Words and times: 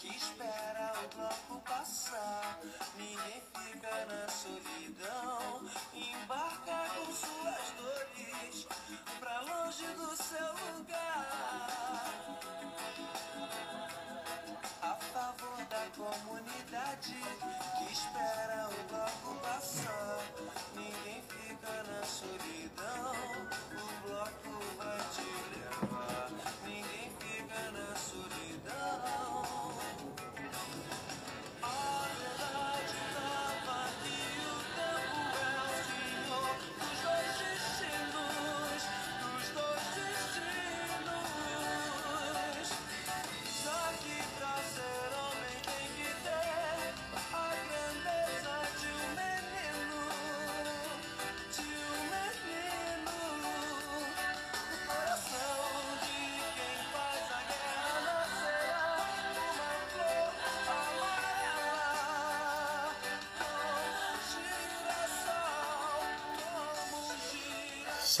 que 0.00 0.08
espera 0.08 0.92
o 1.04 1.16
bloco 1.16 1.60
passar. 1.68 2.58
Ninguém 2.96 3.42
fica 3.54 4.06
na 4.06 4.28
solidão, 4.28 5.70
embarca 5.94 6.90
com 6.94 7.12
suas 7.12 7.70
dores 7.76 8.66
pra 9.18 9.40
longe 9.40 9.86
do 9.94 10.16
seu 10.16 10.48
lugar. 10.74 12.00
A 14.82 14.94
favor 14.94 15.64
da 15.66 15.86
comunidade 15.96 17.14
que 17.78 17.92
espera 17.92 18.68
o 18.68 18.88
bloco 18.88 19.40
passar. 19.40 20.18
Ninguém 20.74 21.22
fica 21.22 21.82
na 21.84 22.02
solidão, 22.04 23.12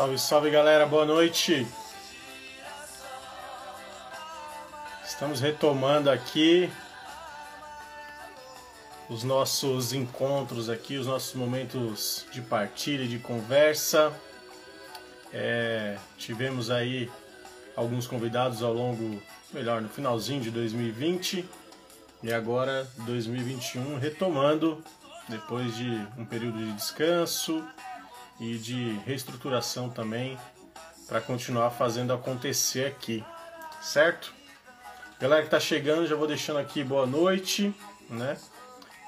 Salve, 0.00 0.18
salve 0.18 0.50
galera, 0.50 0.86
boa 0.86 1.04
noite. 1.04 1.66
Estamos 5.04 5.40
retomando 5.40 6.10
aqui 6.10 6.72
os 9.10 9.22
nossos 9.22 9.92
encontros 9.92 10.70
aqui, 10.70 10.96
os 10.96 11.06
nossos 11.06 11.34
momentos 11.34 12.24
de 12.32 12.40
partilha, 12.40 13.06
de 13.06 13.18
conversa. 13.18 14.10
É, 15.34 15.98
tivemos 16.16 16.70
aí 16.70 17.10
alguns 17.76 18.06
convidados 18.06 18.62
ao 18.62 18.72
longo, 18.72 19.22
melhor, 19.52 19.82
no 19.82 19.90
finalzinho 19.90 20.40
de 20.40 20.50
2020 20.50 21.46
e 22.22 22.32
agora 22.32 22.88
2021 23.04 23.98
retomando 23.98 24.82
depois 25.28 25.76
de 25.76 25.90
um 26.16 26.24
período 26.24 26.56
de 26.56 26.72
descanso 26.72 27.62
e 28.40 28.56
de 28.56 28.98
reestruturação 29.06 29.90
também 29.90 30.38
para 31.06 31.20
continuar 31.20 31.70
fazendo 31.70 32.12
acontecer 32.12 32.86
aqui, 32.86 33.24
certo? 33.82 34.32
Galera 35.20 35.42
que 35.42 35.48
está 35.48 35.60
chegando, 35.60 36.06
já 36.06 36.16
vou 36.16 36.26
deixando 36.26 36.58
aqui 36.58 36.82
boa 36.82 37.06
noite, 37.06 37.74
né? 38.08 38.38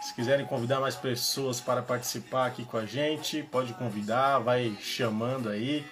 Se 0.02 0.14
quiserem 0.14 0.44
convidar 0.44 0.80
mais 0.80 0.94
pessoas 0.94 1.60
para 1.60 1.80
participar 1.80 2.46
aqui 2.46 2.64
com 2.64 2.76
a 2.76 2.84
gente, 2.84 3.42
pode 3.44 3.72
convidar, 3.74 4.40
vai 4.40 4.76
chamando 4.80 5.48
aí, 5.48 5.86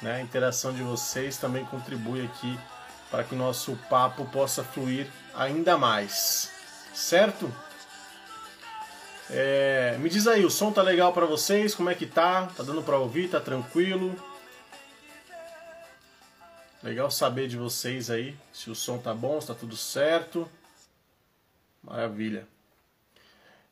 né? 0.00 0.14
A 0.16 0.20
interação 0.22 0.72
de 0.72 0.82
vocês 0.82 1.36
também 1.36 1.64
contribui 1.66 2.24
aqui 2.24 2.58
para 3.10 3.24
que 3.24 3.34
o 3.34 3.38
nosso 3.38 3.76
papo 3.90 4.24
possa 4.26 4.64
fluir 4.64 5.08
ainda 5.34 5.76
mais, 5.76 6.50
certo? 6.94 7.52
É, 9.32 9.96
me 9.98 10.08
diz 10.08 10.26
aí, 10.26 10.44
o 10.44 10.50
som 10.50 10.72
tá 10.72 10.82
legal 10.82 11.12
para 11.12 11.24
vocês? 11.24 11.72
Como 11.72 11.88
é 11.88 11.94
que 11.94 12.04
tá? 12.04 12.46
Tá 12.56 12.64
dando 12.64 12.82
para 12.82 12.98
ouvir? 12.98 13.30
Tá 13.30 13.38
tranquilo? 13.38 14.14
Legal 16.82 17.10
saber 17.10 17.46
de 17.46 17.56
vocês 17.56 18.10
aí, 18.10 18.36
se 18.52 18.70
o 18.70 18.74
som 18.74 18.98
tá 18.98 19.14
bom, 19.14 19.40
se 19.40 19.46
tá 19.46 19.54
tudo 19.54 19.76
certo. 19.76 20.50
Maravilha. 21.82 22.48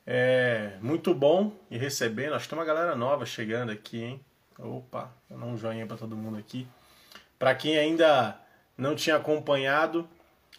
É, 0.06 0.76
muito 0.80 1.12
bom 1.12 1.52
e 1.70 1.76
recebendo. 1.76 2.34
Acho 2.34 2.44
que 2.44 2.50
tem 2.50 2.58
uma 2.58 2.64
galera 2.64 2.94
nova 2.94 3.26
chegando 3.26 3.72
aqui, 3.72 4.02
hein? 4.02 4.20
Opa, 4.58 5.10
vou 5.28 5.38
dar 5.38 5.46
um 5.46 5.56
joinha 5.56 5.86
para 5.86 5.96
todo 5.96 6.16
mundo 6.16 6.38
aqui. 6.38 6.68
Para 7.36 7.54
quem 7.54 7.76
ainda 7.76 8.40
não 8.76 8.94
tinha 8.94 9.16
acompanhado, 9.16 10.08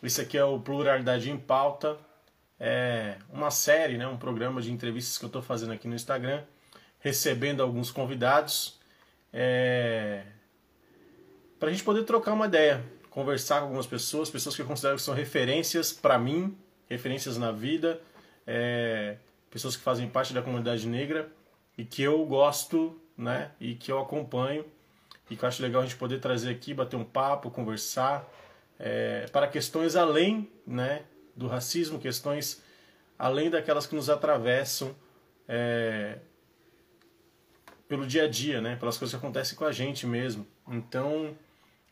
esse 0.03 0.19
aqui 0.19 0.37
é 0.37 0.43
o 0.43 0.59
Pluralidade 0.59 1.31
em 1.31 1.37
Pauta. 1.37 1.97
É 2.59 3.15
uma 3.31 3.49
série, 3.51 3.97
né, 3.97 4.05
um 4.07 4.17
programa 4.17 4.61
de 4.61 4.71
entrevistas 4.71 5.17
que 5.17 5.23
eu 5.23 5.27
estou 5.27 5.41
fazendo 5.41 5.71
aqui 5.71 5.87
no 5.87 5.95
Instagram, 5.95 6.43
recebendo 6.99 7.61
alguns 7.61 7.89
convidados. 7.91 8.77
É, 9.31 10.23
para 11.57 11.69
a 11.69 11.71
gente 11.71 11.83
poder 11.83 12.03
trocar 12.03 12.33
uma 12.33 12.47
ideia, 12.47 12.83
conversar 13.09 13.59
com 13.59 13.65
algumas 13.65 13.87
pessoas, 13.87 14.29
pessoas 14.29 14.55
que 14.55 14.61
eu 14.61 14.65
considero 14.65 14.95
que 14.95 15.01
são 15.01 15.13
referências 15.13 15.93
para 15.93 16.17
mim, 16.17 16.57
referências 16.89 17.37
na 17.37 17.51
vida, 17.51 18.01
é, 18.45 19.17
pessoas 19.49 19.75
que 19.75 19.83
fazem 19.83 20.07
parte 20.09 20.33
da 20.33 20.41
comunidade 20.41 20.87
negra 20.87 21.31
e 21.77 21.85
que 21.85 22.01
eu 22.01 22.25
gosto, 22.25 22.99
né, 23.17 23.51
e 23.59 23.75
que 23.75 23.91
eu 23.91 23.99
acompanho 23.99 24.65
e 25.29 25.35
que 25.35 25.43
eu 25.43 25.47
acho 25.47 25.61
legal 25.61 25.81
a 25.81 25.85
gente 25.85 25.97
poder 25.97 26.19
trazer 26.19 26.49
aqui, 26.49 26.73
bater 26.73 26.95
um 26.95 27.03
papo, 27.03 27.51
conversar 27.51 28.27
é, 28.79 29.27
para 29.31 29.47
questões 29.47 29.95
além, 29.95 30.49
né, 30.65 31.03
do 31.39 31.47
racismo, 31.47 31.99
questões 31.99 32.61
além 33.17 33.49
daquelas 33.49 33.87
que 33.87 33.95
nos 33.95 34.09
atravessam 34.09 34.95
é, 35.47 36.19
pelo 37.87 38.05
dia 38.05 38.25
a 38.25 38.27
dia, 38.27 38.61
né, 38.61 38.75
pelas 38.75 38.97
coisas 38.97 39.17
que 39.17 39.25
acontecem 39.25 39.57
com 39.57 39.65
a 39.65 39.71
gente 39.71 40.05
mesmo. 40.05 40.45
Então 40.67 41.35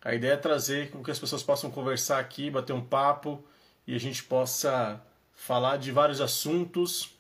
a 0.03 0.13
ideia 0.13 0.34
é 0.34 0.38
trazer 0.38 0.91
com 0.91 1.03
que 1.03 1.12
as 1.12 1.19
pessoas 1.19 1.41
possam 1.41 1.72
conversar 1.72 2.19
aqui, 2.19 2.52
bater 2.52 2.74
um 2.74 2.84
papo 2.84 3.44
e 3.85 3.96
a 3.96 4.00
gente 4.00 4.24
possa 4.24 5.02
falar 5.34 5.78
de 5.78 5.91
vários 5.91 6.22
assuntos, 6.22 7.16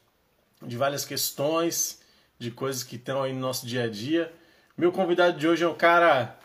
de 0.61 0.77
várias 0.77 1.05
questões, 1.05 2.01
de 2.37 2.51
coisas 2.51 2.83
que 2.83 2.95
estão 2.97 3.23
aí 3.23 3.33
no 3.33 3.39
nosso 3.39 3.65
dia 3.65 3.83
a 3.83 3.89
dia. 3.89 4.33
Meu 4.77 4.91
convidado 4.91 5.39
de 5.39 5.47
hoje 5.47 5.63
é 5.63 5.67
um 5.67 5.75
cara 5.75 6.37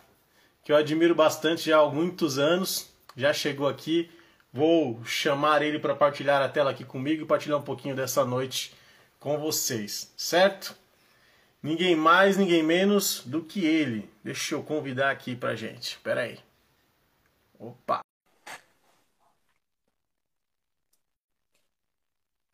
que 0.64 0.72
eu 0.72 0.76
admiro 0.76 1.14
bastante 1.14 1.68
já 1.68 1.78
há 1.78 1.88
muitos 1.88 2.38
anos, 2.38 2.88
já 3.16 3.32
chegou 3.32 3.68
aqui. 3.68 4.10
Vou 4.52 5.02
chamar 5.04 5.62
ele 5.62 5.78
para 5.78 5.94
partilhar 5.94 6.42
a 6.42 6.48
tela 6.48 6.70
aqui 6.70 6.84
comigo 6.84 7.22
e 7.22 7.26
partilhar 7.26 7.58
um 7.58 7.62
pouquinho 7.62 7.96
dessa 7.96 8.24
noite 8.24 8.74
com 9.18 9.38
vocês, 9.38 10.12
certo? 10.16 10.76
Ninguém 11.62 11.96
mais, 11.96 12.36
ninguém 12.36 12.62
menos 12.62 13.22
do 13.24 13.42
que 13.42 13.64
ele. 13.64 14.10
Deixa 14.22 14.54
eu 14.54 14.62
convidar 14.62 15.10
aqui 15.10 15.34
pra 15.34 15.54
gente. 15.54 15.98
Pera 16.00 16.22
aí. 16.22 16.38
Opa. 17.58 18.00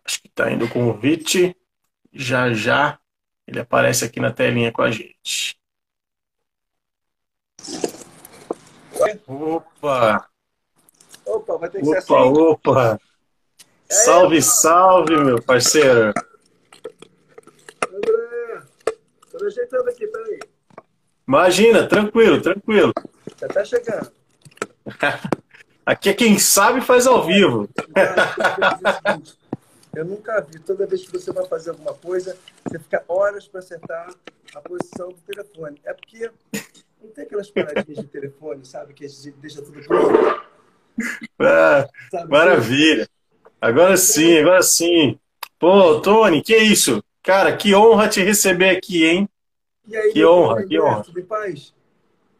Acho 0.05 0.23
que 0.23 0.29
tá 0.29 0.51
indo 0.53 0.67
o 0.67 0.71
convite. 0.71 1.57
Já 2.13 2.53
já 2.53 2.99
ele 3.47 3.61
aparece 3.61 4.05
aqui 4.05 4.21
na 4.21 4.31
telinha 4.31 4.71
com 4.71 4.83
a 4.83 4.91
gente. 4.91 5.59
Opa! 9.27 10.29
Opa, 11.29 11.59
vai 11.59 11.69
ter 11.69 11.81
que 11.81 11.85
ser 11.85 11.99
Opa, 11.99 11.99
assim. 11.99 12.39
opa! 12.39 13.01
Salve, 13.87 14.43
salve, 14.43 15.17
meu 15.17 15.43
parceiro! 15.43 16.15
André, 17.87 18.63
tô 19.31 19.45
ajeitando 19.45 19.91
aqui, 19.91 20.07
peraí. 20.07 20.39
Imagina, 21.27 21.87
tranquilo, 21.87 22.41
tranquilo. 22.41 22.93
Já 23.39 23.49
tá 23.49 23.65
chegando. 23.65 24.11
Aqui 25.85 26.11
é 26.11 26.15
quem 26.15 26.39
sabe 26.39 26.81
faz 26.83 27.07
ao 27.07 27.25
vivo. 27.25 27.69
Eu 29.95 30.05
nunca 30.05 30.41
vi, 30.43 30.59
toda 30.61 30.87
vez 30.87 31.05
que 31.05 31.13
você 31.13 31.33
vai 31.33 31.47
fazer 31.47 31.71
alguma 31.71 31.95
coisa, 31.95 32.37
você 32.65 32.79
fica 32.79 33.03
horas 33.09 33.49
para 33.49 33.61
acertar 33.61 34.15
a 34.55 34.61
posição 34.61 35.09
do 35.09 35.21
telefone. 35.23 35.81
É 35.85 35.95
porque 35.95 36.31
não 37.03 37.11
tem 37.11 37.25
aquelas 37.25 37.51
paradinhas 37.51 38.05
de 38.05 38.07
telefone, 38.07 38.65
sabe? 38.67 38.93
Que 38.93 39.07
deixa 39.41 39.63
tudo 39.63 39.83
pronto. 39.83 40.48
Ah, 41.41 41.87
maravilha. 42.29 43.09
Agora 43.61 43.97
sim, 43.97 44.39
agora 44.39 44.63
sim. 44.63 45.19
Pô, 45.59 46.01
Tony, 46.01 46.43
que 46.43 46.57
isso? 46.57 47.03
Cara, 47.23 47.57
que 47.57 47.75
honra 47.75 48.09
te 48.09 48.23
receber 48.23 48.71
aqui, 48.71 49.05
hein? 49.05 49.29
E 49.87 49.97
aí, 49.97 50.13
Que 50.13 50.25
honra, 50.25 50.65
que 50.65 50.81
honra. 50.81 51.03
Tudo 51.03 51.21
em 51.21 51.25
paz? 51.25 51.75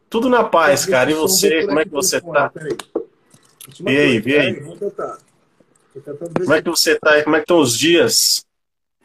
Tudo 0.09 0.29
na 0.29 0.43
paz, 0.43 0.85
ver 0.85 0.91
cara. 0.91 1.11
E 1.11 1.13
você, 1.13 1.49
vem 1.49 1.67
como 1.67 1.79
é 1.79 1.85
que 1.85 1.91
você 1.91 2.21
tá? 2.21 2.49
fone. 2.49 2.77
Última 3.67 3.91
E 3.91 3.97
aí, 3.97 4.19
vê 4.19 4.39
aí. 4.39 4.53
Vamos 4.59 4.79
tentar. 4.79 5.17
Como 5.93 6.53
é 6.53 6.61
que 6.61 6.69
você 6.69 6.99
tá? 6.99 7.23
Como 7.23 7.35
é 7.35 7.39
que 7.39 7.43
estão 7.43 7.59
os 7.59 7.77
dias? 7.77 8.45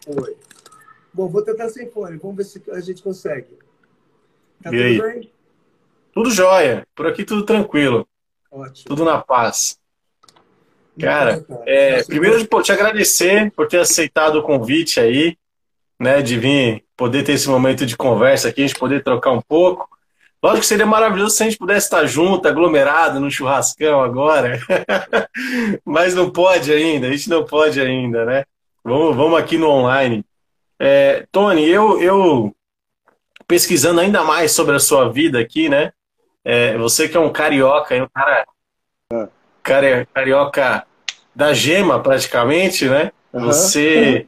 foi. 0.04 0.36
Bom, 1.12 1.28
vou 1.28 1.42
tentar 1.42 1.68
sem 1.68 1.90
fone. 1.90 2.16
Vamos 2.18 2.36
ver 2.36 2.44
se 2.44 2.62
a 2.70 2.80
gente 2.80 3.02
consegue. 3.02 3.58
Tá 4.62 4.72
E 4.72 4.82
aí? 4.82 4.96
tudo 4.96 5.08
bem? 5.08 5.32
Tudo 6.12 6.30
jóia. 6.30 6.86
Por 6.94 7.06
aqui 7.06 7.24
tudo 7.24 7.44
tranquilo. 7.44 8.06
Ótimo. 8.54 8.84
Tudo 8.86 9.04
na 9.04 9.18
paz. 9.18 9.76
Cara, 11.00 11.44
é, 11.66 12.04
primeiro 12.04 12.46
pô, 12.46 12.62
te 12.62 12.70
agradecer 12.70 13.50
por 13.50 13.66
ter 13.66 13.80
aceitado 13.80 14.36
o 14.36 14.42
convite 14.44 15.00
aí, 15.00 15.36
né, 15.98 16.22
de 16.22 16.38
vir 16.38 16.84
poder 16.96 17.24
ter 17.24 17.32
esse 17.32 17.48
momento 17.48 17.84
de 17.84 17.96
conversa 17.96 18.48
aqui, 18.48 18.62
a 18.62 18.66
gente 18.66 18.78
poder 18.78 19.02
trocar 19.02 19.32
um 19.32 19.40
pouco. 19.40 19.88
Lógico 20.40 20.60
que 20.60 20.66
seria 20.66 20.86
maravilhoso 20.86 21.34
se 21.34 21.42
a 21.42 21.46
gente 21.46 21.58
pudesse 21.58 21.86
estar 21.86 22.06
junto, 22.06 22.46
aglomerado, 22.46 23.18
no 23.18 23.28
churrascão 23.28 24.00
agora. 24.00 24.60
Mas 25.84 26.14
não 26.14 26.30
pode 26.30 26.72
ainda, 26.72 27.08
a 27.08 27.10
gente 27.10 27.28
não 27.28 27.44
pode 27.44 27.80
ainda, 27.80 28.24
né? 28.24 28.44
Vamos, 28.84 29.16
vamos 29.16 29.38
aqui 29.38 29.58
no 29.58 29.68
online. 29.68 30.24
É, 30.78 31.26
Tony, 31.32 31.66
eu, 31.66 32.00
eu 32.00 32.54
pesquisando 33.48 34.00
ainda 34.00 34.22
mais 34.22 34.52
sobre 34.52 34.76
a 34.76 34.80
sua 34.80 35.10
vida 35.10 35.40
aqui, 35.40 35.68
né? 35.68 35.92
É, 36.44 36.76
você 36.76 37.08
que 37.08 37.16
é 37.16 37.20
um 37.20 37.32
carioca, 37.32 37.94
um 37.94 38.08
cara, 38.14 38.46
ah. 39.12 39.28
cara 39.62 40.06
carioca 40.12 40.86
da 41.34 41.52
gema 41.54 41.98
praticamente, 42.00 42.88
né? 42.88 43.10
Uhum. 43.32 43.46
Você 43.46 44.26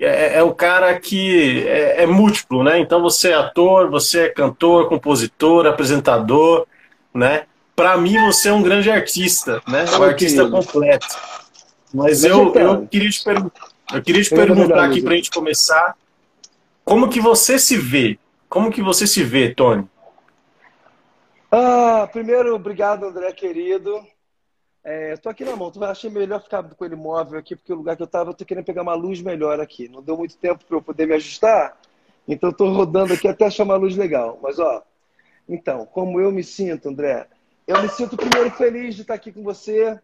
é, 0.00 0.38
é 0.38 0.42
o 0.42 0.54
cara 0.54 0.98
que 0.98 1.66
é, 1.66 2.02
é, 2.02 2.06
múltiplo, 2.06 2.62
né? 2.62 2.78
Então 2.78 3.02
você 3.02 3.30
é 3.30 3.34
ator, 3.34 3.90
você 3.90 4.20
é 4.20 4.28
cantor, 4.28 4.88
compositor, 4.88 5.66
apresentador, 5.66 6.66
né? 7.12 7.44
Para 7.76 7.96
mim 7.96 8.18
você 8.26 8.48
é 8.48 8.52
um 8.52 8.62
grande 8.62 8.90
artista, 8.90 9.62
né? 9.68 9.84
Um 9.98 10.02
artista 10.02 10.48
completo. 10.48 11.06
Mas 11.92 12.24
eu, 12.24 12.54
eu 12.54 12.86
queria 12.86 13.10
te, 13.10 13.24
per... 13.24 13.44
eu 13.92 14.02
queria 14.02 14.22
te 14.22 14.30
perguntar 14.30 14.84
aqui 14.84 15.02
para 15.02 15.12
a 15.12 15.16
gente 15.16 15.30
começar, 15.30 15.94
como 16.84 17.08
que 17.08 17.20
você 17.20 17.58
se 17.58 17.76
vê? 17.76 18.18
Como 18.48 18.70
que 18.70 18.82
você 18.82 19.06
se 19.06 19.22
vê, 19.22 19.50
Tony? 19.50 19.86
Ah, 21.50 22.06
primeiro, 22.12 22.54
obrigado, 22.54 23.06
André, 23.06 23.32
querido. 23.32 24.06
É, 24.84 25.14
aqui 25.24 25.44
na 25.44 25.56
mão. 25.56 25.72
Achei 25.82 26.10
melhor 26.10 26.42
ficar 26.42 26.62
com 26.62 26.84
ele 26.84 26.94
móvel 26.94 27.38
aqui, 27.38 27.56
porque 27.56 27.72
o 27.72 27.76
lugar 27.76 27.96
que 27.96 28.02
eu 28.02 28.06
estava, 28.06 28.30
eu 28.30 28.34
tô 28.34 28.44
querendo 28.44 28.64
pegar 28.64 28.82
uma 28.82 28.94
luz 28.94 29.22
melhor 29.22 29.58
aqui. 29.58 29.88
Não 29.88 30.02
deu 30.02 30.16
muito 30.16 30.36
tempo 30.36 30.62
para 30.64 30.76
eu 30.76 30.82
poder 30.82 31.06
me 31.06 31.14
ajustar, 31.14 31.78
então 32.26 32.50
estou 32.50 32.70
rodando 32.70 33.14
aqui 33.14 33.26
até 33.26 33.46
achar 33.46 33.64
uma 33.64 33.76
luz 33.76 33.96
legal. 33.96 34.38
Mas, 34.42 34.58
ó, 34.58 34.82
então, 35.48 35.86
como 35.86 36.20
eu 36.20 36.30
me 36.30 36.44
sinto, 36.44 36.90
André? 36.90 37.26
Eu 37.66 37.80
me 37.80 37.88
sinto 37.88 38.16
primeiro 38.16 38.50
feliz 38.50 38.94
de 38.94 39.02
estar 39.02 39.14
aqui 39.14 39.32
com 39.32 39.42
você, 39.42 39.98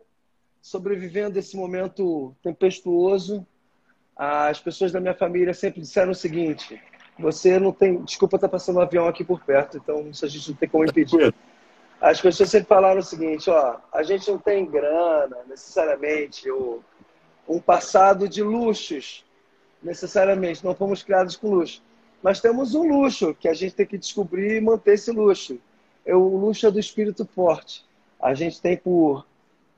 sobrevivendo 0.62 1.38
esse 1.38 1.56
momento 1.56 2.34
tempestuoso. 2.42 3.46
As 4.16 4.60
pessoas 4.60 4.92
da 4.92 5.00
minha 5.00 5.14
família 5.14 5.52
sempre 5.52 5.82
disseram 5.82 6.12
o 6.12 6.14
seguinte: 6.14 6.80
você 7.18 7.58
não 7.58 7.72
tem. 7.72 8.02
Desculpa, 8.02 8.38
tá 8.38 8.48
passando 8.48 8.76
um 8.76 8.82
avião 8.82 9.06
aqui 9.06 9.24
por 9.24 9.40
perto, 9.40 9.76
então 9.76 9.98
a 9.98 10.26
gente 10.26 10.50
não 10.50 10.56
tem 10.56 10.68
como 10.68 10.84
impedir 10.84 11.34
as 12.04 12.20
pessoas 12.20 12.50
sempre 12.50 12.68
falaram 12.68 13.00
o 13.00 13.02
seguinte, 13.02 13.48
ó, 13.48 13.78
a 13.90 14.02
gente 14.02 14.30
não 14.30 14.36
tem 14.36 14.66
grana, 14.66 15.38
necessariamente, 15.48 16.50
ou 16.50 16.84
um 17.48 17.58
passado 17.58 18.28
de 18.28 18.42
luxos, 18.42 19.24
necessariamente, 19.82 20.62
não 20.62 20.74
fomos 20.74 21.02
criados 21.02 21.34
com 21.34 21.48
luxo. 21.48 21.82
Mas 22.22 22.42
temos 22.42 22.74
um 22.74 22.86
luxo 22.86 23.34
que 23.34 23.48
a 23.48 23.54
gente 23.54 23.74
tem 23.74 23.86
que 23.86 23.96
descobrir 23.96 24.58
e 24.58 24.60
manter 24.60 24.94
esse 24.94 25.10
luxo. 25.10 25.58
É 26.04 26.14
o 26.14 26.36
luxo 26.36 26.66
é 26.66 26.70
do 26.70 26.78
espírito 26.78 27.24
forte. 27.24 27.82
A 28.20 28.34
gente 28.34 28.60
tem 28.60 28.76
por, 28.76 29.26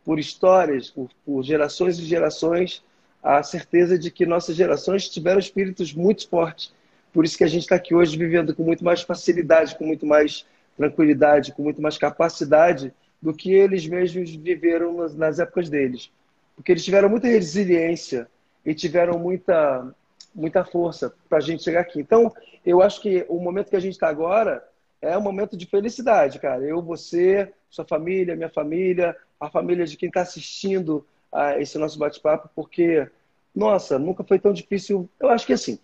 por 0.04 0.18
histórias, 0.18 0.90
por, 0.90 1.08
por 1.24 1.44
gerações 1.44 1.96
e 1.96 2.04
gerações, 2.04 2.82
a 3.22 3.40
certeza 3.44 3.96
de 3.96 4.10
que 4.10 4.26
nossas 4.26 4.56
gerações 4.56 5.08
tiveram 5.08 5.38
espíritos 5.38 5.92
muito 5.92 6.28
fortes. 6.28 6.72
Por 7.12 7.24
isso 7.24 7.38
que 7.38 7.44
a 7.44 7.48
gente 7.48 7.62
está 7.62 7.76
aqui 7.76 7.94
hoje 7.94 8.16
vivendo 8.16 8.54
com 8.54 8.62
muito 8.62 8.84
mais 8.84 9.02
facilidade, 9.02 9.76
com 9.76 9.86
muito 9.86 10.04
mais 10.06 10.44
tranquilidade, 10.76 11.52
com 11.52 11.62
muito 11.62 11.80
mais 11.80 11.96
capacidade 11.96 12.92
do 13.20 13.32
que 13.32 13.52
eles 13.52 13.86
mesmos 13.86 14.34
viveram 14.34 14.94
nas, 14.94 15.14
nas 15.14 15.38
épocas 15.38 15.70
deles. 15.70 16.10
Porque 16.54 16.72
eles 16.72 16.84
tiveram 16.84 17.08
muita 17.08 17.26
resiliência 17.26 18.28
e 18.64 18.74
tiveram 18.74 19.18
muita, 19.18 19.94
muita 20.34 20.64
força 20.64 21.14
para 21.28 21.38
a 21.38 21.40
gente 21.40 21.62
chegar 21.62 21.80
aqui. 21.80 22.00
Então, 22.00 22.32
eu 22.64 22.82
acho 22.82 23.00
que 23.00 23.24
o 23.28 23.38
momento 23.38 23.70
que 23.70 23.76
a 23.76 23.80
gente 23.80 23.94
está 23.94 24.08
agora 24.08 24.62
é 25.00 25.16
um 25.16 25.22
momento 25.22 25.56
de 25.56 25.66
felicidade, 25.66 26.38
cara. 26.38 26.62
Eu, 26.62 26.82
você, 26.82 27.52
sua 27.70 27.84
família, 27.84 28.36
minha 28.36 28.48
família, 28.48 29.16
a 29.38 29.50
família 29.50 29.86
de 29.86 29.96
quem 29.96 30.08
está 30.08 30.22
assistindo 30.22 31.06
a 31.32 31.60
esse 31.60 31.78
nosso 31.78 31.98
bate-papo, 31.98 32.48
porque, 32.54 33.06
nossa, 33.54 33.98
nunca 33.98 34.24
foi 34.24 34.38
tão 34.38 34.52
difícil. 34.52 35.08
Eu 35.20 35.28
acho 35.28 35.46
que 35.46 35.52
assim, 35.52 35.78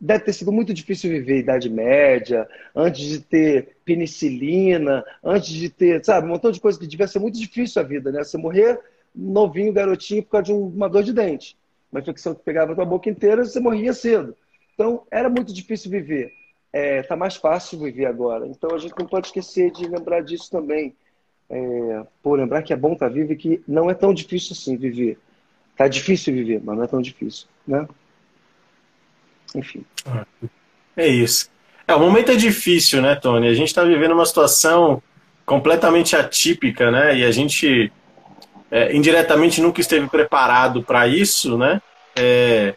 deve 0.00 0.24
ter 0.24 0.32
sido 0.32 0.50
muito 0.50 0.72
difícil 0.72 1.10
viver 1.10 1.40
Idade 1.40 1.68
Média, 1.68 2.48
antes 2.74 3.06
de 3.06 3.20
ter 3.20 3.76
penicilina, 3.84 5.04
antes 5.22 5.50
de 5.50 5.68
ter, 5.68 6.02
sabe, 6.04 6.26
um 6.26 6.30
montão 6.30 6.50
de 6.50 6.60
coisas 6.60 6.80
que 6.80 6.86
devia 6.86 7.06
ser 7.06 7.18
muito 7.18 7.38
difícil 7.38 7.82
a 7.82 7.84
vida, 7.84 8.10
né? 8.10 8.24
Você 8.24 8.38
morrer 8.38 8.80
novinho, 9.14 9.72
garotinho, 9.72 10.22
por 10.22 10.30
causa 10.30 10.46
de 10.46 10.52
uma 10.52 10.88
dor 10.88 11.02
de 11.02 11.12
dente. 11.12 11.56
Uma 11.92 12.00
infecção 12.00 12.34
que 12.34 12.42
pegava 12.42 12.72
a 12.72 12.74
tua 12.74 12.84
boca 12.84 13.10
inteira, 13.10 13.44
você 13.44 13.60
morria 13.60 13.92
cedo. 13.92 14.34
Então, 14.74 15.02
era 15.10 15.28
muito 15.28 15.52
difícil 15.52 15.90
viver. 15.90 16.32
É, 16.72 17.02
tá 17.02 17.16
mais 17.16 17.36
fácil 17.36 17.80
viver 17.80 18.06
agora. 18.06 18.46
Então, 18.46 18.74
a 18.74 18.78
gente 18.78 18.94
não 18.98 19.06
pode 19.06 19.26
esquecer 19.26 19.70
de 19.72 19.86
lembrar 19.86 20.22
disso 20.22 20.50
também. 20.50 20.94
É, 21.50 22.06
pô, 22.22 22.36
lembrar 22.36 22.62
que 22.62 22.72
é 22.72 22.76
bom 22.76 22.92
estar 22.92 23.08
tá 23.08 23.12
vivo 23.12 23.32
e 23.32 23.36
que 23.36 23.62
não 23.66 23.90
é 23.90 23.94
tão 23.94 24.14
difícil 24.14 24.52
assim 24.52 24.76
viver. 24.76 25.18
Tá 25.76 25.88
difícil 25.88 26.32
viver, 26.32 26.62
mas 26.62 26.76
não 26.76 26.84
é 26.84 26.86
tão 26.86 27.02
difícil, 27.02 27.48
né? 27.66 27.88
Enfim. 29.54 29.84
É 30.96 31.06
isso. 31.06 31.50
É, 31.86 31.94
o 31.94 32.00
momento 32.00 32.30
é 32.30 32.36
difícil, 32.36 33.02
né, 33.02 33.14
Tony? 33.14 33.48
A 33.48 33.54
gente 33.54 33.68
está 33.68 33.82
vivendo 33.82 34.12
uma 34.12 34.26
situação 34.26 35.02
completamente 35.44 36.14
atípica, 36.14 36.90
né? 36.90 37.16
E 37.18 37.24
a 37.24 37.30
gente 37.32 37.92
é, 38.70 38.94
indiretamente 38.94 39.60
nunca 39.60 39.80
esteve 39.80 40.08
preparado 40.08 40.82
para 40.82 41.08
isso, 41.08 41.58
né? 41.58 41.82
É, 42.14 42.74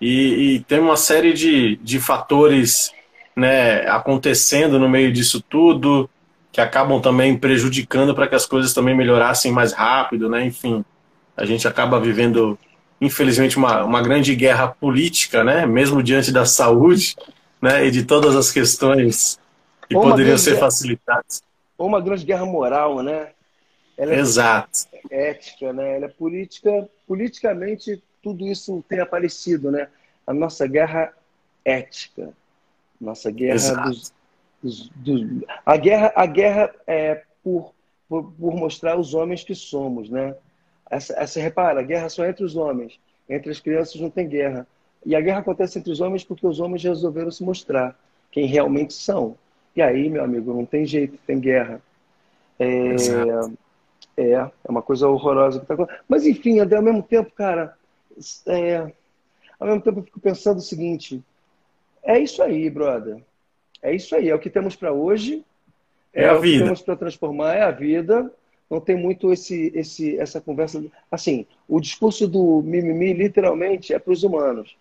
e, 0.00 0.54
e, 0.56 0.60
tem 0.60 0.80
uma 0.80 0.96
série 0.96 1.32
de, 1.32 1.76
de 1.76 2.00
fatores 2.00 2.92
né, 3.34 3.88
acontecendo 3.88 4.78
no 4.78 4.88
meio 4.88 5.12
disso 5.12 5.40
tudo 5.40 6.08
que 6.52 6.60
acabam 6.60 7.00
também 7.00 7.36
prejudicando 7.36 8.14
para 8.14 8.26
que 8.26 8.34
as 8.34 8.46
coisas 8.46 8.72
também 8.72 8.96
melhorassem 8.96 9.52
mais 9.52 9.72
rápido, 9.72 10.28
né? 10.28 10.44
Enfim, 10.44 10.84
a 11.36 11.44
gente 11.44 11.68
acaba 11.68 12.00
vivendo 12.00 12.58
infelizmente, 13.00 13.56
uma, 13.56 13.84
uma 13.84 14.02
grande 14.02 14.34
guerra 14.34 14.68
política, 14.68 15.44
né? 15.44 15.66
mesmo 15.66 16.02
diante 16.02 16.32
da 16.32 16.44
saúde 16.44 17.16
né? 17.60 17.86
e 17.86 17.90
de 17.90 18.04
todas 18.04 18.34
as 18.34 18.50
questões 18.50 19.38
que 19.88 19.96
Ou 19.96 20.02
poderiam 20.02 20.36
ser 20.36 20.50
guerra, 20.50 20.60
facilitadas. 20.60 21.42
Ou 21.76 21.86
uma 21.86 22.00
grande 22.00 22.24
guerra 22.24 22.44
moral, 22.44 23.02
né? 23.02 23.28
Ela 23.96 24.14
é 24.14 24.18
Exato. 24.18 24.86
ética, 25.10 25.72
né? 25.72 25.96
Ela 25.96 26.04
é 26.06 26.08
política, 26.08 26.88
politicamente 27.06 28.02
tudo 28.22 28.46
isso 28.46 28.84
tem 28.88 29.00
aparecido, 29.00 29.70
né? 29.70 29.88
A 30.26 30.34
nossa 30.34 30.66
guerra 30.66 31.12
ética, 31.64 32.30
nossa 33.00 33.30
guerra 33.30 33.88
dos, 33.88 34.12
dos, 34.62 34.88
dos, 34.94 35.44
a 35.64 35.76
guerra, 35.76 36.12
a 36.14 36.26
guerra 36.26 36.74
é 36.86 37.22
por, 37.42 37.72
por, 38.08 38.32
por 38.32 38.54
mostrar 38.54 38.98
os 38.98 39.14
homens 39.14 39.42
que 39.42 39.54
somos, 39.54 40.10
né? 40.10 40.34
Essa, 40.90 41.14
essa, 41.18 41.40
repara, 41.40 41.80
a 41.80 41.82
guerra 41.82 42.08
só 42.08 42.24
entre 42.24 42.44
os 42.44 42.56
homens. 42.56 42.98
Entre 43.28 43.50
as 43.50 43.60
crianças 43.60 44.00
não 44.00 44.10
tem 44.10 44.28
guerra. 44.28 44.66
E 45.04 45.14
a 45.14 45.20
guerra 45.20 45.40
acontece 45.40 45.78
entre 45.78 45.92
os 45.92 46.00
homens 46.00 46.24
porque 46.24 46.46
os 46.46 46.60
homens 46.60 46.82
resolveram 46.82 47.30
se 47.30 47.42
mostrar 47.44 47.98
quem 48.30 48.46
realmente 48.46 48.94
são. 48.94 49.36
E 49.76 49.82
aí, 49.82 50.08
meu 50.08 50.24
amigo, 50.24 50.52
não 50.52 50.64
tem 50.64 50.84
jeito, 50.86 51.18
tem 51.26 51.38
guerra. 51.38 51.80
É, 52.58 52.96
é, 54.16 54.32
é 54.32 54.50
uma 54.68 54.82
coisa 54.82 55.08
horrorosa 55.08 55.58
que 55.58 55.64
está 55.64 55.74
acontecendo. 55.74 56.04
Mas, 56.08 56.26
enfim, 56.26 56.58
ao 56.58 56.82
mesmo 56.82 57.02
tempo, 57.02 57.30
cara, 57.32 57.76
é, 58.46 58.92
ao 59.58 59.68
mesmo 59.68 59.82
tempo 59.82 60.00
eu 60.00 60.04
fico 60.04 60.20
pensando 60.20 60.58
o 60.58 60.62
seguinte: 60.62 61.22
é 62.02 62.18
isso 62.18 62.42
aí, 62.42 62.68
brother. 62.68 63.22
É 63.80 63.94
isso 63.94 64.14
aí, 64.16 64.28
é 64.28 64.34
o 64.34 64.38
que 64.38 64.50
temos 64.50 64.74
para 64.74 64.92
hoje. 64.92 65.44
É, 66.12 66.24
é 66.24 66.28
a 66.28 66.36
o 66.36 66.40
vida. 66.40 66.58
que 66.58 66.64
temos 66.64 66.82
para 66.82 66.96
transformar, 66.96 67.54
é 67.54 67.62
a 67.62 67.70
vida 67.70 68.30
não 68.70 68.80
tem 68.80 68.96
muito 68.96 69.32
esse, 69.32 69.72
esse, 69.74 70.18
essa 70.18 70.40
conversa. 70.40 70.84
Assim, 71.10 71.46
o 71.66 71.80
discurso 71.80 72.28
do 72.28 72.62
mimimi 72.62 73.12
literalmente 73.12 73.94
é 73.94 73.98
para 73.98 74.12
os 74.12 74.22
humanos. 74.22 74.76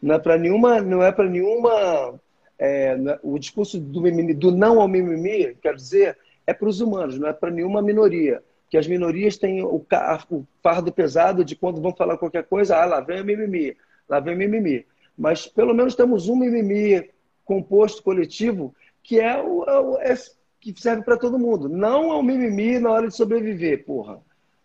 Não 0.00 0.14
é 0.14 0.18
para 0.18 0.38
nenhuma, 0.38 0.80
não 0.80 1.02
é 1.02 1.12
para 1.12 1.28
nenhuma. 1.28 2.18
É, 2.58 2.92
é, 2.92 3.18
o 3.22 3.38
discurso 3.38 3.78
do 3.78 4.00
mimimi, 4.00 4.34
do 4.34 4.50
não 4.50 4.80
ao 4.80 4.88
mimimi, 4.88 5.54
quer 5.62 5.74
dizer, 5.74 6.16
é 6.46 6.54
para 6.54 6.68
os 6.68 6.80
humanos, 6.80 7.18
não 7.18 7.28
é 7.28 7.32
para 7.32 7.50
nenhuma 7.50 7.82
minoria. 7.82 8.42
Que 8.70 8.78
as 8.78 8.86
minorias 8.86 9.36
têm 9.36 9.62
o, 9.62 9.84
o 10.30 10.46
fardo 10.62 10.92
pesado 10.92 11.44
de 11.44 11.56
quando 11.56 11.80
vão 11.80 11.94
falar 11.94 12.16
qualquer 12.16 12.44
coisa, 12.44 12.76
ah, 12.76 12.86
lá 12.86 13.00
vem 13.00 13.20
o 13.20 13.24
mimimi, 13.24 13.76
lá 14.08 14.20
vem 14.20 14.34
o 14.34 14.38
mimimi. 14.38 14.86
Mas 15.16 15.46
pelo 15.46 15.74
menos 15.74 15.94
temos 15.94 16.28
um 16.28 16.36
mimimi 16.36 17.10
composto 17.44 18.02
coletivo 18.02 18.74
que 19.02 19.18
é 19.18 19.36
o, 19.42 19.98
é 19.98 20.12
é 20.12 20.14
que 20.60 20.74
serve 20.78 21.02
para 21.02 21.16
todo 21.16 21.38
mundo. 21.38 21.68
Não 21.68 22.12
é 22.12 22.16
um 22.16 22.22
mimimi 22.22 22.78
na 22.78 22.90
hora 22.90 23.08
de 23.08 23.16
sobreviver, 23.16 23.84
porra. 23.84 24.20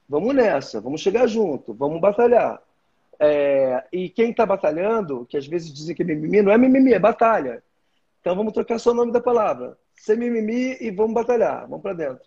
Vamos 0.08 0.36
nessa, 0.36 0.82
vamos 0.82 1.02
chegar 1.02 1.26
junto, 1.28 1.74
vamos 1.74 2.00
batalhar. 2.00 2.62
É, 3.20 3.84
e 3.92 4.10
quem 4.10 4.32
está 4.32 4.46
batalhando, 4.46 5.26
que 5.30 5.38
às 5.38 5.48
vezes 5.48 5.74
dizem 5.74 5.96
que 5.96 6.04
é 6.04 6.06
mimimi, 6.06 6.42
não 6.42 6.52
é 6.52 6.58
mimimi, 6.58 6.94
é 6.94 7.00
batalha. 7.00 7.64
Então 8.20 8.36
vamos 8.36 8.54
trocar 8.54 8.78
só 8.80 8.92
o 8.92 8.96
nome 8.96 9.12
da 9.12 9.22
palavra. 9.22 9.78
Ser 9.96 10.18
mimimi 10.18 10.78
e 10.82 10.92
vamos 10.92 11.14
batalhar, 11.14 11.62
vamos 11.62 11.82
para 11.82 11.94
dentro. 11.94 12.26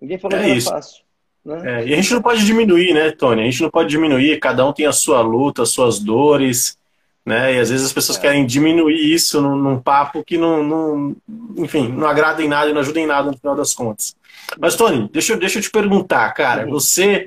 Ninguém 0.00 0.18
falou 0.18 0.38
é 0.38 0.42
que 0.42 0.50
era 0.50 0.60
fácil. 0.60 1.04
Né? 1.44 1.62
É, 1.82 1.86
e 1.86 1.92
a 1.92 1.96
gente 1.96 2.14
não 2.14 2.22
pode 2.22 2.44
diminuir, 2.44 2.94
né, 2.94 3.10
Tony? 3.10 3.42
A 3.42 3.44
gente 3.44 3.62
não 3.62 3.70
pode 3.70 3.90
diminuir, 3.90 4.40
cada 4.40 4.66
um 4.66 4.72
tem 4.72 4.86
a 4.86 4.92
sua 4.92 5.20
luta, 5.20 5.62
as 5.62 5.68
suas 5.68 5.98
dores, 5.98 6.78
né? 7.24 7.54
E 7.54 7.58
às 7.58 7.70
vezes 7.70 7.86
as 7.86 7.92
pessoas 7.92 8.18
é. 8.18 8.20
querem 8.20 8.46
diminuir 8.46 9.12
isso 9.12 9.40
num, 9.40 9.56
num 9.56 9.80
papo 9.80 10.22
que 10.22 10.36
não, 10.36 10.62
não, 10.62 11.16
enfim, 11.56 11.88
não 11.88 12.06
agrada 12.06 12.42
em 12.42 12.48
nada 12.48 12.70
e 12.70 12.72
não 12.72 12.80
ajuda 12.80 13.00
em 13.00 13.06
nada 13.06 13.30
no 13.30 13.38
final 13.38 13.56
das 13.56 13.72
contas. 13.72 14.14
Mas, 14.58 14.76
Tony, 14.76 15.08
deixa, 15.12 15.32
eu, 15.32 15.38
deixa 15.38 15.58
eu 15.58 15.62
te 15.62 15.70
perguntar, 15.70 16.30
cara, 16.32 16.66
você, 16.66 17.26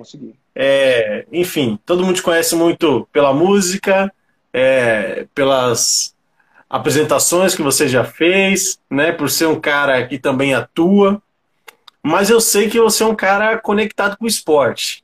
é, 0.55 1.25
enfim, 1.31 1.79
todo 1.85 2.05
mundo 2.05 2.15
te 2.15 2.21
conhece 2.21 2.55
muito 2.55 3.07
pela 3.11 3.33
música, 3.33 4.13
é, 4.53 5.25
pelas 5.33 6.15
apresentações 6.69 7.55
que 7.55 7.61
você 7.61 7.87
já 7.87 8.03
fez, 8.03 8.79
né? 8.89 9.11
Por 9.11 9.29
ser 9.29 9.47
um 9.47 9.59
cara 9.59 10.05
que 10.05 10.19
também 10.19 10.53
atua. 10.53 11.21
Mas 12.03 12.29
eu 12.29 12.39
sei 12.39 12.69
que 12.69 12.79
você 12.79 13.03
é 13.03 13.05
um 13.05 13.15
cara 13.15 13.57
conectado 13.57 14.17
com 14.17 14.25
o 14.25 14.27
esporte. 14.27 15.03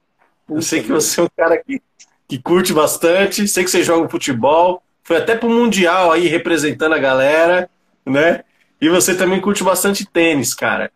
Eu 0.49 0.61
sei 0.61 0.81
que 0.83 0.89
você 0.89 1.19
é 1.19 1.23
um 1.23 1.29
cara 1.35 1.57
que, 1.57 1.81
que 2.27 2.37
curte 2.37 2.73
bastante, 2.73 3.47
sei 3.47 3.63
que 3.63 3.69
você 3.69 3.83
joga 3.83 4.09
futebol, 4.09 4.81
foi 5.03 5.17
até 5.17 5.35
pro 5.35 5.49
Mundial 5.49 6.11
aí 6.11 6.27
representando 6.27 6.93
a 6.93 6.99
galera, 6.99 7.69
né? 8.05 8.43
E 8.79 8.89
você 8.89 9.15
também 9.15 9.41
curte 9.41 9.63
bastante 9.63 10.05
tênis, 10.05 10.53
cara. 10.53 10.91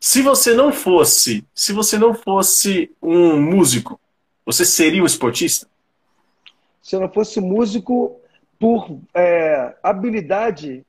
Se 0.00 0.22
você 0.22 0.54
não 0.54 0.72
fosse, 0.72 1.44
se 1.54 1.72
você 1.72 1.98
não 1.98 2.14
fosse 2.14 2.90
um 3.02 3.40
músico, 3.40 4.00
você 4.46 4.64
seria 4.64 5.02
um 5.02 5.06
esportista? 5.06 5.66
Se 6.82 6.94
eu 6.94 7.00
não 7.00 7.12
fosse 7.12 7.40
músico, 7.40 8.20
por 8.58 9.00
é, 9.14 9.74
habilidade, 9.82 10.84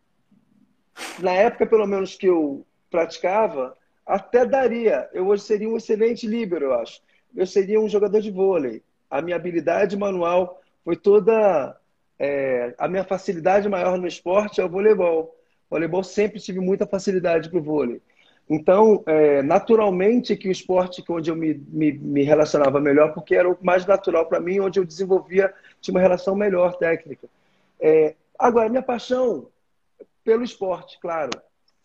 na 1.19 1.31
época 1.31 1.65
pelo 1.65 1.85
menos 1.85 2.15
que 2.15 2.27
eu 2.27 2.65
praticava, 2.89 3.77
até 4.05 4.45
daria. 4.45 5.09
Eu 5.13 5.27
hoje 5.27 5.43
seria 5.43 5.69
um 5.69 5.77
excelente 5.77 6.25
líbero, 6.25 6.65
eu 6.65 6.73
acho. 6.75 7.01
Eu 7.35 7.45
seria 7.45 7.79
um 7.79 7.87
jogador 7.87 8.21
de 8.21 8.31
vôlei. 8.31 8.81
A 9.09 9.21
minha 9.21 9.35
habilidade 9.35 9.97
manual 9.97 10.61
foi 10.83 10.95
toda. 10.95 11.75
É, 12.17 12.75
a 12.77 12.87
minha 12.87 13.03
facilidade 13.03 13.69
maior 13.69 13.97
no 13.97 14.07
esporte 14.07 14.59
é 14.59 14.65
o 14.65 14.69
voleibol. 14.69 15.35
Voleibol 15.69 16.03
sempre 16.03 16.39
tive 16.39 16.59
muita 16.59 16.85
facilidade 16.85 17.49
para 17.49 17.59
o 17.59 17.63
vôlei. 17.63 18.01
Então, 18.49 19.03
é, 19.05 19.43
naturalmente 19.43 20.35
que 20.35 20.49
o 20.49 20.51
esporte 20.51 21.03
onde 21.07 21.29
eu 21.29 21.35
me, 21.35 21.53
me, 21.53 21.91
me, 21.91 22.23
relacionava 22.23 22.81
melhor, 22.81 23.13
porque 23.13 23.35
era 23.35 23.47
o 23.47 23.55
mais 23.61 23.85
natural 23.85 24.25
para 24.25 24.39
mim, 24.39 24.59
onde 24.59 24.79
eu 24.79 24.85
desenvolvia, 24.85 25.53
tinha 25.79 25.93
uma 25.93 26.01
relação 26.01 26.35
melhor 26.35 26.75
técnica. 26.77 27.29
É, 27.79 28.15
agora, 28.37 28.67
minha 28.67 28.81
paixão 28.81 29.47
pelo 30.23 30.43
esporte, 30.43 30.99
claro. 30.99 31.29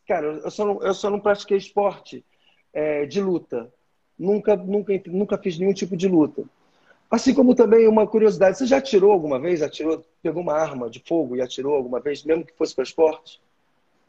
Cara, 0.09 0.27
eu 0.27 0.51
só 0.51 0.65
não, 0.65 0.83
eu 0.83 0.95
só 0.95 1.11
não 1.11 1.21
pratiquei 1.21 1.59
esporte 1.59 2.25
é, 2.73 3.05
de 3.05 3.21
luta. 3.21 3.71
Nunca, 4.19 4.57
nunca, 4.57 4.93
nunca 5.07 5.39
fiz 5.39 5.59
nenhum 5.59 5.75
tipo 5.75 5.97
de 5.97 6.09
luta. 6.09 6.45
Assim 7.15 7.33
como 7.33 7.55
também 7.55 7.87
uma 7.87 8.09
curiosidade, 8.09 8.59
você 8.59 8.67
já 8.67 8.79
atirou 8.79 9.13
alguma 9.13 9.39
vez? 9.39 9.63
Atirou, 9.63 10.05
pegou 10.21 10.43
uma 10.43 10.55
arma 10.55 10.91
de 10.91 10.99
fogo 10.99 11.37
e 11.37 11.41
atirou 11.41 11.77
alguma 11.77 12.01
vez, 12.01 12.25
mesmo 12.25 12.45
que 12.45 12.53
fosse 12.59 12.75
para 12.75 12.83
esporte? 12.83 13.41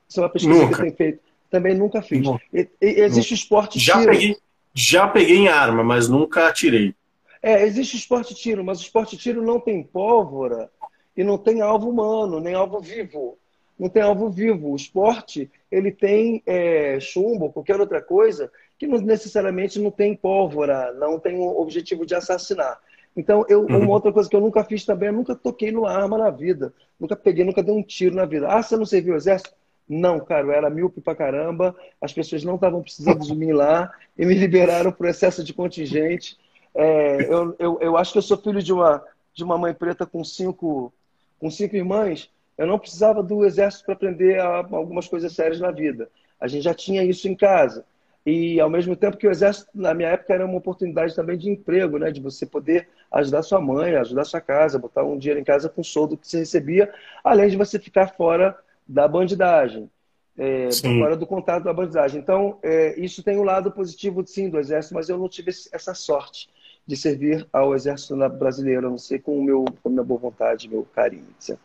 Isso 0.10 0.20
é 0.20 0.24
uma 0.24 0.30
pesquisa 0.30 0.60
nunca. 0.60 0.76
que 0.76 0.82
tem 0.82 0.92
feito. 0.92 1.20
Também 1.52 1.76
nunca 1.76 2.02
fiz. 2.02 2.28
E, 2.52 2.68
e, 2.82 2.88
existe 3.02 3.34
o 3.34 3.36
esporte 3.36 3.78
já 3.78 4.00
tiro. 4.00 4.12
Peguei, 4.12 4.38
já 4.74 5.08
peguei 5.08 5.38
em 5.38 5.48
arma, 5.48 5.84
mas 5.84 6.10
nunca 6.10 6.48
atirei. 6.48 6.96
É, 7.44 7.62
existe 7.62 7.96
o 7.96 8.00
esporte 8.00 8.34
tiro, 8.34 8.64
mas 8.64 8.80
o 8.80 8.82
esporte 8.82 9.16
tiro 9.16 9.40
não 9.40 9.60
tem 9.60 9.84
pólvora 9.84 10.68
e 11.16 11.24
não 11.24 11.38
tem 11.38 11.62
alvo 11.62 11.88
humano, 11.92 12.40
nem 12.40 12.56
alvo 12.56 12.80
vivo. 12.80 13.38
Não 13.78 13.88
tem 13.88 14.02
alvo 14.02 14.32
vivo. 14.32 14.72
O 14.72 14.76
esporte, 14.76 15.52
ele 15.72 15.92
tem 15.92 16.42
é, 16.44 17.00
chumbo, 17.00 17.54
qualquer 17.54 17.80
outra 17.80 18.02
coisa, 18.02 18.52
que 18.80 18.88
não 18.88 19.00
necessariamente 19.00 19.80
não 19.80 19.92
tem 19.92 20.16
pólvora, 20.16 20.92
não 20.94 21.20
tem 21.20 21.38
o 21.38 21.62
objetivo 21.62 22.04
de 22.04 22.16
assassinar. 22.16 22.80
Então, 23.16 23.46
eu, 23.48 23.62
uhum. 23.62 23.80
uma 23.80 23.94
outra 23.94 24.12
coisa 24.12 24.30
que 24.30 24.36
eu 24.36 24.42
nunca 24.42 24.64
fiz 24.64 24.84
também, 24.84 25.08
eu 25.08 25.14
nunca 25.14 25.36
toquei 25.36 25.72
numa 25.72 25.92
arma 25.92 26.18
na 26.18 26.30
vida. 26.30 26.74
Nunca 27.00 27.16
peguei, 27.16 27.46
nunca 27.46 27.64
dei 27.64 27.74
um 27.74 27.82
tiro 27.82 28.16
na 28.16 28.26
vida. 28.26 28.48
Ah, 28.48 28.62
você 28.62 28.76
não 28.76 28.86
serviu 28.86 29.14
o 29.14 29.18
exército? 29.18 29.54
Não, 29.88 30.20
cara, 30.20 30.48
eu 30.48 30.52
era 30.52 30.70
míope 30.70 31.00
pra 31.00 31.16
caramba, 31.16 31.76
as 32.02 32.12
pessoas 32.12 32.44
não 32.44 32.56
estavam 32.56 32.82
precisando 32.82 33.20
de 33.20 33.36
mim 33.36 33.52
lá 33.52 33.92
e 34.18 34.26
me 34.26 34.34
liberaram 34.34 34.92
por 34.92 35.06
excesso 35.08 35.44
de 35.44 35.54
contingente. 35.54 36.38
É, 36.74 37.32
eu, 37.32 37.56
eu, 37.60 37.78
eu 37.80 37.98
acho 37.98 38.12
que 38.12 38.18
eu 38.18 38.24
sou 38.24 38.38
filho 38.38 38.62
de 38.62 38.74
uma, 38.74 39.04
de 39.34 39.44
uma 39.44 39.58
mãe 39.58 39.74
preta 39.74 40.06
com 40.06 40.24
cinco, 40.24 40.92
com 41.40 41.52
cinco 41.52 41.76
irmãs. 41.76 42.30
Eu 42.58 42.66
não 42.66 42.80
precisava 42.80 43.22
do 43.22 43.46
exército 43.46 43.86
para 43.86 43.94
aprender 43.94 44.40
algumas 44.40 45.08
coisas 45.08 45.34
sérias 45.34 45.60
na 45.60 45.72
vida. 45.72 46.10
A 46.40 46.48
gente 46.48 46.64
já 46.64 46.74
tinha 46.74 47.04
isso 47.04 47.28
em 47.28 47.36
casa. 47.36 47.86
E 48.26 48.60
ao 48.60 48.70
mesmo 48.70 48.96
tempo 48.96 49.18
que 49.18 49.28
o 49.28 49.32
exército, 49.32 49.70
na 49.74 49.94
minha 49.94 50.10
época, 50.10 50.34
era 50.34 50.46
uma 50.46 50.58
oportunidade 50.58 51.16
também 51.16 51.38
de 51.38 51.50
emprego, 51.50 52.00
né? 52.00 52.10
De 52.10 52.20
você 52.20 52.46
poder 52.46 52.88
ajudar 53.12 53.44
sua 53.44 53.62
mãe, 53.62 53.96
ajudar 53.96 54.26
sua 54.26 54.42
casa, 54.42 54.80
botar 54.80 55.04
um 55.04 55.18
dinheiro 55.18 55.40
em 55.40 55.44
casa 55.44 55.70
com 55.70 55.82
o 55.82 55.86
soldo 55.86 56.18
que 56.18 56.28
você 56.28 56.40
recebia, 56.40 56.92
além 57.24 57.50
de 57.50 57.56
você 57.56 57.78
ficar 57.78 58.08
fora 58.16 58.58
da 58.88 59.08
bandidagem, 59.08 59.90
é, 60.38 60.70
fora 60.72 61.16
do 61.16 61.28
contato 61.28 61.64
da 61.64 61.74
bandidagem. 61.74 62.20
Então, 62.20 62.58
é, 62.64 63.00
isso 63.00 63.22
tem 63.22 63.38
um 63.38 63.44
lado 63.44 63.72
positivo, 63.72 64.26
sim, 64.26 64.50
do 64.50 64.60
Exército, 64.60 64.96
mas 64.96 65.08
eu 65.08 65.18
não 65.18 65.30
tive 65.30 65.52
essa 65.72 65.94
sorte 65.94 66.50
de 66.86 66.96
servir 66.96 67.48
ao 67.54 67.76
Exército 67.76 68.16
brasileiro, 68.30 68.88
a 68.88 68.90
não 68.90 68.98
ser 68.98 69.20
com, 69.20 69.38
o 69.38 69.44
meu, 69.44 69.66
com 69.82 69.90
a 69.90 69.92
minha 69.92 70.04
boa 70.04 70.20
vontade, 70.20 70.70
meu 70.70 70.84
carinho, 70.96 71.28
etc. 71.38 71.58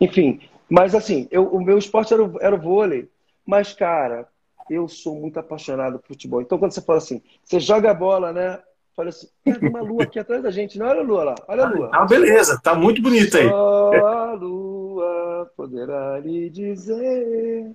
Enfim, 0.00 0.40
mas 0.68 0.94
assim, 0.94 1.28
eu, 1.30 1.46
o 1.48 1.62
meu 1.62 1.78
esporte 1.78 2.14
era 2.14 2.24
o, 2.24 2.38
era 2.40 2.54
o 2.54 2.60
vôlei, 2.60 3.08
mas, 3.46 3.72
cara, 3.72 4.26
eu 4.70 4.88
sou 4.88 5.16
muito 5.16 5.38
apaixonado 5.38 5.98
por 5.98 6.08
futebol. 6.08 6.40
Então, 6.40 6.58
quando 6.58 6.72
você 6.72 6.80
fala 6.80 6.98
assim, 6.98 7.22
você 7.42 7.60
joga 7.60 7.90
a 7.90 7.94
bola, 7.94 8.32
né? 8.32 8.60
Fala 8.96 9.08
assim, 9.08 9.28
tem 9.42 9.68
uma 9.68 9.80
lua 9.80 10.04
aqui 10.04 10.18
atrás 10.18 10.42
da 10.42 10.50
gente, 10.50 10.78
não? 10.78 10.86
Olha 10.86 11.00
a 11.00 11.04
lua 11.04 11.24
lá, 11.24 11.34
olha 11.48 11.64
a 11.64 11.68
lua. 11.68 11.90
Ah, 11.92 12.04
beleza, 12.06 12.60
tá 12.62 12.74
muito 12.74 13.02
bonita 13.02 13.38
aí. 13.38 13.48
Só 13.48 14.06
a 14.06 14.32
lua 14.34 15.50
poderá 15.56 16.18
lhe 16.20 16.48
dizer 16.48 17.74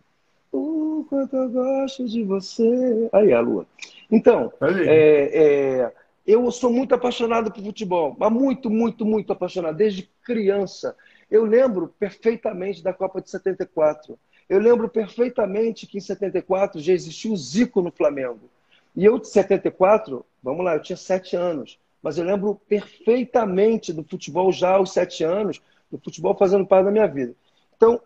o 0.51 1.05
quanto 1.09 1.35
eu 1.35 1.49
gosto 1.49 2.07
de 2.07 2.23
você. 2.23 3.09
Aí, 3.11 3.33
a 3.33 3.41
lua. 3.41 3.65
Então, 4.09 4.51
é, 4.61 5.31
é, 5.33 5.93
eu 6.25 6.49
sou 6.51 6.71
muito 6.71 6.95
apaixonado 6.95 7.51
por 7.51 7.63
futebol, 7.63 8.15
mas 8.17 8.31
muito, 8.31 8.69
muito, 8.69 9.05
muito 9.05 9.33
apaixonado, 9.33 9.75
desde 9.75 10.09
criança. 10.23 10.95
Eu 11.29 11.43
lembro 11.43 11.93
perfeitamente 11.99 12.83
da 12.83 12.93
Copa 12.93 13.21
de 13.21 13.29
74. 13.29 14.17
Eu 14.49 14.59
lembro 14.59 14.89
perfeitamente 14.89 15.85
que 15.85 15.99
em 15.99 16.01
74 16.01 16.81
já 16.81 16.91
existiu 16.91 17.33
o 17.33 17.37
Zico 17.37 17.81
no 17.81 17.91
Flamengo. 17.91 18.49
E 18.95 19.05
eu, 19.05 19.19
de 19.19 19.27
74, 19.27 20.25
vamos 20.41 20.65
lá, 20.65 20.75
eu 20.75 20.81
tinha 20.81 20.97
sete 20.97 21.35
anos. 21.35 21.77
Mas 22.01 22.17
eu 22.17 22.25
lembro 22.25 22.59
perfeitamente 22.67 23.93
do 23.93 24.03
futebol 24.03 24.51
já 24.51 24.71
aos 24.71 24.91
sete 24.91 25.23
anos, 25.23 25.61
do 25.91 25.99
futebol 25.99 26.35
fazendo 26.35 26.65
parte 26.65 26.85
da 26.85 26.91
minha 26.91 27.07
vida. 27.07 27.35
Então, 27.75 28.01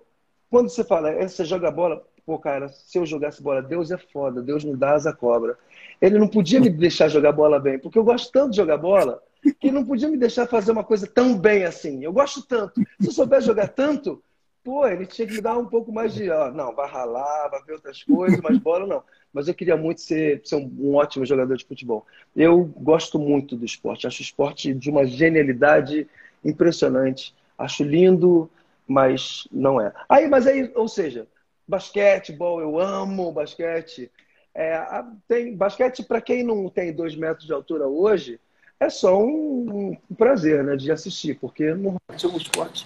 quando 0.49 0.69
você 0.69 0.83
fala, 0.83 1.11
é, 1.11 1.27
você 1.27 1.45
joga 1.45 1.71
bola, 1.71 2.03
pô, 2.25 2.37
cara, 2.37 2.67
se 2.67 2.97
eu 2.97 3.05
jogasse 3.05 3.41
bola, 3.41 3.61
Deus 3.61 3.91
é 3.91 3.97
foda, 3.97 4.41
Deus 4.41 4.63
não 4.63 4.75
dá 4.75 4.93
asa 4.93 5.13
cobra. 5.13 5.57
Ele 6.01 6.19
não 6.19 6.27
podia 6.27 6.59
me 6.59 6.69
deixar 6.69 7.07
jogar 7.07 7.31
bola 7.31 7.59
bem, 7.59 7.79
porque 7.79 7.97
eu 7.97 8.03
gosto 8.03 8.31
tanto 8.31 8.51
de 8.51 8.57
jogar 8.57 8.77
bola, 8.77 9.21
que 9.59 9.71
não 9.71 9.85
podia 9.85 10.09
me 10.09 10.17
deixar 10.17 10.47
fazer 10.47 10.71
uma 10.71 10.83
coisa 10.83 11.07
tão 11.07 11.37
bem 11.37 11.63
assim. 11.63 12.03
Eu 12.03 12.11
gosto 12.11 12.45
tanto. 12.45 12.81
Se 12.99 13.07
eu 13.07 13.11
soubesse 13.11 13.47
jogar 13.47 13.69
tanto, 13.69 14.21
pô, 14.63 14.87
ele 14.87 15.05
tinha 15.05 15.27
que 15.27 15.33
me 15.33 15.41
dar 15.41 15.57
um 15.57 15.65
pouco 15.65 15.91
mais 15.91 16.13
de, 16.13 16.29
ó, 16.29 16.49
não, 16.51 16.73
vai 16.73 16.89
ralar, 16.89 17.49
vai 17.49 17.61
ver 17.63 17.73
outras 17.73 18.01
coisas, 18.03 18.39
mas 18.41 18.57
bola 18.57 18.87
não. 18.87 19.03
Mas 19.33 19.47
eu 19.47 19.53
queria 19.53 19.75
muito 19.75 20.01
ser, 20.01 20.41
ser 20.43 20.55
um, 20.55 20.71
um, 20.79 20.95
ótimo 20.95 21.25
jogador 21.25 21.57
de 21.57 21.65
futebol. 21.65 22.05
Eu 22.35 22.63
gosto 22.63 23.19
muito 23.19 23.55
do 23.55 23.65
esporte, 23.65 24.07
acho 24.07 24.21
o 24.21 24.23
esporte 24.23 24.73
de 24.73 24.89
uma 24.89 25.05
genialidade 25.05 26.07
impressionante. 26.43 27.35
Acho 27.57 27.83
lindo, 27.83 28.49
mas 28.87 29.47
não 29.51 29.81
é. 29.81 29.91
Aí, 30.07 30.27
mas 30.27 30.47
aí, 30.47 30.71
ou 30.75 30.87
seja, 30.87 31.27
basquetebol, 31.67 32.61
eu 32.61 32.79
amo 32.79 33.31
basquete. 33.31 34.11
É, 34.55 34.79
tem 35.27 35.55
basquete 35.55 36.03
para 36.03 36.21
quem 36.21 36.43
não 36.43 36.69
tem 36.69 36.93
dois 36.93 37.15
metros 37.15 37.45
de 37.45 37.53
altura 37.53 37.87
hoje 37.87 38.39
é 38.79 38.89
só 38.89 39.17
um, 39.17 39.97
um 40.09 40.15
prazer, 40.15 40.63
né, 40.63 40.75
de 40.75 40.91
assistir, 40.91 41.39
porque 41.39 41.73
não 41.73 41.95
é 42.09 42.27
um 42.27 42.37
esporte 42.37 42.85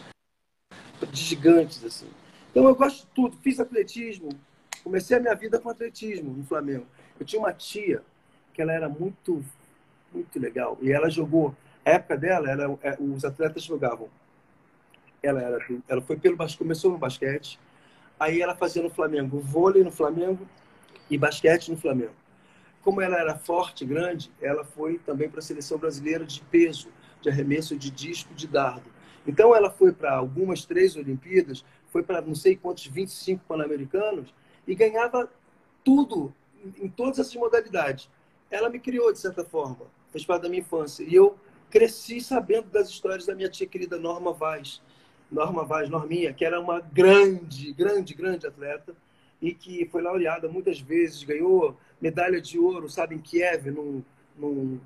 de 1.05 1.21
gigantes, 1.21 1.83
assim. 1.83 2.07
Então 2.51 2.67
eu 2.67 2.75
gosto 2.75 3.05
de 3.05 3.07
tudo. 3.13 3.37
Fiz 3.37 3.59
atletismo. 3.59 4.29
Comecei 4.83 5.17
a 5.17 5.19
minha 5.19 5.35
vida 5.35 5.59
com 5.59 5.69
atletismo 5.69 6.33
no 6.33 6.43
Flamengo. 6.43 6.85
Eu 7.19 7.25
tinha 7.25 7.39
uma 7.39 7.53
tia 7.53 8.01
que 8.53 8.61
ela 8.61 8.73
era 8.73 8.89
muito, 8.89 9.43
muito 10.13 10.39
legal. 10.39 10.77
E 10.81 10.91
ela 10.91 11.09
jogou. 11.09 11.55
A 11.85 11.91
época 11.91 12.17
dela, 12.17 12.49
ela, 12.49 12.79
é, 12.81 12.97
os 12.99 13.23
atletas 13.23 13.63
jogavam. 13.63 14.09
Ela, 15.21 15.41
era, 15.41 15.59
ela 15.87 16.01
foi 16.01 16.17
pelo 16.17 16.37
começou 16.57 16.91
no 16.91 16.97
basquete. 16.97 17.59
Aí 18.19 18.41
ela 18.41 18.55
fazia 18.55 18.81
no 18.81 18.89
Flamengo 18.89 19.39
vôlei 19.39 19.83
no 19.83 19.91
Flamengo 19.91 20.47
e 21.09 21.17
basquete 21.17 21.69
no 21.69 21.77
Flamengo. 21.77 22.13
Como 22.81 23.01
ela 23.01 23.17
era 23.17 23.35
forte, 23.35 23.85
grande, 23.85 24.31
ela 24.41 24.63
foi 24.63 24.97
também 24.99 25.29
para 25.29 25.39
a 25.39 25.43
seleção 25.43 25.77
brasileira 25.77 26.25
de 26.25 26.41
peso, 26.41 26.87
de 27.21 27.29
arremesso 27.29 27.75
de 27.75 27.91
disco, 27.91 28.33
de 28.33 28.47
dardo. 28.47 28.96
Então 29.27 29.53
ela 29.53 29.69
foi 29.69 29.91
para 29.91 30.15
algumas 30.15 30.63
três 30.65 30.95
Olimpíadas, 30.95 31.63
foi 31.89 32.01
para 32.01 32.21
não 32.21 32.33
sei 32.33 32.55
quantos 32.55 32.87
25 32.87 33.43
pan-americanos 33.45 34.33
e 34.65 34.73
ganhava 34.73 35.29
tudo 35.83 36.33
em 36.79 36.89
todas 36.89 37.19
essas 37.19 37.35
modalidades. 37.35 38.09
ela 38.49 38.69
me 38.69 38.79
criou, 38.79 39.11
de 39.11 39.19
certa 39.19 39.43
forma. 39.43 39.85
Fez 40.11 40.25
parte 40.25 40.43
da 40.43 40.49
minha 40.49 40.61
infância. 40.61 41.03
E 41.03 41.13
eu 41.13 41.37
cresci 41.69 42.21
sabendo 42.21 42.69
das 42.69 42.89
histórias 42.89 43.25
da 43.25 43.35
minha 43.35 43.49
tia 43.49 43.67
querida 43.67 43.97
Norma 43.97 44.31
Vaz. 44.31 44.81
Norma 45.29 45.65
Vaz, 45.65 45.89
Norminha, 45.89 46.33
que 46.33 46.45
era 46.45 46.59
uma 46.59 46.79
grande, 46.79 47.73
grande, 47.73 48.13
grande 48.13 48.47
atleta 48.47 48.95
e 49.41 49.53
que 49.53 49.85
foi 49.91 50.01
laureada 50.01 50.47
muitas 50.47 50.79
vezes, 50.79 51.23
ganhou 51.23 51.77
medalha 52.01 52.41
de 52.41 52.57
ouro, 52.57 52.89
sabe, 52.89 53.15
em 53.15 53.19
Kiev, 53.19 53.69
num, 53.69 54.03
num 54.37 54.79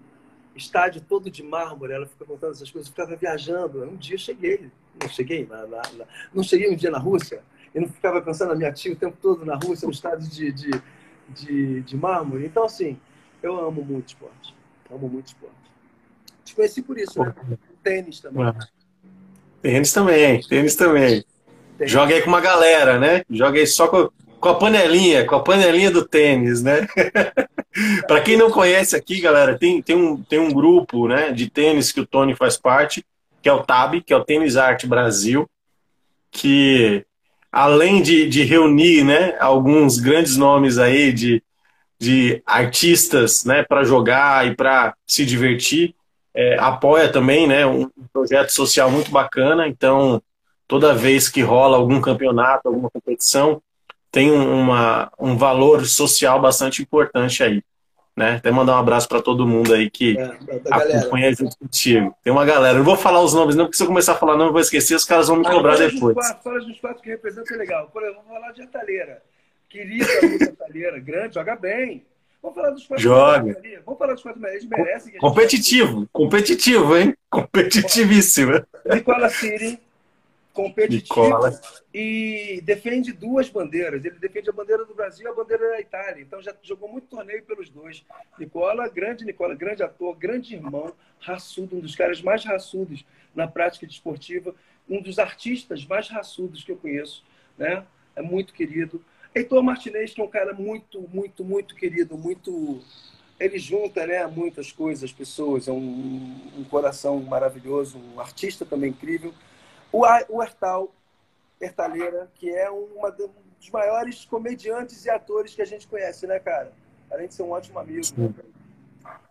estádio 0.55 1.01
todo 1.01 1.29
de 1.29 1.43
mármore. 1.43 1.93
Ela 1.93 2.05
fica 2.05 2.25
contando 2.25 2.51
essas 2.51 2.70
coisas, 2.70 2.89
ficava 2.89 3.15
viajando. 3.15 3.84
Um 3.84 3.96
dia 3.96 4.17
cheguei, 4.17 4.70
não 5.01 5.10
cheguei, 5.10 5.46
na, 5.46 5.65
na, 5.67 5.81
na, 5.98 6.05
não 6.34 6.43
cheguei 6.43 6.70
um 6.70 6.75
dia 6.75 6.91
na 6.91 7.00
Rússia 7.00 7.41
e 7.74 7.79
não 7.79 7.88
ficava 7.88 8.22
pensando 8.22 8.50
na 8.50 8.55
minha 8.55 8.72
tia 8.72 8.91
o 8.91 8.96
tempo 8.96 9.17
todo 9.22 9.46
na 9.46 9.55
Rússia, 9.55 9.86
no 9.86 9.91
estádio 9.91 10.29
de, 10.29 10.51
de, 10.51 10.81
de, 11.29 11.81
de 11.81 11.98
mármore. 11.98 12.46
Então, 12.46 12.65
assim, 12.65 12.98
eu 13.41 13.58
amo 13.58 13.84
muito 13.84 14.10
esporte. 14.10 14.53
Amo 14.89 15.08
muito 15.08 15.27
esporte. 15.27 15.55
Te 16.43 16.55
conheci 16.55 16.81
por 16.81 16.98
isso, 16.98 17.24
né? 17.24 17.34
Tênis 17.84 18.20
também. 18.20 18.43
Ah. 18.43 18.55
Tênis 19.62 19.93
também, 19.93 20.41
tênis 20.41 20.75
também. 20.75 21.24
Tênis. 21.77 21.91
Joga 21.91 22.15
aí 22.15 22.22
com 22.22 22.29
uma 22.29 22.41
galera, 22.41 23.00
né? 23.00 23.24
Joga 23.29 23.60
aí 23.60 23.67
só 23.67 23.88
com, 23.88 24.10
com 24.39 24.50
a 24.50 24.55
panelinha, 24.55 25.25
com 25.25 25.36
a 25.36 25.43
panelinha 25.43 25.91
do 25.91 26.05
tênis, 26.05 26.62
né? 26.62 26.88
Para 28.07 28.21
quem 28.21 28.37
não 28.37 28.51
conhece 28.51 28.95
aqui, 28.95 29.21
galera, 29.21 29.57
tem, 29.57 29.81
tem, 29.81 29.95
um, 29.95 30.21
tem 30.21 30.39
um 30.39 30.51
grupo 30.51 31.07
né, 31.07 31.31
de 31.31 31.49
tênis 31.49 31.91
que 31.91 32.01
o 32.01 32.05
Tony 32.05 32.35
faz 32.35 32.57
parte, 32.57 33.05
que 33.41 33.49
é 33.49 33.53
o 33.53 33.63
TAB, 33.63 34.01
que 34.01 34.13
é 34.13 34.17
o 34.17 34.23
Tênis 34.23 34.55
Arte 34.55 34.85
Brasil, 34.85 35.49
que 36.29 37.05
além 37.51 38.01
de, 38.01 38.27
de 38.29 38.43
reunir 38.43 39.03
né, 39.03 39.35
alguns 39.39 39.99
grandes 39.99 40.37
nomes 40.37 40.77
aí 40.77 41.11
de, 41.11 41.43
de 41.99 42.41
artistas 42.45 43.43
né, 43.43 43.63
para 43.63 43.83
jogar 43.83 44.47
e 44.47 44.55
para 44.55 44.95
se 45.07 45.25
divertir, 45.25 45.95
é, 46.33 46.57
apoia 46.59 47.09
também 47.09 47.47
né, 47.47 47.65
um 47.65 47.89
projeto 48.13 48.49
social 48.51 48.89
muito 48.89 49.11
bacana. 49.11 49.67
Então, 49.67 50.21
toda 50.67 50.93
vez 50.93 51.27
que 51.27 51.41
rola 51.41 51.77
algum 51.77 51.99
campeonato, 51.99 52.67
alguma 52.67 52.89
competição, 52.89 53.61
tem 54.12 54.30
uma, 54.32 55.12
um 55.18 55.38
valor 55.38 55.86
social 55.86 56.39
bastante 56.41 56.82
importante 56.82 57.41
aí. 57.44 57.63
Né? 58.15 58.36
Até 58.36 58.51
mandar 58.51 58.75
um 58.75 58.80
abraço 58.80 59.08
para 59.08 59.22
todo 59.22 59.48
mundo 59.48 59.74
aí 59.74 59.89
que 59.89 60.18
é, 60.18 60.38
acompanha 60.70 61.34
junto 61.34 61.58
contigo. 61.58 62.13
Tem 62.22 62.32
uma 62.32 62.46
galera. 62.46 62.77
Não 62.77 62.84
vou 62.84 62.98
falar 62.98 63.22
os 63.22 63.34
nomes, 63.34 63.56
não, 63.56 63.65
porque 63.65 63.77
se 63.77 63.84
eu 63.84 63.88
começar 63.88 64.12
a 64.13 64.18
falar, 64.18 64.36
não, 64.36 64.48
eu 64.48 64.51
vou 64.51 64.60
esquecer, 64.60 64.96
os 64.96 65.06
caras 65.06 65.30
vão 65.30 65.38
me 65.38 65.48
ah, 65.48 65.51
cobrar 65.51 65.77
depois. 65.77 66.15
Fala 66.44 66.60
dos 66.60 66.80
quatro 66.80 67.01
que 67.01 67.10
representam 67.10 67.58
legal. 67.58 67.89
Por 67.91 68.03
exemplo, 68.03 68.22
vou 68.27 68.36
falar 68.36 68.51
de 68.51 68.63
Ataleira. 68.63 69.24
Querida 69.70 70.06
Lúcia 70.22 70.56
Ataleira, 70.60 71.00
grande, 71.00 71.36
joga 71.36 71.56
bem. 71.56 72.06
Vamos 72.44 72.56
falar 72.56 72.70
dos 72.72 72.86
quatro 72.86 73.03
Joga. 73.03 73.62
Vamos 73.86 74.00
falar 74.00 74.13
dos 74.13 74.24
quatro 74.24 74.41
melhores. 74.41 74.65
Merece. 74.65 75.12
Competitivo, 75.18 76.10
competitivo, 76.12 76.98
hein? 76.98 77.15
Competitivíssimo. 77.30 78.62
Nicola 78.86 79.30
Siri, 79.30 79.80
competitivo 80.53 81.24
Nicola. 81.24 81.62
e 81.93 82.62
defende 82.63 83.12
duas 83.12 83.50
bandeiras. 83.50 84.03
Ele 84.03 84.20
defende 84.20 84.50
a 84.50 84.53
bandeira 84.53 84.86
do 84.86 84.93
Brasil 84.93 85.25
e 85.25 85.29
a 85.29 85.34
bandeira 85.34 85.70
da 85.70 85.79
Itália. 85.79 86.22
Então 86.22 86.41
já 86.41 86.55
jogou 86.62 86.89
muito 86.89 87.08
torneio 87.08 87.43
pelos 87.43 87.70
dois. 87.70 88.03
Nicola, 88.38 88.88
grande 88.89 89.25
Nicola, 89.25 89.55
grande 89.55 89.84
ator, 89.84 90.15
grande 90.15 90.55
irmão, 90.55 90.93
raçudo, 91.20 91.77
um 91.77 91.79
dos 91.79 91.96
caras 91.96 92.22
mais 92.22 92.43
raçudos 92.43 93.05
na 93.34 93.48
prática 93.48 93.88
desportiva, 93.88 94.53
um 94.89 95.01
dos 95.01 95.20
artistas 95.20 95.86
mais 95.86 96.10
raçudos 96.10 96.63
que 96.63 96.72
eu 96.72 96.77
conheço, 96.77 97.24
né? 97.58 97.86
É 98.15 98.22
muito 98.22 98.53
querido. 98.53 99.03
Heitor 99.34 99.63
Martinez, 99.63 100.13
que 100.13 100.20
é 100.20 100.24
um 100.24 100.29
cara 100.29 100.53
muito, 100.53 101.08
muito, 101.13 101.43
muito 101.43 101.75
querido, 101.75 102.17
muito. 102.17 102.81
Ele 103.39 103.58
junta 103.58 104.05
né, 104.05 104.27
muitas 104.27 104.72
coisas, 104.72 105.12
pessoas, 105.12 105.67
é 105.67 105.72
um, 105.72 106.36
um 106.58 106.63
coração 106.65 107.20
maravilhoso, 107.22 107.98
um 107.98 108.20
artista 108.20 108.65
também 108.65 108.91
incrível. 108.91 109.34
O, 109.91 110.04
o 110.30 110.43
Hertal, 110.43 110.93
Hertaleira, 111.60 112.30
que 112.36 112.49
é 112.49 112.69
uma 112.69 113.12
dos 113.12 113.30
maiores 113.71 114.25
comediantes 114.25 115.06
e 115.06 115.10
atores 115.10 115.54
que 115.54 115.62
a 115.62 115.65
gente 115.65 115.88
conhece, 115.88 116.25
né, 116.25 116.39
cara? 116.39 116.71
Além 117.12 117.27
de 117.27 117.34
ser 117.34 117.43
um 117.43 117.51
ótimo 117.51 117.80
amigo. 117.80 118.06
Né? 118.17 118.34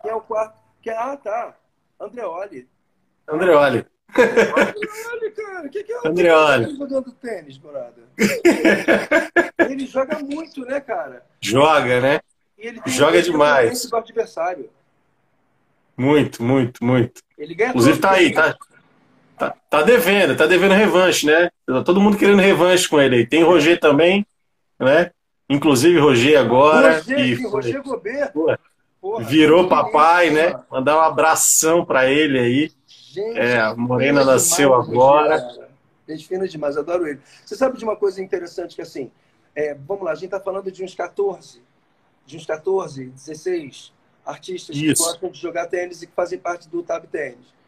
É 0.04 0.14
o 0.14 0.20
quarto. 0.20 0.58
É, 0.86 0.92
ah, 0.92 1.16
tá. 1.16 1.54
Andreoli. 2.00 2.68
Andreoli. 3.28 3.86
Andreoli, 4.16 5.30
cara. 5.36 5.66
O 5.66 5.70
que, 5.70 5.84
que 5.84 5.92
é 5.92 6.00
o 6.00 6.08
Andreoli? 6.08 6.76
jogando 6.76 7.12
tênis, 7.12 7.58
brother? 7.58 8.04
ele 9.58 9.86
joga 9.86 10.18
muito, 10.18 10.64
né, 10.64 10.80
cara? 10.80 11.24
Joga, 11.40 12.00
né? 12.00 12.20
joga 12.86 13.22
demais. 13.22 13.86
Do 13.86 13.96
adversário. 13.96 14.70
Muito, 15.96 16.42
muito, 16.42 16.82
muito. 16.82 17.22
Ele 17.36 17.54
ganha 17.54 17.70
Inclusive 17.70 17.98
tá 17.98 18.12
aí, 18.12 18.32
tá, 18.32 18.56
tá, 19.40 19.54
tá 19.70 19.82
devendo, 19.82 20.36
tá 20.36 20.46
devendo 20.46 20.74
revanche, 20.74 21.24
né? 21.24 21.50
Tá 21.66 21.82
todo 21.82 22.00
mundo 22.00 22.18
querendo 22.18 22.40
revanche 22.40 22.86
com 22.86 23.00
ele 23.00 23.16
aí. 23.16 23.26
Tem 23.26 23.42
Roger 23.42 23.80
também, 23.80 24.26
né? 24.78 25.10
Inclusive 25.48 25.98
Roger 25.98 26.38
agora. 26.38 26.98
Roger, 26.98 27.16
que 27.16 27.36
sim, 27.36 27.46
Roger 27.46 27.82
Gobert. 27.82 28.32
Porra, 29.00 29.24
virou 29.24 29.66
papai, 29.66 30.28
né? 30.28 30.54
Mandar 30.70 30.98
um 30.98 31.00
abração 31.00 31.86
para 31.86 32.10
ele 32.10 32.38
aí. 32.38 32.72
Gente, 32.86 33.38
é, 33.38 33.58
a 33.58 33.74
Morena 33.74 34.22
nasceu 34.24 34.68
demais, 34.68 34.88
agora. 34.90 35.68
Gente 36.06 36.28
fina 36.28 36.46
demais, 36.46 36.76
adoro 36.76 37.06
ele. 37.06 37.20
Você 37.44 37.56
sabe 37.56 37.78
de 37.78 37.84
uma 37.84 37.96
coisa 37.96 38.22
interessante 38.22 38.76
que 38.76 38.82
assim, 38.82 39.10
é, 39.54 39.74
vamos 39.74 40.04
lá, 40.04 40.12
a 40.12 40.14
gente 40.14 40.26
está 40.26 40.38
falando 40.38 40.70
de 40.70 40.84
uns 40.84 40.94
14, 40.94 41.62
de 42.26 42.36
uns 42.36 42.44
14, 42.44 43.06
16 43.06 43.92
artistas 44.24 44.76
Isso. 44.76 45.02
que 45.02 45.08
gostam 45.08 45.30
de 45.30 45.40
jogar 45.40 45.66
tênis 45.66 46.02
e 46.02 46.06
que 46.06 46.12
fazem 46.12 46.38
parte 46.38 46.68
do 46.68 46.82
Tab 46.82 47.06
Tênis. 47.06 47.59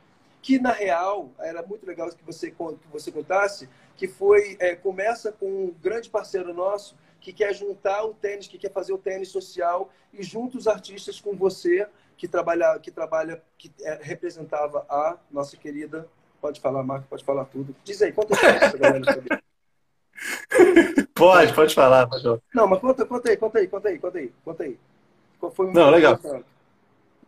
Que, 0.42 0.58
na 0.58 0.72
real, 0.72 1.30
era 1.38 1.62
muito 1.62 1.86
legal 1.86 2.10
que 2.10 2.24
você, 2.24 2.50
que 2.50 2.88
você 2.90 3.10
contasse, 3.10 3.68
que 3.96 4.08
foi, 4.08 4.56
é, 4.60 4.74
começa 4.74 5.32
com 5.32 5.46
um 5.46 5.74
grande 5.80 6.10
parceiro 6.10 6.52
nosso 6.52 6.96
que 7.20 7.32
quer 7.32 7.54
juntar 7.54 8.04
o 8.04 8.12
tênis, 8.12 8.48
que 8.48 8.58
quer 8.58 8.72
fazer 8.72 8.92
o 8.92 8.98
tênis 8.98 9.28
social 9.28 9.90
e 10.12 10.22
junta 10.22 10.58
os 10.58 10.66
artistas 10.66 11.20
com 11.20 11.36
você, 11.36 11.86
que 12.16 12.26
trabalha, 12.26 12.78
que 12.80 12.90
trabalha, 12.90 13.40
que 13.56 13.72
é, 13.80 14.00
representava 14.02 14.84
a 14.88 15.16
nossa 15.30 15.56
querida. 15.56 16.08
Pode 16.40 16.60
falar, 16.60 16.82
Marco, 16.82 17.06
pode 17.08 17.24
falar 17.24 17.44
tudo. 17.44 17.74
Diz 17.84 18.02
aí, 18.02 18.12
conta 18.12 18.34
isso, 18.34 18.76
galera. 18.76 19.04
pode, 21.14 21.54
pode 21.54 21.74
falar, 21.74 22.08
pode 22.08 22.22
falar. 22.22 22.40
Não, 22.52 22.66
mas 22.66 22.80
conta, 22.80 23.06
conta 23.06 23.30
aí, 23.30 23.36
conta 23.36 23.58
aí, 23.60 23.68
conta 23.68 23.88
aí, 23.88 23.98
conta 23.98 24.18
aí, 24.18 24.32
conta 24.44 24.62
aí. 24.64 24.78
Foi 25.54 25.66
um 25.66 25.72
Não, 25.72 25.90
legal. 25.90 26.18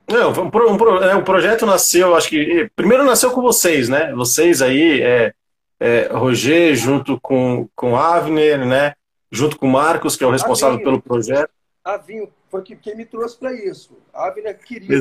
Não, 0.09 0.33
um, 0.33 0.49
um, 0.49 1.03
é, 1.03 1.17
um, 1.17 1.25
projeto 1.25 1.65
nasceu, 1.65 2.15
acho 2.15 2.29
que. 2.29 2.71
Primeiro 2.77 3.05
nasceu 3.05 3.31
com 3.31 3.41
vocês, 3.41 3.89
né? 3.89 4.13
Vocês 4.13 4.61
aí, 4.61 5.01
é, 5.03 5.33
é, 5.81 6.09
Roger, 6.13 6.75
junto 6.77 7.19
com, 7.21 7.69
com 7.75 7.97
Avner, 7.97 8.67
né? 8.67 8.95
Junto 9.31 9.57
com 9.59 9.67
o 9.67 9.73
Marcos, 9.73 10.15
que 10.15 10.23
é 10.23 10.27
o 10.27 10.31
responsável 10.31 10.75
Avinho. 10.75 10.85
pelo 10.85 11.03
projeto. 11.03 11.51
Avinho, 11.83 12.29
foi 12.51 12.63
que, 12.63 12.77
quem 12.77 12.97
me 12.97 13.07
trouxe 13.07 13.39
para 13.39 13.53
isso. 13.53 13.99
Avner 14.13 14.59
querido. 14.59 14.95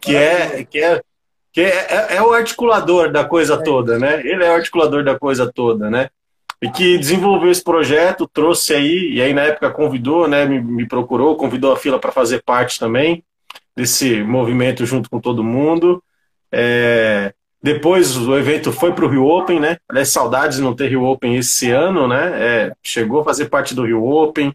Que 0.00 0.16
é, 0.16 0.64
que 0.64 0.80
é, 0.80 1.00
que 1.52 1.60
é, 1.60 1.68
é, 1.68 2.16
é, 2.16 2.22
o 2.22 2.32
articulador 2.32 3.12
da 3.12 3.24
coisa 3.24 3.54
é 3.54 3.62
toda, 3.62 3.98
né? 3.98 4.20
Ele 4.24 4.44
é 4.44 4.50
o 4.50 4.54
articulador 4.54 5.04
da 5.04 5.16
coisa 5.18 5.50
toda, 5.50 5.88
né? 5.88 6.10
e 6.60 6.70
que 6.70 6.96
desenvolveu 6.96 7.50
esse 7.50 7.64
projeto, 7.64 8.30
trouxe 8.32 8.72
aí, 8.72 9.14
e 9.14 9.20
aí 9.20 9.34
na 9.34 9.42
época 9.42 9.68
convidou, 9.72 10.28
né, 10.28 10.44
me, 10.44 10.60
me 10.60 10.86
procurou, 10.86 11.34
convidou 11.34 11.72
a 11.72 11.76
fila 11.76 11.98
para 11.98 12.12
fazer 12.12 12.40
parte 12.44 12.78
também 12.78 13.24
desse 13.76 14.22
movimento 14.22 14.84
junto 14.86 15.08
com 15.08 15.20
todo 15.20 15.44
mundo. 15.44 16.02
É, 16.50 17.32
depois 17.62 18.16
o 18.16 18.36
evento 18.36 18.72
foi 18.72 18.92
para 18.92 19.04
o 19.04 19.08
Rio 19.08 19.26
Open, 19.26 19.60
né? 19.60 19.78
Aliás, 19.88 20.08
saudades 20.08 20.58
de 20.58 20.62
não 20.62 20.74
ter 20.74 20.88
Rio 20.88 21.04
Open 21.04 21.36
esse 21.36 21.70
ano, 21.70 22.08
né? 22.08 22.32
É, 22.34 22.72
chegou 22.82 23.20
a 23.20 23.24
fazer 23.24 23.46
parte 23.46 23.74
do 23.74 23.84
Rio 23.84 24.04
Open 24.04 24.54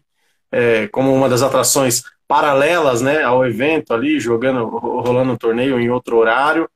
é, 0.52 0.86
como 0.88 1.14
uma 1.14 1.28
das 1.28 1.42
atrações 1.42 2.02
paralelas, 2.26 3.00
né, 3.00 3.22
ao 3.22 3.46
evento 3.46 3.94
ali, 3.94 4.20
jogando, 4.20 4.66
rolando 4.66 5.32
um 5.32 5.36
torneio 5.36 5.80
em 5.80 5.88
outro 5.88 6.18
horário. 6.18 6.68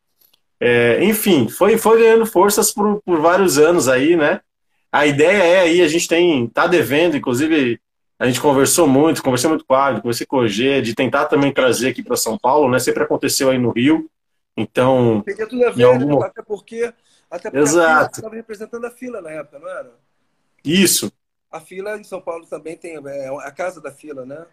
É, 0.59 1.05
enfim, 1.05 1.49
foi, 1.49 1.77
foi 1.77 1.99
ganhando 1.99 2.25
forças 2.25 2.73
por, 2.73 3.03
por 3.05 3.21
vários 3.21 3.59
anos 3.59 3.87
aí, 3.87 4.17
né? 4.17 4.41
a 4.93 5.07
ideia 5.07 5.43
é 5.43 5.61
aí, 5.61 5.81
a 5.81 5.89
gente 5.89 6.07
tem, 6.07 6.47
tá 6.49 6.67
devendo, 6.67 7.17
inclusive 7.17 7.81
a 8.23 8.27
gente 8.29 8.41
conversou 8.41 8.87
muito, 8.87 9.21
conversei 9.21 9.51
muito 9.51 9.65
com 9.65 9.75
o 9.75 9.77
Águio, 9.77 10.01
conversei 10.01 10.25
com 10.25 10.37
o 10.37 10.47
G, 10.47 10.81
de 10.81 10.95
tentar 10.95 11.25
também 11.25 11.53
trazer 11.53 11.89
aqui 11.89 12.05
para 12.05 12.17
São 12.17 12.39
Paulo, 12.39 12.71
né? 12.71 12.79
Sempre 12.79 13.03
aconteceu 13.03 13.51
aí 13.51 13.59
no 13.59 13.73
Rio. 13.73 14.09
Então. 14.57 15.25
Tem 15.27 15.35
tudo 15.35 15.67
a 15.67 15.73
ver, 15.73 15.83
algum... 15.83 16.23
até 16.23 16.41
porque, 16.41 16.95
até 17.29 17.51
porque 17.51 17.59
Exato. 17.59 18.21
estava 18.21 18.37
representando 18.37 18.85
a 18.85 18.93
fila 18.93 19.21
na 19.21 19.29
época, 19.29 19.59
não 19.59 19.69
era? 19.69 19.91
Isso. 20.65 21.13
A 21.51 21.59
fila 21.59 21.99
em 21.99 22.05
São 22.05 22.21
Paulo 22.21 22.47
também 22.47 22.77
tem 22.77 22.95
é 23.05 23.29
a 23.45 23.51
casa 23.51 23.81
da 23.81 23.91
fila, 23.91 24.25
né? 24.25 24.47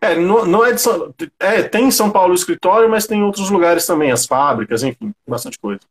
É, 0.00 0.16
não, 0.16 0.44
não 0.44 0.66
é 0.66 0.72
de 0.72 0.80
São, 0.80 1.14
é, 1.38 1.62
tem 1.62 1.84
em 1.84 1.92
São 1.92 2.10
Paulo 2.10 2.32
o 2.32 2.36
escritório, 2.36 2.90
mas 2.90 3.06
tem 3.06 3.20
em 3.20 3.22
outros 3.22 3.48
lugares 3.48 3.86
também, 3.86 4.10
as 4.10 4.26
fábricas, 4.26 4.82
enfim, 4.82 5.14
bastante 5.24 5.56
coisa. 5.56 5.82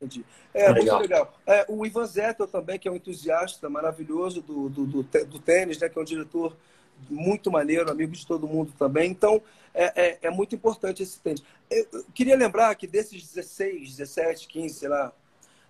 Entendi. 0.00 0.24
É, 0.54 0.72
legal. 0.72 0.98
muito 0.98 1.10
legal. 1.10 1.34
É, 1.46 1.66
o 1.68 1.84
Ivan 1.84 2.06
Zettel 2.06 2.46
também, 2.46 2.78
que 2.78 2.88
é 2.88 2.90
um 2.90 2.96
entusiasta 2.96 3.68
maravilhoso 3.68 4.40
do, 4.40 4.68
do, 4.70 4.86
do, 4.86 5.02
do, 5.02 5.38
tênis, 5.38 5.78
né, 5.78 5.90
que 5.90 5.98
é 5.98 6.00
um 6.00 6.04
diretor 6.04 6.56
muito 7.08 7.50
maneiro, 7.50 7.90
amigo 7.90 8.12
de 8.12 8.26
todo 8.26 8.48
mundo 8.48 8.72
também. 8.78 9.10
Então, 9.10 9.42
é, 9.74 10.08
é, 10.08 10.18
é 10.22 10.30
muito 10.30 10.54
importante 10.54 11.02
esse 11.02 11.20
tênis. 11.20 11.42
Eu, 11.70 11.86
eu 11.92 12.04
queria 12.14 12.34
lembrar 12.34 12.74
que 12.76 12.86
desses 12.86 13.22
16, 13.22 13.96
17, 13.96 14.48
15, 14.48 14.74
sei 14.74 14.88
lá, 14.88 15.12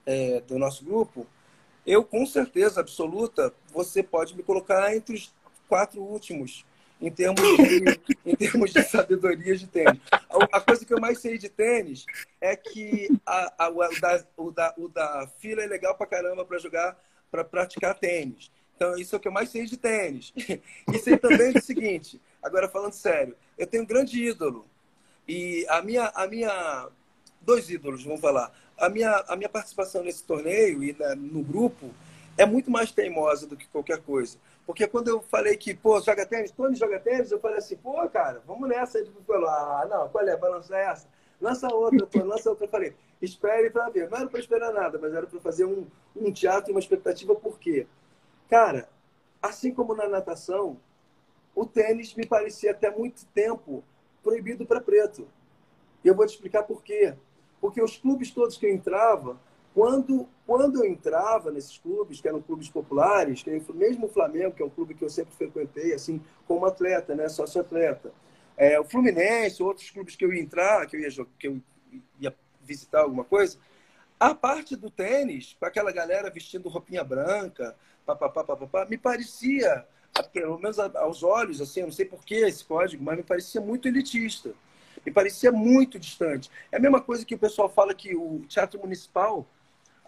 é, 0.06 0.40
do 0.42 0.58
nosso 0.58 0.84
grupo, 0.84 1.26
eu, 1.84 2.04
com 2.04 2.24
certeza 2.24 2.80
absoluta, 2.80 3.52
você 3.72 4.02
pode 4.02 4.36
me 4.36 4.44
colocar 4.44 4.94
entre 4.94 5.16
os 5.16 5.34
quatro 5.68 6.00
últimos 6.00 6.64
em 7.00 7.10
termos 7.10 7.40
de, 7.40 7.98
em 8.26 8.36
termos 8.36 8.72
de 8.72 8.82
sabedoria 8.82 9.56
de 9.56 9.66
tênis. 9.66 10.00
A, 10.12 10.58
a, 10.58 10.60
coisa 10.60 10.84
que 10.84 10.92
eu 10.92 11.00
mais 11.00 11.18
sei 11.18 11.38
de 11.38 11.48
tênis 11.48 12.04
é 12.40 12.54
que 12.54 13.08
a, 13.24 13.66
a, 13.66 13.68
o, 13.70 14.00
da, 14.00 14.26
o, 14.36 14.50
da, 14.50 14.74
o 14.76 14.88
da 14.88 15.28
fila 15.38 15.62
é 15.62 15.66
legal 15.66 15.94
pra 15.96 16.06
caramba 16.06 16.44
para 16.44 16.58
jogar, 16.58 16.98
para 17.30 17.42
praticar 17.44 17.98
tênis. 17.98 18.50
Então, 18.76 18.96
isso 18.96 19.14
é 19.14 19.18
o 19.18 19.20
que 19.20 19.28
eu 19.28 19.32
mais 19.32 19.50
sei 19.50 19.66
de 19.66 19.76
tênis. 19.76 20.32
E 20.92 20.98
sei 20.98 21.16
também 21.16 21.52
o 21.56 21.62
seguinte, 21.62 22.20
agora 22.42 22.68
falando 22.68 22.92
sério, 22.92 23.36
eu 23.58 23.66
tenho 23.66 23.82
um 23.82 23.86
grande 23.86 24.22
ídolo. 24.22 24.66
E 25.28 25.66
a 25.68 25.82
minha, 25.82 26.06
a 26.14 26.26
minha 26.26 26.88
dois 27.40 27.70
ídolos, 27.70 28.04
vamos 28.04 28.20
falar. 28.20 28.52
A 28.76 28.88
minha, 28.88 29.24
a 29.28 29.36
minha 29.36 29.48
participação 29.48 30.02
nesse 30.02 30.24
torneio 30.24 30.82
e 30.82 30.96
na, 30.98 31.14
no 31.14 31.42
grupo 31.42 31.94
é 32.36 32.46
muito 32.46 32.70
mais 32.70 32.90
teimosa 32.90 33.46
do 33.46 33.56
que 33.56 33.66
qualquer 33.68 33.98
coisa. 33.98 34.38
Porque 34.66 34.86
quando 34.86 35.08
eu 35.08 35.20
falei 35.20 35.56
que, 35.56 35.74
pô, 35.74 36.00
joga 36.00 36.24
tênis, 36.24 36.50
Tony 36.52 36.76
joga 36.76 37.00
tênis, 37.00 37.30
eu 37.30 37.40
falei 37.40 37.58
assim, 37.58 37.76
pô, 37.76 38.08
cara, 38.08 38.42
vamos 38.46 38.68
nessa. 38.68 38.98
Ele 38.98 39.10
falou, 39.26 39.48
ah, 39.48 39.86
não, 39.90 40.08
qual 40.08 40.26
é? 40.26 40.36
Balança 40.36 40.76
essa. 40.76 41.08
Lança 41.40 41.72
outra, 41.72 42.06
pô, 42.06 42.22
lança 42.22 42.50
outra. 42.50 42.66
Eu 42.66 42.70
falei, 42.70 42.94
espere 43.20 43.70
para 43.70 43.88
ver. 43.88 44.08
Não 44.08 44.18
era 44.18 44.28
para 44.28 44.40
esperar 44.40 44.72
nada, 44.72 44.98
mas 44.98 45.12
era 45.12 45.26
para 45.26 45.40
fazer 45.40 45.64
um, 45.64 45.86
um 46.14 46.32
teatro 46.32 46.70
e 46.70 46.72
uma 46.72 46.80
expectativa. 46.80 47.34
Por 47.34 47.58
quê? 47.58 47.86
Cara, 48.48 48.88
assim 49.42 49.72
como 49.72 49.94
na 49.94 50.08
natação, 50.08 50.78
o 51.54 51.66
tênis 51.66 52.14
me 52.14 52.26
parecia 52.26 52.70
até 52.70 52.90
muito 52.90 53.26
tempo 53.26 53.82
proibido 54.22 54.66
para 54.66 54.80
preto. 54.80 55.26
E 56.04 56.08
eu 56.08 56.14
vou 56.14 56.26
te 56.26 56.34
explicar 56.34 56.62
por 56.62 56.82
quê. 56.82 57.14
Porque 57.60 57.82
os 57.82 57.96
clubes 57.96 58.30
todos 58.30 58.56
que 58.56 58.66
eu 58.66 58.72
entrava, 58.72 59.38
quando, 59.74 60.28
quando 60.46 60.82
eu 60.82 60.90
entrava 60.90 61.50
nesses 61.50 61.78
clubes, 61.78 62.20
que 62.20 62.28
eram 62.28 62.42
clubes 62.42 62.68
populares, 62.68 63.42
que 63.42 63.50
mesmo 63.72 64.06
o 64.06 64.08
Flamengo, 64.08 64.54
que 64.54 64.62
é 64.62 64.66
um 64.66 64.70
clube 64.70 64.94
que 64.94 65.04
eu 65.04 65.10
sempre 65.10 65.34
frequentei, 65.34 65.92
assim, 65.92 66.20
como 66.46 66.66
atleta, 66.66 67.14
né, 67.14 67.28
sócio-atleta, 67.28 68.12
é, 68.56 68.78
o 68.78 68.84
Fluminense, 68.84 69.62
outros 69.62 69.90
clubes 69.90 70.16
que 70.16 70.24
eu 70.24 70.32
ia 70.32 70.42
entrar, 70.42 70.86
que 70.86 70.96
eu 70.96 71.00
ia, 71.00 71.26
que 71.38 71.48
eu 71.48 71.60
ia 72.20 72.34
visitar 72.62 73.02
alguma 73.02 73.24
coisa, 73.24 73.58
a 74.18 74.34
parte 74.34 74.76
do 74.76 74.90
tênis, 74.90 75.56
com 75.58 75.64
aquela 75.64 75.90
galera 75.92 76.28
vestindo 76.28 76.68
roupinha 76.68 77.02
branca, 77.02 77.74
papapá, 78.04 78.44
papapá, 78.44 78.84
me 78.84 78.98
parecia, 78.98 79.86
pelo 80.32 80.58
menos 80.58 80.78
aos 80.78 81.22
olhos, 81.22 81.60
assim, 81.60 81.82
não 81.82 81.92
sei 81.92 82.04
por 82.04 82.24
que 82.24 82.34
esse 82.34 82.64
código, 82.64 83.02
mas 83.02 83.16
me 83.16 83.22
parecia 83.22 83.60
muito 83.60 83.88
elitista. 83.88 84.52
Me 85.06 85.10
parecia 85.10 85.50
muito 85.50 85.98
distante. 85.98 86.50
É 86.70 86.76
a 86.76 86.80
mesma 86.80 87.00
coisa 87.00 87.24
que 87.24 87.34
o 87.34 87.38
pessoal 87.38 87.70
fala 87.70 87.94
que 87.94 88.14
o 88.14 88.44
Teatro 88.46 88.78
Municipal, 88.78 89.46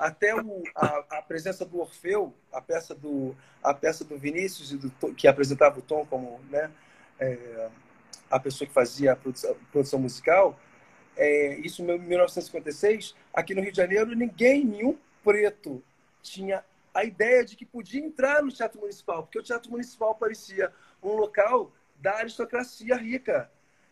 até 0.02 0.34
o, 0.34 0.64
a, 0.74 1.18
a, 1.18 1.22
presença 1.22 1.64
do 1.64 1.78
Orfeu, 1.78 2.34
a 2.52 2.60
peça 2.60 2.92
do, 2.92 3.36
a 3.62 3.72
peça 3.72 4.04
do 4.04 4.18
Vinícius, 4.18 4.72
do, 4.72 5.14
que 5.14 5.28
apresentava 5.28 5.78
o 5.78 5.82
Tom 5.82 6.04
como 6.04 6.40
né, 6.50 6.72
é, 7.20 7.68
a 8.28 8.40
pessoa 8.40 8.66
que 8.66 8.74
fazia 8.74 9.12
a 9.12 9.16
produção, 9.16 9.56
produção 9.70 10.00
musical, 10.00 10.58
é, 11.16 11.54
isso 11.60 11.82
em 11.82 11.98
1956, 12.00 13.14
aqui 13.32 13.54
no 13.54 13.62
Rio 13.62 13.70
de 13.70 13.76
Janeiro, 13.76 14.12
ninguém, 14.16 14.64
nenhum 14.64 14.98
preto, 15.22 15.80
tinha 16.20 16.64
a 16.92 17.04
ideia 17.04 17.44
de 17.44 17.54
que 17.54 17.64
podia 17.64 18.04
entrar 18.04 18.42
no 18.42 18.50
Teatro 18.50 18.80
Municipal, 18.80 19.22
porque 19.22 19.38
o 19.38 19.42
Teatro 19.42 19.70
Municipal 19.70 20.16
parecia 20.16 20.72
um 21.00 21.12
local 21.12 21.70
da 22.00 22.14
aristocracia 22.16 22.96
rica 22.96 23.48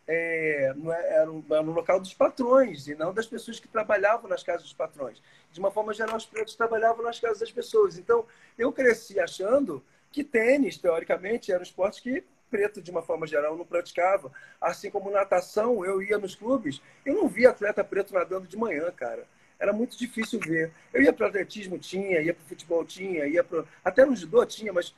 é, 0.07 0.73
é, 0.73 1.13
era, 1.15 1.31
um, 1.31 1.43
era 1.49 1.61
um 1.61 1.71
local 1.71 1.99
dos 1.99 2.13
patrões 2.13 2.87
e 2.87 2.95
não 2.95 3.13
das 3.13 3.27
pessoas 3.27 3.59
que 3.59 3.67
trabalhavam 3.67 4.29
nas 4.29 4.43
casas 4.43 4.63
dos 4.63 4.73
patrões. 4.73 5.21
De 5.51 5.59
uma 5.59 5.71
forma 5.71 5.93
geral, 5.93 6.15
os 6.15 6.25
pretos 6.25 6.55
trabalhavam 6.55 7.03
nas 7.03 7.19
casas 7.19 7.39
das 7.39 7.51
pessoas. 7.51 7.97
Então, 7.97 8.25
eu 8.57 8.71
cresci 8.71 9.19
achando 9.19 9.83
que 10.11 10.23
tênis, 10.23 10.77
teoricamente, 10.77 11.51
era 11.51 11.59
um 11.59 11.63
esporte 11.63 12.01
que 12.01 12.23
preto, 12.49 12.81
de 12.81 12.91
uma 12.91 13.01
forma 13.01 13.25
geral, 13.25 13.57
não 13.57 13.65
praticava. 13.65 14.31
Assim 14.59 14.91
como 14.91 15.09
natação, 15.09 15.85
eu 15.85 16.01
ia 16.01 16.17
nos 16.17 16.35
clubes, 16.35 16.81
eu 17.05 17.15
não 17.15 17.27
via 17.27 17.49
atleta 17.49 17.83
preto 17.83 18.13
nadando 18.13 18.47
de 18.47 18.57
manhã, 18.57 18.91
cara. 18.91 19.25
Era 19.57 19.71
muito 19.71 19.97
difícil 19.97 20.39
ver. 20.39 20.71
Eu 20.93 21.01
ia 21.01 21.13
para 21.13 21.27
atletismo, 21.27 21.77
tinha, 21.77 22.19
ia 22.19 22.33
para 22.33 22.43
futebol, 22.45 22.83
tinha, 22.83 23.25
ia 23.27 23.43
para. 23.43 23.63
Até 23.83 24.03
no 24.05 24.15
judô 24.15 24.45
tinha, 24.45 24.73
mas 24.73 24.93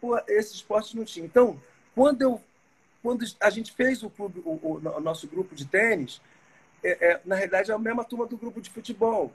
pô, 0.00 0.16
esses 0.28 0.54
esportes 0.54 0.94
não 0.94 1.04
tinha. 1.04 1.26
Então, 1.26 1.60
quando 1.94 2.22
eu 2.22 2.40
quando 3.04 3.22
a 3.38 3.50
gente 3.50 3.70
fez 3.70 4.02
o, 4.02 4.08
clube, 4.08 4.40
o, 4.46 4.52
o, 4.62 4.80
o 4.96 5.00
nosso 5.00 5.28
grupo 5.28 5.54
de 5.54 5.66
tênis, 5.66 6.22
é, 6.82 7.10
é, 7.10 7.20
na 7.22 7.34
realidade 7.34 7.70
é 7.70 7.74
a 7.74 7.78
mesma 7.78 8.02
turma 8.02 8.24
do 8.24 8.38
grupo 8.38 8.62
de 8.62 8.70
futebol. 8.70 9.30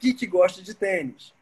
Que, 0.00 0.14
que 0.14 0.26
gosta 0.26 0.62
de 0.62 0.74
tênis? 0.74 1.32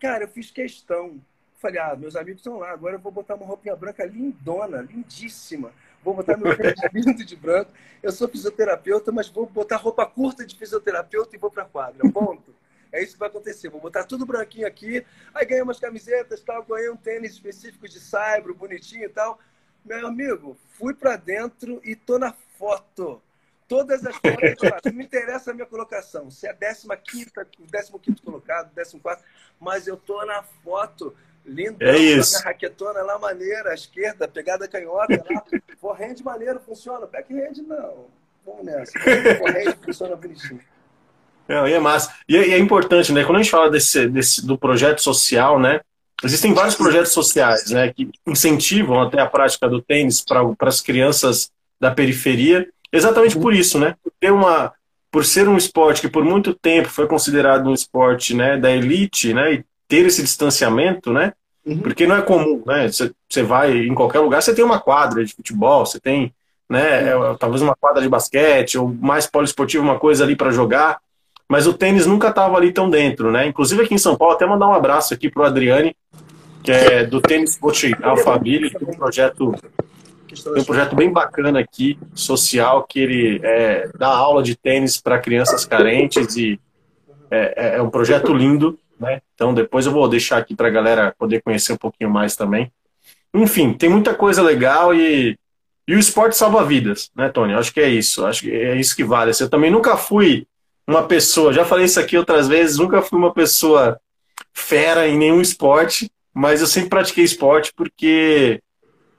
Cara, 0.00 0.24
eu 0.24 0.28
fiz 0.28 0.50
questão. 0.50 1.20
Falei, 1.58 1.80
ah, 1.80 1.96
meus 1.96 2.14
amigos 2.14 2.40
estão 2.40 2.58
lá, 2.58 2.70
agora 2.70 2.94
eu 2.94 3.00
vou 3.00 3.10
botar 3.10 3.34
uma 3.34 3.44
roupinha 3.44 3.74
branca 3.74 4.04
lindona, 4.04 4.82
lindíssima. 4.82 5.72
Vou 6.02 6.14
botar 6.14 6.36
meu 6.36 6.56
tênis 6.56 6.78
lindo 6.94 7.24
de 7.24 7.34
branco. 7.34 7.72
Eu 8.02 8.12
sou 8.12 8.28
fisioterapeuta, 8.28 9.10
mas 9.10 9.28
vou 9.28 9.46
botar 9.46 9.76
roupa 9.76 10.06
curta 10.06 10.46
de 10.46 10.56
fisioterapeuta 10.56 11.34
e 11.34 11.38
vou 11.38 11.50
para 11.50 11.64
quadra. 11.64 12.08
Ponto. 12.12 12.54
É 12.92 13.02
isso 13.02 13.14
que 13.14 13.18
vai 13.18 13.28
acontecer. 13.28 13.68
Vou 13.68 13.80
botar 13.80 14.04
tudo 14.04 14.24
branquinho 14.24 14.68
aqui. 14.68 15.04
Aí 15.34 15.44
ganhei 15.44 15.62
umas 15.62 15.80
camisetas, 15.80 16.40
tal, 16.40 16.62
ganhei 16.62 16.90
um 16.90 16.96
tênis 16.96 17.32
específico 17.32 17.88
de 17.88 17.98
saibro, 17.98 18.54
bonitinho 18.54 19.06
e 19.06 19.08
tal. 19.08 19.40
Meu 19.84 20.06
amigo, 20.06 20.56
fui 20.78 20.94
para 20.94 21.16
dentro 21.16 21.80
e 21.82 21.96
tô 21.96 22.18
na 22.18 22.32
foto. 22.32 23.20
Todas 23.66 24.04
as 24.04 24.14
fotos 24.16 24.60
Não 24.84 24.92
me 24.92 25.04
interessa 25.04 25.50
a 25.50 25.54
minha 25.54 25.66
colocação. 25.66 26.30
Se 26.30 26.46
é 26.46 26.52
15, 26.52 26.86
15 27.52 28.22
colocado, 28.22 28.70
14, 28.74 29.00
mas 29.58 29.86
eu 29.86 29.96
tô 29.96 30.24
na 30.24 30.42
foto. 30.42 31.14
Lindo. 31.46 31.76
É 31.84 31.96
isso. 31.96 32.42
Raquetona 32.42 33.02
lá 33.02 33.18
maneira, 33.18 33.70
à 33.70 33.74
esquerda, 33.74 34.26
pegada 34.26 34.66
canhota 34.66 35.22
lá. 35.30 35.44
Forehand 35.78 36.16
maneiro, 36.24 36.58
funciona. 36.60 37.06
Backhand 37.06 37.62
não. 37.66 38.06
Vamos 38.46 38.64
nessa. 38.64 38.92
Forehand 38.98 39.76
funciona 39.84 40.16
bonitinho. 40.16 40.60
Não, 41.46 41.68
e 41.68 41.72
é 41.74 41.78
massa. 41.78 42.14
E 42.26 42.36
é, 42.36 42.48
e 42.48 42.52
é, 42.54 42.58
importante, 42.58 43.12
né? 43.12 43.24
Quando 43.24 43.36
a 43.36 43.42
gente 43.42 43.50
fala 43.50 43.70
desse, 43.70 44.08
desse, 44.08 44.46
do 44.46 44.56
projeto 44.56 45.02
social, 45.02 45.60
né? 45.60 45.80
Existem 46.22 46.54
vários 46.54 46.74
projetos 46.74 47.12
sociais 47.12 47.70
né, 47.70 47.92
que 47.92 48.10
incentivam 48.26 49.02
até 49.02 49.20
a 49.20 49.26
prática 49.26 49.68
do 49.68 49.82
tênis 49.82 50.22
para 50.22 50.40
as 50.60 50.80
crianças 50.80 51.50
da 51.78 51.90
periferia, 51.90 52.66
exatamente 52.94 53.38
por 53.38 53.52
isso, 53.52 53.78
né? 53.78 53.96
Por, 54.02 54.12
ter 54.20 54.32
uma, 54.32 54.72
por 55.10 55.24
ser 55.24 55.48
um 55.48 55.56
esporte 55.56 56.00
que 56.00 56.08
por 56.08 56.24
muito 56.24 56.54
tempo 56.54 56.88
foi 56.88 57.06
considerado 57.06 57.68
um 57.68 57.74
esporte 57.74 58.34
né, 58.34 58.56
da 58.56 58.70
elite, 58.70 59.34
né? 59.34 59.54
E 59.54 59.64
ter 59.88 60.06
esse 60.06 60.22
distanciamento, 60.22 61.12
né? 61.12 61.32
Uhum. 61.66 61.78
Porque 61.78 62.06
não 62.06 62.16
é 62.16 62.22
comum, 62.22 62.62
né? 62.64 62.88
Você 62.88 63.42
vai 63.42 63.78
em 63.78 63.94
qualquer 63.94 64.20
lugar, 64.20 64.42
você 64.42 64.54
tem 64.54 64.64
uma 64.64 64.78
quadra 64.78 65.24
de 65.24 65.34
futebol, 65.34 65.84
você 65.84 65.98
tem, 65.98 66.32
né? 66.68 67.10
É, 67.10 67.14
talvez 67.38 67.60
uma 67.60 67.74
quadra 67.74 68.00
de 68.00 68.08
basquete 68.08 68.78
ou 68.78 68.88
mais 68.88 69.26
poliesportivo, 69.26 69.82
uma 69.82 69.98
coisa 69.98 70.24
ali 70.24 70.36
para 70.36 70.50
jogar. 70.50 70.98
Mas 71.48 71.66
o 71.66 71.74
tênis 71.74 72.06
nunca 72.06 72.28
estava 72.28 72.56
ali 72.56 72.72
tão 72.72 72.88
dentro, 72.88 73.30
né? 73.30 73.46
Inclusive 73.46 73.82
aqui 73.82 73.94
em 73.94 73.98
São 73.98 74.16
Paulo, 74.16 74.34
até 74.34 74.46
mandar 74.46 74.68
um 74.68 74.74
abraço 74.74 75.12
aqui 75.12 75.28
para 75.28 75.42
o 75.42 75.46
Adriane, 75.46 75.94
que 76.62 76.72
é 76.72 77.04
do 77.04 77.20
Tênis 77.20 77.56
Coach 77.56 77.94
Alphaville, 78.02 78.70
tem 78.70 78.88
um 78.88 78.96
projeto 78.96 79.54
tem 80.42 80.62
um 80.62 80.64
projeto 80.64 80.96
bem 80.96 81.12
bacana 81.12 81.60
aqui, 81.60 81.98
social, 82.14 82.84
que 82.84 82.98
ele 83.00 83.40
é, 83.42 83.88
dá 83.96 84.08
aula 84.08 84.42
de 84.42 84.56
tênis 84.56 85.00
para 85.00 85.18
crianças 85.18 85.64
carentes 85.64 86.36
e 86.36 86.58
é, 87.30 87.54
é, 87.56 87.76
é, 87.76 87.82
um 87.82 87.90
projeto 87.90 88.32
lindo, 88.32 88.78
né? 88.98 89.20
Então 89.34 89.52
depois 89.52 89.86
eu 89.86 89.92
vou 89.92 90.08
deixar 90.08 90.38
aqui 90.38 90.54
para 90.54 90.68
a 90.68 90.70
galera 90.70 91.14
poder 91.18 91.42
conhecer 91.42 91.72
um 91.72 91.76
pouquinho 91.76 92.10
mais 92.10 92.36
também. 92.36 92.70
Enfim, 93.32 93.72
tem 93.72 93.88
muita 93.88 94.14
coisa 94.14 94.42
legal 94.42 94.94
e, 94.94 95.36
e 95.88 95.94
o 95.94 95.98
esporte 95.98 96.36
salva 96.36 96.64
vidas, 96.64 97.10
né, 97.14 97.28
Tony? 97.28 97.52
Eu 97.52 97.58
acho 97.58 97.72
que 97.72 97.80
é 97.80 97.88
isso, 97.88 98.24
acho 98.24 98.42
que 98.42 98.52
é 98.52 98.76
isso 98.76 98.94
que 98.94 99.04
vale. 99.04 99.32
Eu 99.38 99.50
também 99.50 99.70
nunca 99.70 99.96
fui 99.96 100.46
uma 100.86 101.02
pessoa, 101.04 101.52
já 101.52 101.64
falei 101.64 101.86
isso 101.86 101.98
aqui 101.98 102.16
outras 102.16 102.46
vezes, 102.46 102.78
nunca 102.78 103.02
fui 103.02 103.18
uma 103.18 103.32
pessoa 103.32 103.98
fera 104.52 105.08
em 105.08 105.18
nenhum 105.18 105.40
esporte, 105.40 106.10
mas 106.32 106.60
eu 106.60 106.66
sempre 106.66 106.90
pratiquei 106.90 107.24
esporte 107.24 107.72
porque 107.74 108.60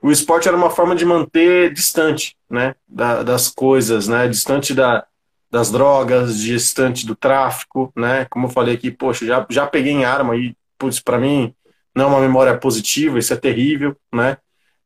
o 0.05 0.11
esporte 0.11 0.47
era 0.47 0.55
uma 0.55 0.69
forma 0.69 0.95
de 0.95 1.03
manter 1.03 1.73
distante, 1.73 2.37
né, 2.47 2.75
da, 2.87 3.23
das 3.23 3.47
coisas, 3.47 4.07
né, 4.07 4.27
distante 4.27 4.71
da, 4.71 5.03
das 5.49 5.71
drogas, 5.71 6.39
distante 6.39 7.07
do 7.07 7.15
tráfico, 7.15 7.91
né, 7.95 8.27
como 8.29 8.45
eu 8.45 8.51
falei 8.51 8.75
aqui, 8.75 8.91
poxa, 8.91 9.25
já, 9.25 9.43
já 9.49 9.65
peguei 9.65 9.93
em 9.93 10.05
arma 10.05 10.35
e, 10.35 10.55
putz, 10.77 10.99
para 10.99 11.17
mim 11.17 11.55
não 11.95 12.05
é 12.05 12.07
uma 12.09 12.19
memória 12.19 12.55
positiva, 12.55 13.17
isso 13.17 13.33
é 13.33 13.35
terrível, 13.35 13.97
né, 14.13 14.37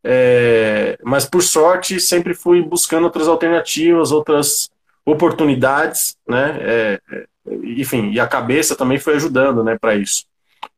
é, 0.05 0.97
mas 1.03 1.25
por 1.25 1.43
sorte 1.43 1.99
sempre 1.99 2.33
fui 2.33 2.61
buscando 2.61 3.03
outras 3.03 3.27
alternativas, 3.27 4.13
outras 4.13 4.69
oportunidades, 5.05 6.15
né, 6.25 6.57
é, 6.61 7.01
é 7.11 7.25
enfim, 7.63 8.11
e 8.11 8.21
a 8.21 8.27
cabeça 8.27 8.73
também 8.73 8.97
foi 8.97 9.15
ajudando, 9.15 9.65
né, 9.65 9.77
para 9.77 9.95
isso. 9.95 10.23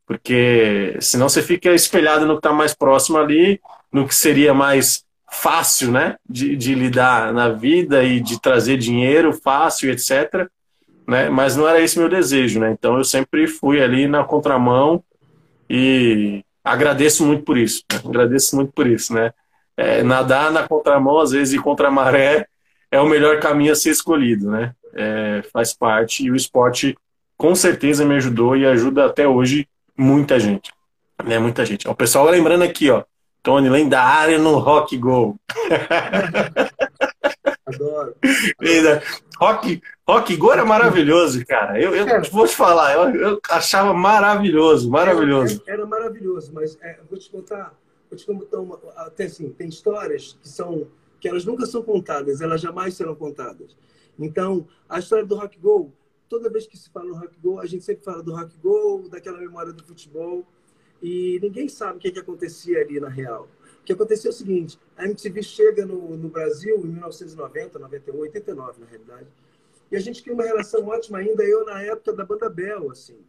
Porque 0.03 0.97
senão 0.99 1.29
você 1.29 1.43
fica 1.43 1.75
espelhado 1.75 2.25
no 2.25 2.33
que 2.33 2.39
está 2.39 2.51
mais 2.51 2.73
próximo 2.73 3.19
ali, 3.19 3.61
no 3.91 4.07
que 4.07 4.15
seria 4.15 4.53
mais 4.53 5.03
fácil, 5.31 5.91
né? 5.91 6.15
De, 6.29 6.55
de 6.55 6.75
lidar 6.75 7.33
na 7.33 7.49
vida 7.49 8.03
e 8.03 8.19
de 8.19 8.39
trazer 8.39 8.77
dinheiro 8.77 9.33
fácil, 9.33 9.91
etc. 9.91 10.47
Né? 11.07 11.29
Mas 11.29 11.55
não 11.55 11.67
era 11.67 11.81
esse 11.81 11.97
meu 11.97 12.09
desejo, 12.09 12.59
né? 12.59 12.71
Então 12.71 12.97
eu 12.97 13.03
sempre 13.03 13.47
fui 13.47 13.81
ali 13.81 14.07
na 14.07 14.23
contramão 14.23 15.03
e 15.69 16.43
agradeço 16.63 17.25
muito 17.25 17.43
por 17.43 17.57
isso. 17.57 17.83
Né? 17.91 17.99
Agradeço 18.05 18.55
muito 18.55 18.71
por 18.73 18.87
isso, 18.87 19.13
né? 19.13 19.31
É, 19.77 20.03
nadar 20.03 20.51
na 20.51 20.67
contramão, 20.67 21.19
às 21.19 21.31
vezes, 21.31 21.53
e 21.53 21.59
contra 21.59 21.87
a 21.87 21.91
maré, 21.91 22.45
é 22.91 22.99
o 22.99 23.07
melhor 23.07 23.39
caminho 23.39 23.71
a 23.71 23.75
ser 23.75 23.89
escolhido, 23.89 24.51
né? 24.51 24.73
É, 24.93 25.41
faz 25.53 25.73
parte 25.73 26.25
e 26.25 26.31
o 26.31 26.35
esporte 26.35 26.97
com 27.37 27.55
certeza 27.55 28.05
me 28.05 28.15
ajudou 28.15 28.55
e 28.57 28.65
ajuda 28.65 29.05
até 29.05 29.27
hoje 29.27 29.67
muita 29.97 30.39
gente. 30.39 30.71
Né? 31.23 31.39
Muita 31.39 31.65
gente. 31.65 31.87
O 31.87 31.95
pessoal 31.95 32.29
lembrando 32.29 32.63
aqui, 32.63 32.89
ó. 32.91 33.03
Tony, 33.43 33.69
lendário 33.69 34.39
no 34.39 34.57
Rock 34.59 34.97
Go. 34.97 35.35
Adoro. 37.65 38.15
rock, 39.39 39.81
rock 40.07 40.35
Go 40.35 40.51
era 40.51 40.65
maravilhoso, 40.65 41.45
cara. 41.45 41.81
Eu, 41.81 41.95
eu 41.95 42.07
é. 42.07 42.21
vou 42.21 42.47
te 42.47 42.55
falar, 42.55 42.93
eu, 42.93 43.15
eu, 43.15 43.39
achava 43.49 43.93
maravilhoso, 43.93 44.89
maravilhoso. 44.89 45.61
Era, 45.65 45.77
era 45.79 45.85
maravilhoso, 45.87 46.51
mas 46.53 46.77
é, 46.81 46.99
vou 47.09 47.17
te 47.17 47.29
contar, 47.29 47.73
vou 48.09 48.17
te 48.17 48.25
contar 48.25 48.59
uma, 48.59 48.79
até 48.97 49.23
assim, 49.25 49.49
tem 49.49 49.69
histórias 49.69 50.37
que 50.41 50.47
são 50.47 50.87
que 51.19 51.27
elas 51.29 51.45
nunca 51.45 51.67
são 51.67 51.83
contadas, 51.83 52.41
elas 52.41 52.59
jamais 52.59 52.95
serão 52.95 53.13
contadas. 53.13 53.77
Então, 54.17 54.67
a 54.89 54.97
história 54.97 55.23
do 55.23 55.35
Rock 55.35 55.57
Go, 55.59 55.93
toda 56.27 56.49
vez 56.49 56.65
que 56.65 56.75
se 56.75 56.89
fala 56.89 57.05
no 57.05 57.15
Rock 57.15 57.39
Go, 57.39 57.59
a 57.59 57.65
gente 57.67 57.85
sempre 57.85 58.03
fala 58.03 58.23
do 58.23 58.35
Rock 58.35 58.57
Go, 58.57 59.07
daquela 59.07 59.37
memória 59.37 59.71
do 59.71 59.83
futebol, 59.83 60.43
e 61.01 61.39
ninguém 61.41 61.67
sabe 61.67 61.97
o 61.97 62.01
que, 62.01 62.11
que 62.11 62.19
acontecia 62.19 62.79
ali 62.79 62.99
na 62.99 63.09
real. 63.09 63.47
O 63.81 63.83
que 63.83 63.93
aconteceu 63.93 64.29
é 64.29 64.33
o 64.33 64.37
seguinte: 64.37 64.79
a 64.95 65.05
MTV 65.05 65.41
chega 65.41 65.85
no, 65.85 66.15
no 66.17 66.29
Brasil 66.29 66.77
em 66.77 66.87
1990, 66.87 67.79
91, 67.79 68.17
89, 68.17 68.81
na 68.81 68.85
realidade, 68.85 69.27
e 69.91 69.95
a 69.95 69.99
gente 69.99 70.21
cria 70.21 70.33
uma 70.33 70.43
relação 70.43 70.87
ótima 70.87 71.17
ainda, 71.17 71.43
eu 71.43 71.65
na 71.65 71.81
época 71.81 72.13
da 72.13 72.23
banda 72.23 72.49
Bell, 72.49 72.89
assim. 72.91 73.19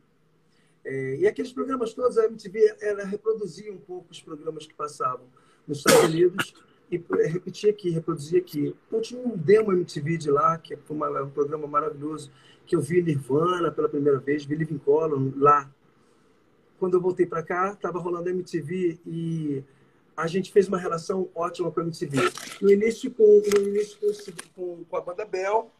É, 0.84 1.16
e 1.16 1.26
aqueles 1.26 1.52
programas 1.52 1.94
todos, 1.94 2.18
a 2.18 2.24
MTV 2.24 2.76
ela 2.80 3.04
reproduzia 3.04 3.72
um 3.72 3.78
pouco 3.78 4.08
os 4.10 4.20
programas 4.20 4.66
que 4.66 4.74
passavam 4.74 5.26
nos 5.66 5.78
Estados 5.78 6.04
Unidos 6.04 6.54
e 6.90 7.02
repetia 7.28 7.70
aqui, 7.70 7.90
reproduzia 7.90 8.38
aqui. 8.38 8.74
Então 8.86 9.00
tinha 9.00 9.20
um 9.20 9.36
demo 9.36 9.72
MTV 9.72 10.18
de 10.18 10.30
lá, 10.30 10.58
que 10.58 10.76
foi 10.76 10.96
uma, 10.96 11.22
um 11.22 11.30
programa 11.30 11.66
maravilhoso, 11.66 12.30
que 12.66 12.76
eu 12.76 12.80
vi 12.80 13.02
Nirvana 13.02 13.70
pela 13.70 13.88
primeira 13.88 14.18
vez, 14.18 14.44
vi 14.44 14.54
Living 14.56 14.78
Color 14.78 15.32
lá. 15.36 15.70
Quando 16.82 16.94
eu 16.94 17.00
voltei 17.00 17.24
para 17.24 17.44
cá, 17.44 17.74
estava 17.74 18.00
rolando 18.00 18.28
MTV 18.28 18.98
e 19.06 19.62
a 20.16 20.26
gente 20.26 20.50
fez 20.50 20.66
uma 20.66 20.76
relação 20.76 21.28
ótima 21.32 21.70
com 21.70 21.78
a 21.78 21.84
MTV. 21.84 22.18
No 22.60 22.72
início, 22.72 23.08
com, 23.12 23.22
no 23.22 23.68
início 23.68 23.96
com, 24.52 24.82
com 24.90 24.96
a 24.96 25.00
banda 25.00 25.24
Bell, 25.24 25.70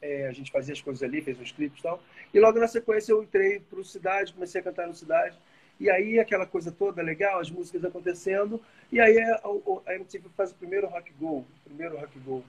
é, 0.00 0.28
a 0.28 0.32
gente 0.32 0.50
fazia 0.50 0.72
as 0.72 0.80
coisas 0.80 1.02
ali, 1.02 1.20
fez 1.20 1.38
uns 1.38 1.52
clipes 1.52 1.80
e 1.80 1.82
tal. 1.82 2.02
E 2.32 2.40
logo 2.40 2.58
na 2.58 2.66
sequência 2.66 3.12
eu 3.12 3.22
entrei 3.22 3.60
para 3.60 3.78
o 3.78 3.84
Cidade, 3.84 4.32
comecei 4.32 4.58
a 4.58 4.64
cantar 4.64 4.86
no 4.86 4.94
Cidade. 4.94 5.36
E 5.78 5.90
aí 5.90 6.18
aquela 6.18 6.46
coisa 6.46 6.72
toda 6.72 7.02
legal, 7.02 7.38
as 7.38 7.50
músicas 7.50 7.84
acontecendo. 7.84 8.58
E 8.90 9.00
aí 9.00 9.18
a, 9.18 9.42
a 9.84 9.94
MTV 9.96 10.30
faz 10.34 10.50
o 10.50 10.54
primeiro 10.54 10.86
Rock 10.86 11.12
Go, 11.20 11.44
primeiro 11.62 11.98
Rock 11.98 12.18
Go. 12.20 12.42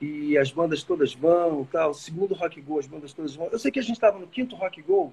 E 0.00 0.38
as 0.38 0.52
bandas 0.52 0.84
todas 0.84 1.12
vão, 1.12 1.64
tal. 1.64 1.92
Segundo 1.92 2.34
Rock 2.34 2.60
Go, 2.60 2.78
as 2.78 2.86
bandas 2.86 3.12
todas 3.12 3.34
vão. 3.34 3.48
Eu 3.48 3.58
sei 3.58 3.72
que 3.72 3.80
a 3.80 3.82
gente 3.82 3.96
estava 3.96 4.16
no 4.16 4.28
quinto 4.28 4.54
Rock 4.54 4.80
Go 4.80 5.12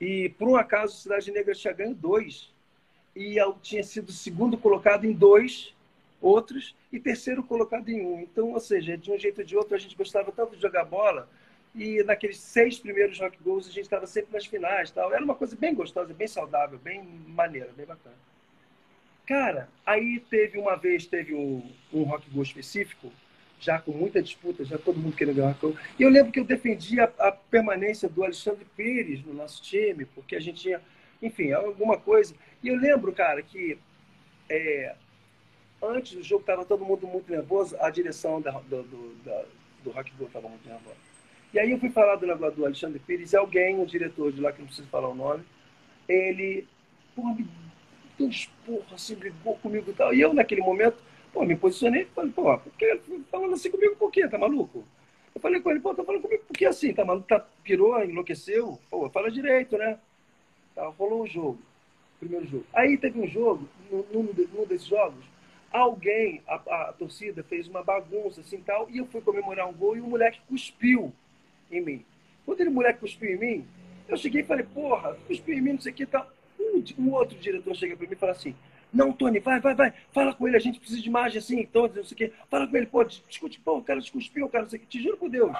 e 0.00 0.30
por 0.30 0.48
um 0.48 0.56
acaso 0.56 0.96
Cidade 0.96 1.30
Negra 1.30 1.54
tinha 1.54 1.74
ganho 1.74 1.94
dois 1.94 2.50
e 3.14 3.36
eu 3.36 3.56
tinha 3.60 3.82
sido 3.82 4.10
segundo 4.10 4.56
colocado 4.56 5.04
em 5.04 5.12
dois 5.12 5.74
outros 6.20 6.74
e 6.92 6.98
terceiro 6.98 7.42
colocado 7.42 7.88
em 7.88 8.04
um. 8.04 8.20
Então, 8.20 8.52
ou 8.52 8.60
seja, 8.60 8.96
de 8.96 9.10
um 9.10 9.18
jeito 9.18 9.40
ou 9.40 9.46
de 9.46 9.56
outro, 9.56 9.74
a 9.74 9.78
gente 9.78 9.96
gostava 9.96 10.32
tanto 10.32 10.56
de 10.56 10.62
jogar 10.62 10.84
bola 10.84 11.28
e 11.74 12.02
naqueles 12.02 12.38
seis 12.38 12.78
primeiros 12.78 13.18
rock 13.18 13.38
goals 13.42 13.66
a 13.68 13.70
gente 13.70 13.84
estava 13.84 14.06
sempre 14.06 14.32
nas 14.32 14.46
finais. 14.46 14.90
tal. 14.90 15.12
Era 15.12 15.24
uma 15.24 15.34
coisa 15.34 15.56
bem 15.56 15.74
gostosa, 15.74 16.12
bem 16.14 16.28
saudável, 16.28 16.78
bem 16.78 17.02
maneira, 17.02 17.70
bem 17.76 17.86
bacana. 17.86 18.16
Cara, 19.26 19.68
aí 19.86 20.20
teve 20.28 20.58
uma 20.58 20.76
vez, 20.76 21.06
teve 21.06 21.34
um, 21.34 21.70
um 21.92 22.02
rock 22.02 22.28
goal 22.30 22.42
específico, 22.42 23.12
já 23.60 23.78
com 23.78 23.92
muita 23.92 24.22
disputa, 24.22 24.64
já 24.64 24.78
todo 24.78 24.98
mundo 24.98 25.14
querendo 25.14 25.36
ganhar. 25.36 25.56
E 25.98 26.02
eu 26.02 26.08
lembro 26.08 26.32
que 26.32 26.40
eu 26.40 26.44
defendia 26.44 27.12
a, 27.18 27.28
a 27.28 27.32
permanência 27.32 28.08
do 28.08 28.24
Alexandre 28.24 28.66
Pires 28.76 29.24
no 29.24 29.34
nosso 29.34 29.62
time, 29.62 30.06
porque 30.06 30.34
a 30.34 30.40
gente 30.40 30.62
tinha, 30.62 30.80
enfim, 31.22 31.52
alguma 31.52 31.98
coisa. 31.98 32.34
E 32.62 32.68
eu 32.68 32.76
lembro, 32.76 33.12
cara, 33.12 33.42
que 33.42 33.78
é, 34.48 34.94
antes 35.82 36.14
do 36.14 36.22
jogo 36.22 36.40
estava 36.40 36.64
todo 36.64 36.84
mundo 36.84 37.06
muito 37.06 37.30
nervoso, 37.30 37.76
a 37.78 37.90
direção 37.90 38.40
da, 38.40 38.50
do, 38.50 38.82
do, 38.82 39.14
da, 39.24 39.44
do 39.84 39.90
Rock 39.90 40.10
Go 40.18 40.24
estava 40.24 40.48
muito 40.48 40.66
nervosa. 40.66 40.96
E 41.52 41.58
aí 41.58 41.70
eu 41.70 41.78
fui 41.78 41.90
falar 41.90 42.16
do 42.16 42.26
negócio 42.26 42.56
do 42.56 42.64
Alexandre 42.64 42.98
Pires 42.98 43.32
e 43.32 43.36
alguém, 43.36 43.76
um 43.76 43.84
diretor 43.84 44.32
de 44.32 44.40
lá, 44.40 44.52
que 44.52 44.60
não 44.60 44.66
preciso 44.66 44.88
falar 44.88 45.08
o 45.08 45.14
nome, 45.14 45.44
ele, 46.08 46.66
porra, 47.14 47.34
me 47.34 47.46
deu 48.18 48.28
esporro, 48.28 48.86
assim, 48.92 49.16
brigou 49.16 49.56
comigo 49.56 49.90
e 49.90 49.94
tal. 49.94 50.14
E 50.14 50.20
eu, 50.20 50.32
naquele 50.32 50.60
momento, 50.60 51.02
pô, 51.32 51.44
me 51.44 51.56
posicionei 51.56 52.02
e 52.02 52.06
falei, 52.06 52.32
pô, 52.32 52.58
por 52.58 52.72
que 52.72 53.00
falando 53.30 53.54
assim 53.54 53.70
comigo 53.70 53.96
por 53.96 54.10
quê? 54.10 54.28
Tá 54.28 54.38
maluco? 54.38 54.84
Eu 55.34 55.40
falei 55.40 55.60
com 55.60 55.70
ele, 55.70 55.80
pô, 55.80 55.94
tá 55.94 56.04
falando 56.04 56.22
comigo 56.22 56.44
por 56.46 56.56
que 56.56 56.66
assim? 56.66 56.92
Tá 56.92 57.04
maluco? 57.04 57.26
Tá, 57.26 57.44
pirou, 57.62 58.02
enlouqueceu? 58.02 58.78
Pô, 58.90 59.08
fala 59.10 59.30
direito, 59.30 59.76
né? 59.78 59.98
Tá, 60.74 60.86
rolou 60.88 61.22
o 61.22 61.26
jogo 61.26 61.58
primeiro 62.20 62.46
jogo. 62.46 62.66
Aí 62.72 62.98
teve 62.98 63.18
um 63.18 63.26
jogo, 63.26 63.66
num, 63.90 64.04
num 64.12 64.66
desses 64.66 64.86
jogos, 64.86 65.24
alguém, 65.72 66.42
a, 66.46 66.54
a, 66.54 66.92
torcida, 66.92 67.42
fez 67.42 67.66
uma 67.66 67.82
bagunça 67.82 68.42
assim 68.42 68.58
tal, 68.58 68.88
e 68.90 68.98
eu 68.98 69.06
fui 69.06 69.22
comemorar 69.22 69.66
um 69.66 69.72
gol 69.72 69.96
e 69.96 70.00
o 70.00 70.06
moleque 70.06 70.40
cuspiu 70.46 71.12
em 71.70 71.80
mim. 71.80 72.04
Quando 72.44 72.60
ele, 72.60 72.70
moleque 72.70 73.00
cuspiu 73.00 73.30
em 73.30 73.38
mim, 73.38 73.66
eu 74.06 74.16
cheguei 74.16 74.42
e 74.42 74.44
falei, 74.44 74.66
porra, 74.66 75.16
cuspiu 75.26 75.56
em 75.56 75.60
mim, 75.60 75.72
não 75.72 75.80
sei 75.80 75.92
o 75.92 75.94
que 75.94 76.06
tal. 76.06 76.30
Um, 76.58 76.84
um 76.98 77.12
outro 77.12 77.38
diretor 77.38 77.74
chega 77.74 77.96
para 77.96 78.06
mim 78.06 78.12
e 78.12 78.16
fala 78.16 78.32
assim, 78.32 78.54
não, 78.92 79.12
Tony, 79.12 79.38
vai, 79.38 79.60
vai, 79.60 79.74
vai, 79.74 79.92
fala 80.12 80.34
com 80.34 80.46
ele, 80.46 80.56
a 80.56 80.60
gente 80.60 80.80
precisa 80.80 81.00
de 81.00 81.08
imagem 81.08 81.38
assim, 81.38 81.60
então, 81.60 81.82
não 81.82 82.04
sei 82.04 82.14
o 82.14 82.16
quê. 82.16 82.32
Fala 82.48 82.66
com 82.66 82.76
ele, 82.76 82.86
pô, 82.86 83.04
discute, 83.04 83.60
pô, 83.60 83.78
o 83.78 83.82
cara 83.82 84.00
te 84.00 84.10
cuspiu, 84.10 84.48
cara, 84.48 84.64
não 84.64 84.70
sei 84.70 84.78
o 84.78 84.82
quê. 84.82 84.88
Te 84.88 85.02
juro 85.02 85.16
por 85.16 85.30
Deus. 85.30 85.52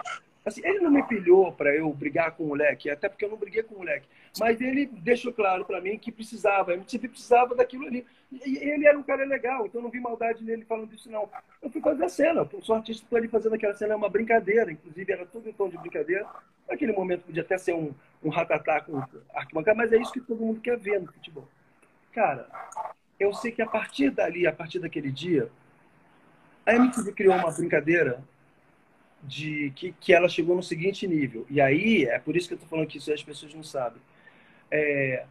Assim, 0.45 0.63
ele 0.65 0.81
não 0.81 0.91
me 0.91 1.03
pilhou 1.03 1.53
para 1.53 1.75
eu 1.75 1.93
brigar 1.93 2.33
com 2.33 2.45
o 2.45 2.49
moleque, 2.49 2.89
até 2.89 3.09
porque 3.09 3.25
eu 3.25 3.29
não 3.29 3.37
briguei 3.37 3.63
com 3.63 3.75
o 3.75 3.79
moleque. 3.79 4.07
Mas 4.39 4.61
ele 4.61 4.87
deixou 4.87 5.33
claro 5.33 5.65
para 5.65 5.81
mim 5.81 5.99
que 5.99 6.11
precisava, 6.11 6.73
a 6.73 6.75
MTV 6.75 7.09
precisava 7.09 7.55
daquilo 7.55 7.87
ali. 7.87 8.07
E 8.33 8.57
ele 8.57 8.87
era 8.87 8.99
um 8.99 9.03
cara 9.03 9.25
legal, 9.25 9.67
então 9.67 9.83
não 9.83 9.91
vi 9.91 10.01
maldade 10.01 10.43
nele 10.43 10.65
falando 10.65 10.95
isso, 10.95 11.11
não. 11.11 11.29
Eu 11.61 11.69
fui 11.69 11.81
fazer 11.81 12.05
a 12.05 12.09
cena, 12.09 12.49
eu 12.51 12.63
sou 12.63 12.75
artista, 12.75 13.05
estou 13.05 13.19
ali 13.19 13.29
fazendo 13.29 13.55
aquela 13.55 13.75
cena, 13.75 13.93
é 13.93 13.97
uma 13.97 14.09
brincadeira, 14.09 14.73
inclusive 14.73 15.13
era 15.13 15.27
tudo 15.27 15.49
em 15.49 15.53
tom 15.53 15.69
de 15.69 15.77
brincadeira. 15.77 16.27
Naquele 16.69 16.93
momento 16.93 17.25
podia 17.25 17.43
até 17.43 17.59
ser 17.59 17.75
um, 17.75 17.93
um 18.23 18.31
ratatá 18.31 18.81
com 18.81 19.03
arquibancada, 19.35 19.77
mas 19.77 19.93
é 19.93 19.99
isso 19.99 20.13
que 20.13 20.21
todo 20.21 20.41
mundo 20.41 20.61
quer 20.61 20.79
ver 20.79 21.01
no 21.01 21.13
futebol. 21.13 21.47
Cara, 22.13 22.49
eu 23.21 23.35
sei 23.35 23.53
que 23.53 23.61
a 23.61 23.67
partir 23.67 24.11
dali, 24.11 24.47
a 24.47 24.53
partir 24.53 24.79
daquele 24.79 25.13
dia, 25.13 25.51
a 26.65 26.75
MTV 26.75 27.13
criou 27.13 27.37
uma 27.37 27.51
brincadeira 27.53 28.25
de 29.23 29.71
que, 29.77 29.93
que 29.93 30.15
ela 30.15 30.29
chegou 30.29 30.57
no 30.57 30.63
seguinte 30.63 31.07
nível. 31.07 31.47
E 31.51 31.61
aí, 31.61 32.07
é 32.07 32.19
por 32.19 32.35
isso 32.35 32.49
que 32.49 32.55
eu 32.55 32.57
estou 32.57 32.69
falando 32.69 32.89
que 32.89 32.97
isso 32.97 33.13
as 33.13 33.23
pessoas 33.23 33.53
não 33.55 33.63
sabem. 33.63 34.01
É, 34.71 35.27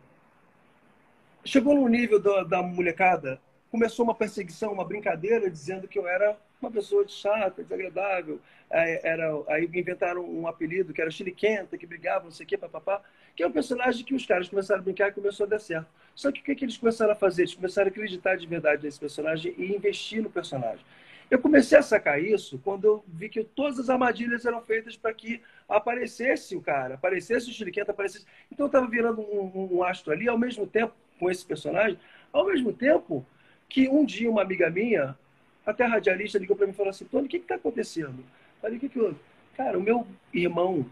chegou 1.44 1.74
no 1.74 1.88
nível 1.88 2.20
da, 2.20 2.44
da 2.44 2.62
molecada, 2.62 3.42
começou 3.72 4.06
uma 4.06 4.14
perseguição, 4.14 4.72
uma 4.72 4.86
brincadeira, 4.86 5.50
dizendo 5.50 5.88
que 5.88 5.98
eu 5.98 6.08
era 6.08 6.38
uma 6.62 6.70
pessoa 6.70 7.08
chata, 7.08 7.64
desagradável. 7.64 8.40
É, 8.70 9.10
era, 9.10 9.32
aí 9.48 9.66
inventaram 9.66 10.24
um 10.24 10.46
apelido 10.48 10.94
que 10.94 11.02
era 11.02 11.10
Chiliquenta, 11.10 11.78
que 11.78 11.88
brigava, 11.88 12.26
não 12.26 12.32
sei 12.32 12.46
o 12.46 12.50
quê, 12.50 12.58
papapá, 12.58 13.02
que 13.40 13.44
é 13.44 13.48
um 13.48 13.52
personagem 13.54 14.04
que 14.04 14.14
os 14.14 14.26
caras 14.26 14.50
começaram 14.50 14.82
a 14.82 14.84
brincar 14.84 15.08
e 15.08 15.12
começou 15.14 15.46
a 15.46 15.50
dar 15.50 15.60
certo. 15.60 15.88
Só 16.14 16.30
que 16.30 16.42
o 16.42 16.44
que, 16.44 16.54
que 16.54 16.66
eles 16.66 16.78
começaram 16.78 17.14
a 17.14 17.16
fazer? 17.16 17.44
Eles 17.44 17.54
começaram 17.54 17.88
a 17.88 17.90
acreditar 17.90 18.36
de 18.36 18.46
verdade 18.46 18.84
nesse 18.84 19.00
personagem 19.00 19.56
e 19.58 19.74
investir 19.74 20.22
no 20.22 20.30
personagem. 20.30 20.84
Eu 21.32 21.40
comecei 21.40 21.78
a 21.78 21.82
sacar 21.82 22.22
isso 22.22 22.60
quando 22.66 22.84
eu 22.84 23.04
vi 23.08 23.30
que 23.30 23.42
todas 23.42 23.80
as 23.80 23.90
armadilhas 23.90 24.44
eram 24.44 24.62
feitas 24.62 24.98
para 24.98 25.14
que 25.14 25.42
aparecesse 25.70 26.54
o 26.54 26.62
cara, 26.62 26.96
aparecesse 26.96 27.50
o 27.50 27.54
Chiliquenta, 27.54 27.92
aparecesse. 27.92 28.26
Então 28.52 28.66
eu 28.66 28.68
estava 28.68 28.88
virando 28.88 29.22
um, 29.22 29.78
um, 29.78 29.84
astro 29.86 30.12
ali, 30.12 30.28
ao 30.28 30.38
mesmo 30.38 30.68
tempo, 30.68 30.94
com 31.18 31.32
esse 31.32 31.46
personagem, 31.46 31.98
ao 32.34 32.46
mesmo 32.46 32.74
tempo 32.74 33.26
que 33.70 33.88
um 33.88 34.04
dia 34.04 34.30
uma 34.30 34.42
amiga 34.42 34.70
minha, 34.70 35.18
até 35.66 35.86
radialista, 35.86 36.38
ligou 36.38 36.58
para 36.58 36.66
mim 36.66 36.74
e 36.74 36.76
falou 36.76 36.90
assim: 36.90 37.06
Tony, 37.06 37.28
o 37.28 37.30
que 37.30 37.38
está 37.38 37.56
acontecendo? 37.56 38.22
Falei: 38.62 38.76
o 38.76 38.82
que, 38.82 38.90
que 38.90 39.00
houve? 39.00 39.16
Cara, 39.56 39.80
o 39.80 39.82
meu 39.82 40.06
irmão 40.34 40.86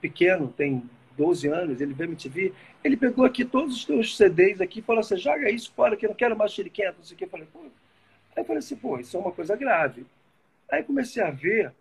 pequeno, 0.00 0.46
tem 0.46 0.88
12 1.18 1.48
anos, 1.48 1.80
ele 1.80 1.92
veio 1.92 2.10
me 2.10 2.16
te 2.16 2.28
ver, 2.28 2.54
ele 2.82 2.96
pegou 2.96 3.24
aqui 3.24 3.44
todos 3.44 3.76
os 3.76 3.84
teus 3.84 4.16
CDs 4.16 4.60
aqui 4.60 4.78
e 4.78 4.82
falou 4.82 5.00
assim: 5.00 5.16
joga 5.18 5.50
isso 5.50 5.72
fora, 5.74 5.96
que 5.96 6.06
eu 6.06 6.10
não 6.10 6.16
quero 6.16 6.36
mais 6.36 6.52
Chiliquenta, 6.52 6.94
não 6.96 7.04
sei 7.04 7.14
o 7.14 7.18
que. 7.18 7.24
Eu 7.24 7.28
falei: 7.28 7.46
pô 7.52 7.60
Aí 8.38 8.42
eu 8.42 8.44
falei 8.44 8.60
assim, 8.60 8.76
pô, 8.76 8.98
isso 9.00 9.16
é 9.16 9.20
uma 9.20 9.32
coisa 9.32 9.56
grave. 9.56 10.06
Aí 10.70 10.84
comecei 10.84 11.22
a 11.22 11.30
ver. 11.30 11.72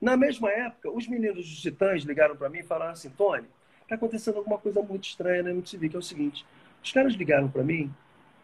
Na 0.00 0.16
mesma 0.16 0.50
época, 0.50 0.90
os 0.90 1.08
meninos 1.08 1.48
dos 1.48 1.60
Titãs 1.60 2.02
ligaram 2.04 2.36
para 2.36 2.48
mim 2.50 2.58
e 2.58 2.62
falaram 2.62 2.92
assim, 2.92 3.10
Tony, 3.10 3.46
tá 3.88 3.94
acontecendo 3.94 4.38
alguma 4.38 4.58
coisa 4.58 4.82
muito 4.82 5.04
estranha 5.04 5.42
na 5.42 5.50
MTV, 5.50 5.88
que 5.90 5.96
é 5.96 5.98
o 5.98 6.02
seguinte, 6.02 6.44
os 6.82 6.92
caras 6.92 7.14
ligaram 7.14 7.50
para 7.50 7.62
mim 7.62 7.92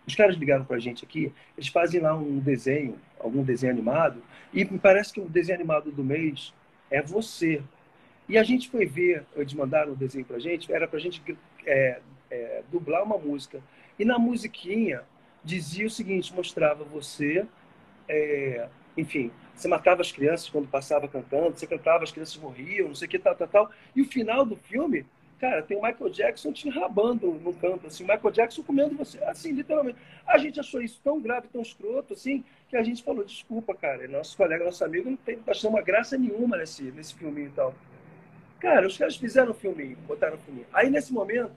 Os 0.07 0.14
caras 0.14 0.37
ligaram 0.37 0.64
pra 0.64 0.79
gente 0.79 1.05
aqui, 1.05 1.33
eles 1.57 1.68
fazem 1.68 2.00
lá 2.00 2.14
um 2.14 2.38
desenho, 2.38 2.96
algum 3.18 3.42
desenho 3.42 3.72
animado, 3.72 4.22
e 4.52 4.64
me 4.64 4.79
parece 4.79 5.12
que 5.12 5.20
o 5.20 5.29
desenho 5.29 5.59
animado 5.59 5.90
do 5.90 6.05
mês 6.05 6.55
é 6.90 7.02
você. 7.02 7.62
E 8.28 8.36
a 8.36 8.42
gente 8.42 8.68
foi 8.68 8.86
ver, 8.86 9.24
eles 9.36 9.54
mandaram 9.54 9.92
o 9.92 9.96
desenho 9.96 10.24
pra 10.24 10.38
gente, 10.38 10.72
era 10.72 10.88
pra 10.88 10.98
gente 10.98 11.22
é, 11.64 12.00
é, 12.30 12.62
dublar 12.70 13.02
uma 13.02 13.18
música. 13.18 13.60
E 13.98 14.04
na 14.04 14.18
musiquinha 14.18 15.02
dizia 15.44 15.86
o 15.86 15.90
seguinte, 15.90 16.34
mostrava 16.34 16.82
você, 16.84 17.46
é, 18.08 18.68
enfim, 18.96 19.30
você 19.54 19.68
matava 19.68 20.02
as 20.02 20.10
crianças 20.10 20.48
quando 20.48 20.68
passava 20.68 21.06
cantando, 21.06 21.56
você 21.56 21.66
cantava, 21.66 22.02
as 22.04 22.10
crianças 22.10 22.36
morriam, 22.36 22.88
não 22.88 22.94
sei 22.94 23.06
o 23.06 23.10
que, 23.10 23.18
tal, 23.18 23.34
tal, 23.34 23.48
tal. 23.48 23.70
E 23.94 24.02
o 24.02 24.04
final 24.04 24.44
do 24.44 24.56
filme, 24.56 25.06
cara, 25.38 25.62
tem 25.62 25.76
o 25.76 25.82
Michael 25.82 26.10
Jackson 26.10 26.52
te 26.52 26.68
rabando 26.68 27.30
no 27.32 27.54
canto, 27.54 27.86
assim, 27.86 28.02
o 28.02 28.08
Michael 28.08 28.32
Jackson 28.32 28.62
comendo 28.64 28.96
você, 28.96 29.22
assim, 29.24 29.52
literalmente. 29.52 29.98
A 30.26 30.36
gente 30.36 30.58
achou 30.58 30.82
isso 30.82 31.00
tão 31.02 31.20
grave, 31.20 31.46
tão 31.48 31.62
escroto, 31.62 32.12
assim, 32.12 32.44
que 32.68 32.76
a 32.76 32.82
gente 32.82 33.04
falou, 33.04 33.24
desculpa, 33.24 33.72
cara, 33.74 34.06
nosso 34.08 34.36
colega, 34.36 34.64
nosso 34.64 34.84
amigo, 34.84 35.08
não 35.08 35.16
tem 35.16 35.38
achando 35.46 35.70
uma 35.70 35.82
graça 35.82 36.18
nenhuma 36.18 36.56
nesse, 36.56 36.82
nesse 36.90 37.14
filminho 37.14 37.48
e 37.48 37.52
tal. 37.52 37.72
Cara, 38.60 38.86
os 38.86 38.96
caras 38.96 39.16
fizeram 39.16 39.50
o 39.50 39.54
filminho, 39.54 39.96
botaram 40.06 40.36
o 40.36 40.38
filminho. 40.38 40.66
Aí, 40.72 40.88
nesse 40.90 41.12
momento, 41.12 41.54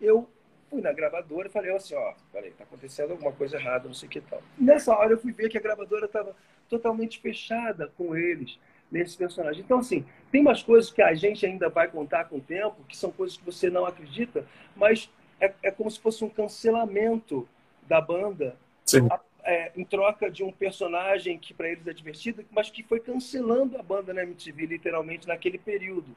eu 0.00 0.28
fui 0.68 0.80
na 0.80 0.92
gravadora 0.92 1.48
e 1.48 1.50
falei 1.50 1.74
assim, 1.74 1.94
ó, 1.94 2.14
falei, 2.32 2.50
tá 2.50 2.64
acontecendo 2.64 3.12
alguma 3.12 3.32
coisa 3.32 3.56
errada, 3.56 3.86
não 3.86 3.94
sei 3.94 4.08
o 4.08 4.10
que 4.10 4.20
tal. 4.20 4.42
Nessa 4.58 4.94
hora 4.94 5.12
eu 5.12 5.18
fui 5.18 5.32
ver 5.32 5.48
que 5.48 5.56
a 5.56 5.60
gravadora 5.60 6.06
estava 6.06 6.34
totalmente 6.68 7.20
fechada 7.20 7.90
com 7.96 8.16
eles, 8.16 8.58
nesse 8.90 9.16
personagem. 9.16 9.62
Então, 9.62 9.78
assim, 9.78 10.04
tem 10.30 10.40
umas 10.40 10.62
coisas 10.62 10.90
que 10.90 11.02
a 11.02 11.14
gente 11.14 11.46
ainda 11.46 11.68
vai 11.68 11.88
contar 11.88 12.26
com 12.26 12.36
o 12.36 12.40
tempo, 12.40 12.84
que 12.88 12.96
são 12.96 13.10
coisas 13.10 13.36
que 13.36 13.44
você 13.44 13.70
não 13.70 13.86
acredita, 13.86 14.46
mas 14.74 15.10
é, 15.40 15.52
é 15.62 15.70
como 15.70 15.90
se 15.90 16.00
fosse 16.00 16.24
um 16.24 16.28
cancelamento 16.28 17.48
da 17.88 18.00
banda 18.00 18.56
é, 19.46 19.70
em 19.76 19.84
troca 19.84 20.28
de 20.28 20.42
um 20.42 20.50
personagem 20.50 21.38
que 21.38 21.54
para 21.54 21.68
eles 21.68 21.86
é 21.86 21.92
divertido, 21.92 22.44
mas 22.50 22.68
que 22.68 22.82
foi 22.82 22.98
cancelando 22.98 23.78
a 23.78 23.82
banda 23.82 24.12
na 24.12 24.22
MTV, 24.24 24.66
literalmente, 24.66 25.28
naquele 25.28 25.56
período. 25.56 26.16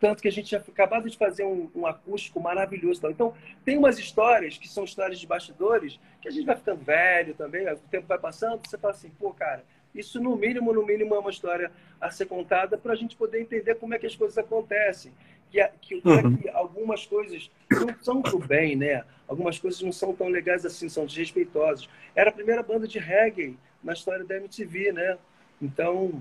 Tanto 0.00 0.20
que 0.20 0.26
a 0.26 0.32
gente 0.32 0.48
tinha 0.48 0.60
acabado 0.60 1.08
de 1.08 1.16
fazer 1.16 1.44
um, 1.44 1.70
um 1.72 1.86
acústico 1.86 2.40
maravilhoso. 2.40 3.00
Então, 3.08 3.32
tem 3.64 3.78
umas 3.78 3.96
histórias 3.96 4.58
que 4.58 4.68
são 4.68 4.82
histórias 4.82 5.20
de 5.20 5.26
bastidores, 5.26 6.00
que 6.20 6.28
a 6.28 6.32
gente 6.32 6.44
vai 6.44 6.56
ficando 6.56 6.84
velho 6.84 7.32
também, 7.34 7.66
o 7.72 7.76
tempo 7.90 8.08
vai 8.08 8.18
passando, 8.18 8.60
você 8.66 8.76
fala 8.76 8.92
assim, 8.92 9.10
pô, 9.10 9.32
cara, 9.32 9.64
isso 9.94 10.20
no 10.20 10.36
mínimo, 10.36 10.72
no 10.72 10.84
mínimo 10.84 11.14
é 11.14 11.18
uma 11.18 11.30
história 11.30 11.70
a 12.00 12.10
ser 12.10 12.26
contada 12.26 12.76
para 12.76 12.92
a 12.92 12.96
gente 12.96 13.16
poder 13.16 13.40
entender 13.40 13.76
como 13.76 13.94
é 13.94 13.98
que 13.98 14.06
as 14.06 14.16
coisas 14.16 14.36
acontecem. 14.36 15.12
Que, 15.54 16.00
que, 16.00 16.08
uhum. 16.08 16.36
que 16.36 16.48
algumas 16.48 17.06
coisas 17.06 17.48
não 17.70 17.94
são 18.02 18.20
do 18.20 18.40
bem, 18.40 18.74
né? 18.74 19.04
Algumas 19.28 19.56
coisas 19.56 19.80
não 19.82 19.92
são 19.92 20.12
tão 20.12 20.26
legais 20.26 20.66
assim, 20.66 20.88
são 20.88 21.06
desrespeitosas. 21.06 21.88
Era 22.12 22.30
a 22.30 22.32
primeira 22.32 22.60
banda 22.60 22.88
de 22.88 22.98
reggae 22.98 23.56
na 23.82 23.92
história 23.92 24.24
da 24.24 24.36
MTV, 24.36 24.90
né? 24.90 25.16
Então, 25.62 26.20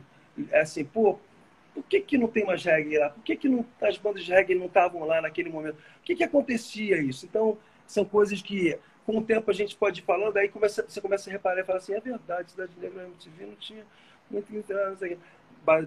é 0.52 0.62
assim, 0.62 0.86
pô, 0.86 1.18
por 1.74 1.84
que, 1.86 2.00
que 2.02 2.16
não 2.16 2.28
tem 2.28 2.46
mais 2.46 2.64
reggae 2.64 3.00
lá? 3.00 3.10
Por 3.10 3.24
que, 3.24 3.36
que 3.36 3.50
não, 3.50 3.66
as 3.82 3.98
bandas 3.98 4.24
de 4.24 4.32
reggae 4.32 4.54
não 4.54 4.68
estavam 4.68 5.04
lá 5.04 5.20
naquele 5.20 5.50
momento? 5.50 5.78
Por 5.78 6.04
que, 6.04 6.16
que 6.16 6.24
acontecia 6.24 7.02
isso? 7.02 7.26
Então, 7.26 7.58
são 7.88 8.06
coisas 8.06 8.40
que, 8.40 8.78
com 9.04 9.18
o 9.18 9.24
tempo, 9.24 9.50
a 9.50 9.54
gente 9.54 9.76
pode 9.76 10.02
ir 10.02 10.04
falando, 10.04 10.38
aí 10.38 10.48
começa, 10.48 10.86
você 10.88 11.02
começa 11.02 11.28
a 11.28 11.34
reparar 11.34 11.62
e 11.62 11.64
fala 11.64 11.80
assim, 11.80 11.96
é 11.96 12.00
verdade, 12.00 12.52
Cidade 12.52 12.72
Negra 12.80 13.02
na 13.02 13.08
MTV 13.08 13.46
não 13.48 13.56
tinha 13.56 13.84
muito 14.30 14.56
entrada, 14.56 14.96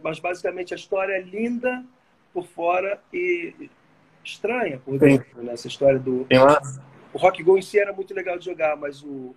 Mas, 0.02 0.18
basicamente, 0.18 0.74
a 0.74 0.76
história 0.76 1.12
é 1.12 1.20
linda 1.20 1.85
por 2.37 2.46
fora 2.46 3.01
e 3.11 3.70
estranha 4.22 4.79
por 4.85 4.99
dentro, 4.99 5.42
né? 5.42 5.55
Essa 5.55 5.68
história 5.68 5.99
do... 5.99 6.27
O 7.14 7.18
Rock 7.18 7.42
Go 7.42 7.57
em 7.57 7.62
si 7.62 7.79
era 7.79 7.94
muito 7.94 8.12
legal 8.12 8.38
de 8.38 8.44
jogar, 8.44 8.77
mas 8.77 9.03
o... 9.03 9.35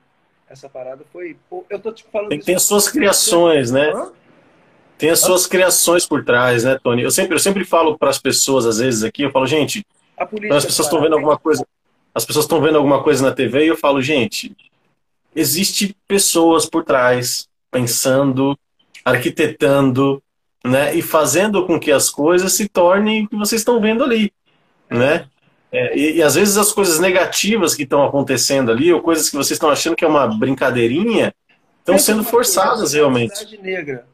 essa 0.50 0.68
parada 0.68 1.06
foi... 1.14 1.38
Eu 1.70 1.80
tô 1.80 1.94
te 1.94 2.04
falando... 2.12 2.28
Tem, 2.28 2.40
tem 2.40 2.56
as 2.56 2.64
suas 2.64 2.90
criações, 2.90 3.72
né? 3.72 3.94
Hã? 3.94 4.12
Tem 4.98 5.10
as 5.12 5.22
suas 5.22 5.48
criações 5.48 6.06
por 6.06 6.26
trás, 6.26 6.66
né, 6.66 6.78
Tony? 6.84 7.04
Eu 7.04 7.12
sempre, 7.12 7.36
eu 7.36 7.40
sempre 7.40 7.64
falo 7.64 7.98
para 7.98 8.10
as 8.10 8.20
pessoas, 8.20 8.66
às 8.66 8.80
vezes, 8.80 9.02
aqui, 9.02 9.22
eu 9.22 9.32
falo, 9.32 9.48
gente, 9.48 9.86
as 10.18 10.66
pessoas 10.66 10.88
estão 10.88 11.00
vendo 11.02 11.14
alguma 11.14 11.40
coisa, 11.40 11.66
as 12.14 12.26
pessoas 12.26 12.44
estão 12.44 12.60
vendo 12.60 12.76
alguma 12.76 13.02
coisa 13.02 13.24
na 13.24 13.34
TV 13.34 13.64
e 13.64 13.68
eu 13.70 13.78
falo, 13.78 14.02
gente, 14.02 14.54
existe 15.34 15.96
pessoas 16.06 16.66
por 16.66 16.84
trás 16.84 17.48
pensando, 17.72 18.60
arquitetando, 19.06 20.22
né, 20.64 20.94
e 20.94 21.02
fazendo 21.02 21.66
com 21.66 21.80
que 21.80 21.92
as 21.92 22.10
coisas 22.10 22.54
se 22.54 22.68
tornem 22.68 23.26
o 23.26 23.30
que 23.30 23.36
vocês 23.36 23.62
estão 23.62 23.80
vendo 23.80 24.04
ali, 24.04 24.34
né? 24.90 25.28
É, 25.72 25.96
e, 25.96 26.18
e, 26.18 26.24
às 26.24 26.34
vezes 26.34 26.58
as 26.58 26.72
coisas 26.72 27.00
negativas 27.00 27.76
que 27.76 27.84
estão 27.84 28.04
acontecendo 28.04 28.72
ali, 28.72 28.92
ou 28.92 29.02
coisas 29.02 29.30
que 29.30 29.36
vocês 29.36 29.52
estão 29.52 29.70
achando 29.70 29.96
que 29.96 30.04
é 30.04 30.08
uma 30.08 30.28
brincadeirinha, 30.28 31.34
estão 31.78 32.00
sendo 32.00 32.24
forçadas 32.24 32.94
realmente. 32.94 33.58
Negra 33.62 34.08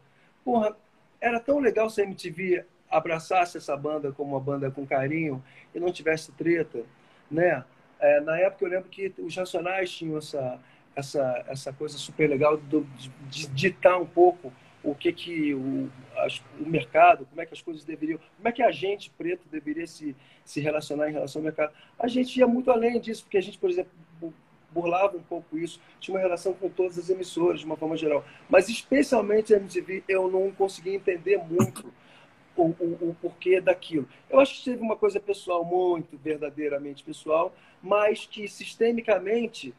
porra, 0.45 0.77
era 1.19 1.39
tão 1.39 1.59
legal 1.59 1.89
se 1.89 2.01
a 2.01 2.03
MTV 2.05 2.63
abraçasse 2.89 3.57
essa 3.57 3.75
banda 3.75 4.11
como 4.11 4.33
uma 4.33 4.39
banda 4.39 4.69
com 4.69 4.85
carinho 4.85 5.43
e 5.73 5.79
não 5.79 5.91
tivesse 5.91 6.31
treta, 6.33 6.83
né? 7.29 7.65
É, 7.99 8.21
na 8.21 8.37
época 8.37 8.63
eu 8.63 8.69
lembro 8.69 8.89
que 8.89 9.11
os 9.17 9.35
Nacionais 9.35 9.89
tinham 9.89 10.19
essa 10.19 10.59
essa 10.95 11.43
essa 11.47 11.73
coisa 11.73 11.97
super 11.97 12.29
legal 12.29 12.55
de, 12.55 12.85
de 13.29 13.47
ditar 13.47 13.99
um 13.99 14.05
pouco 14.05 14.53
o 14.83 14.93
que 14.93 15.11
que 15.11 15.53
o, 15.53 15.89
as, 16.25 16.41
o 16.59 16.67
mercado, 16.67 17.25
como 17.25 17.41
é 17.41 17.45
que 17.45 17.53
as 17.53 17.61
coisas 17.61 17.83
deveriam, 17.83 18.19
como 18.37 18.47
é 18.47 18.51
que 18.51 18.63
a 18.63 18.71
gente 18.71 19.09
preto 19.11 19.47
deveria 19.49 19.87
se 19.87 20.15
se 20.45 20.61
relacionar 20.61 21.09
em 21.09 21.13
relação 21.13 21.39
ao 21.39 21.43
mercado. 21.43 21.73
A 21.97 22.07
gente 22.07 22.37
ia 22.37 22.47
muito 22.47 22.69
além 22.71 22.99
disso, 22.99 23.23
porque 23.23 23.37
a 23.37 23.41
gente, 23.41 23.57
por 23.57 23.69
exemplo, 23.69 23.91
burlava 24.71 25.17
um 25.17 25.23
pouco 25.23 25.57
isso, 25.57 25.81
tinha 25.99 26.13
uma 26.15 26.21
relação 26.21 26.53
com 26.53 26.69
todas 26.69 26.99
as 26.99 27.09
emissoras, 27.09 27.61
de 27.61 27.65
uma 27.65 27.75
forma 27.75 27.97
geral. 27.97 28.23
Mas, 28.47 28.69
especialmente 28.69 29.53
a 29.53 29.57
MTV, 29.57 30.03
eu 30.07 30.29
não 30.29 30.51
conseguia 30.51 30.93
entender 30.93 31.37
muito 31.37 31.91
o, 32.55 32.63
o, 32.63 33.09
o, 33.09 33.17
porquê 33.21 33.59
daquilo. 33.59 34.07
Eu 34.29 34.39
acho 34.39 34.57
que 34.57 34.65
teve 34.65 34.81
uma 34.81 34.95
coisa 34.95 35.19
pessoal, 35.19 35.65
muito 35.65 36.17
verdadeiramente 36.17 37.03
pessoal, 37.03 37.53
mas 37.81 38.25
que 38.25 38.47
sistemicamente 38.47 39.73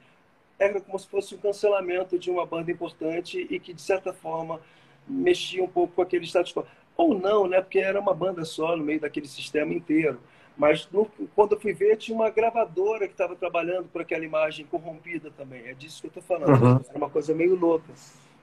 era 0.58 0.80
como 0.80 0.98
se 0.98 1.06
fosse 1.06 1.34
um 1.34 1.38
cancelamento 1.38 2.18
de 2.18 2.30
uma 2.30 2.46
banda 2.46 2.70
importante 2.70 3.46
e 3.50 3.60
que, 3.60 3.74
de 3.74 3.82
certa 3.82 4.12
forma, 4.12 4.60
mexia 5.08 5.62
um 5.62 5.68
pouco 5.68 5.94
com 5.94 6.02
aquele 6.02 6.24
status 6.24 6.52
quo. 6.52 6.66
Ou 6.96 7.18
não, 7.18 7.46
né? 7.46 7.60
Porque 7.60 7.78
era 7.78 8.00
uma 8.00 8.14
banda 8.14 8.44
só 8.44 8.76
no 8.76 8.82
meio 8.82 9.00
daquele 9.00 9.28
sistema 9.28 9.72
inteiro. 9.72 10.18
Mas 10.56 10.88
no, 10.90 11.04
quando 11.34 11.54
eu 11.54 11.60
fui 11.60 11.74
ver, 11.74 11.96
tinha 11.96 12.16
uma 12.16 12.30
gravadora 12.30 13.06
que 13.06 13.12
estava 13.12 13.36
trabalhando 13.36 13.88
por 13.88 14.00
aquela 14.00 14.24
imagem 14.24 14.64
corrompida 14.64 15.30
também. 15.36 15.66
É 15.66 15.74
disso 15.74 16.00
que 16.00 16.06
eu 16.06 16.20
estou 16.20 16.22
falando. 16.22 16.62
Uhum. 16.62 16.80
Era 16.88 16.96
uma 16.96 17.10
coisa 17.10 17.34
meio 17.34 17.54
louca. 17.54 17.92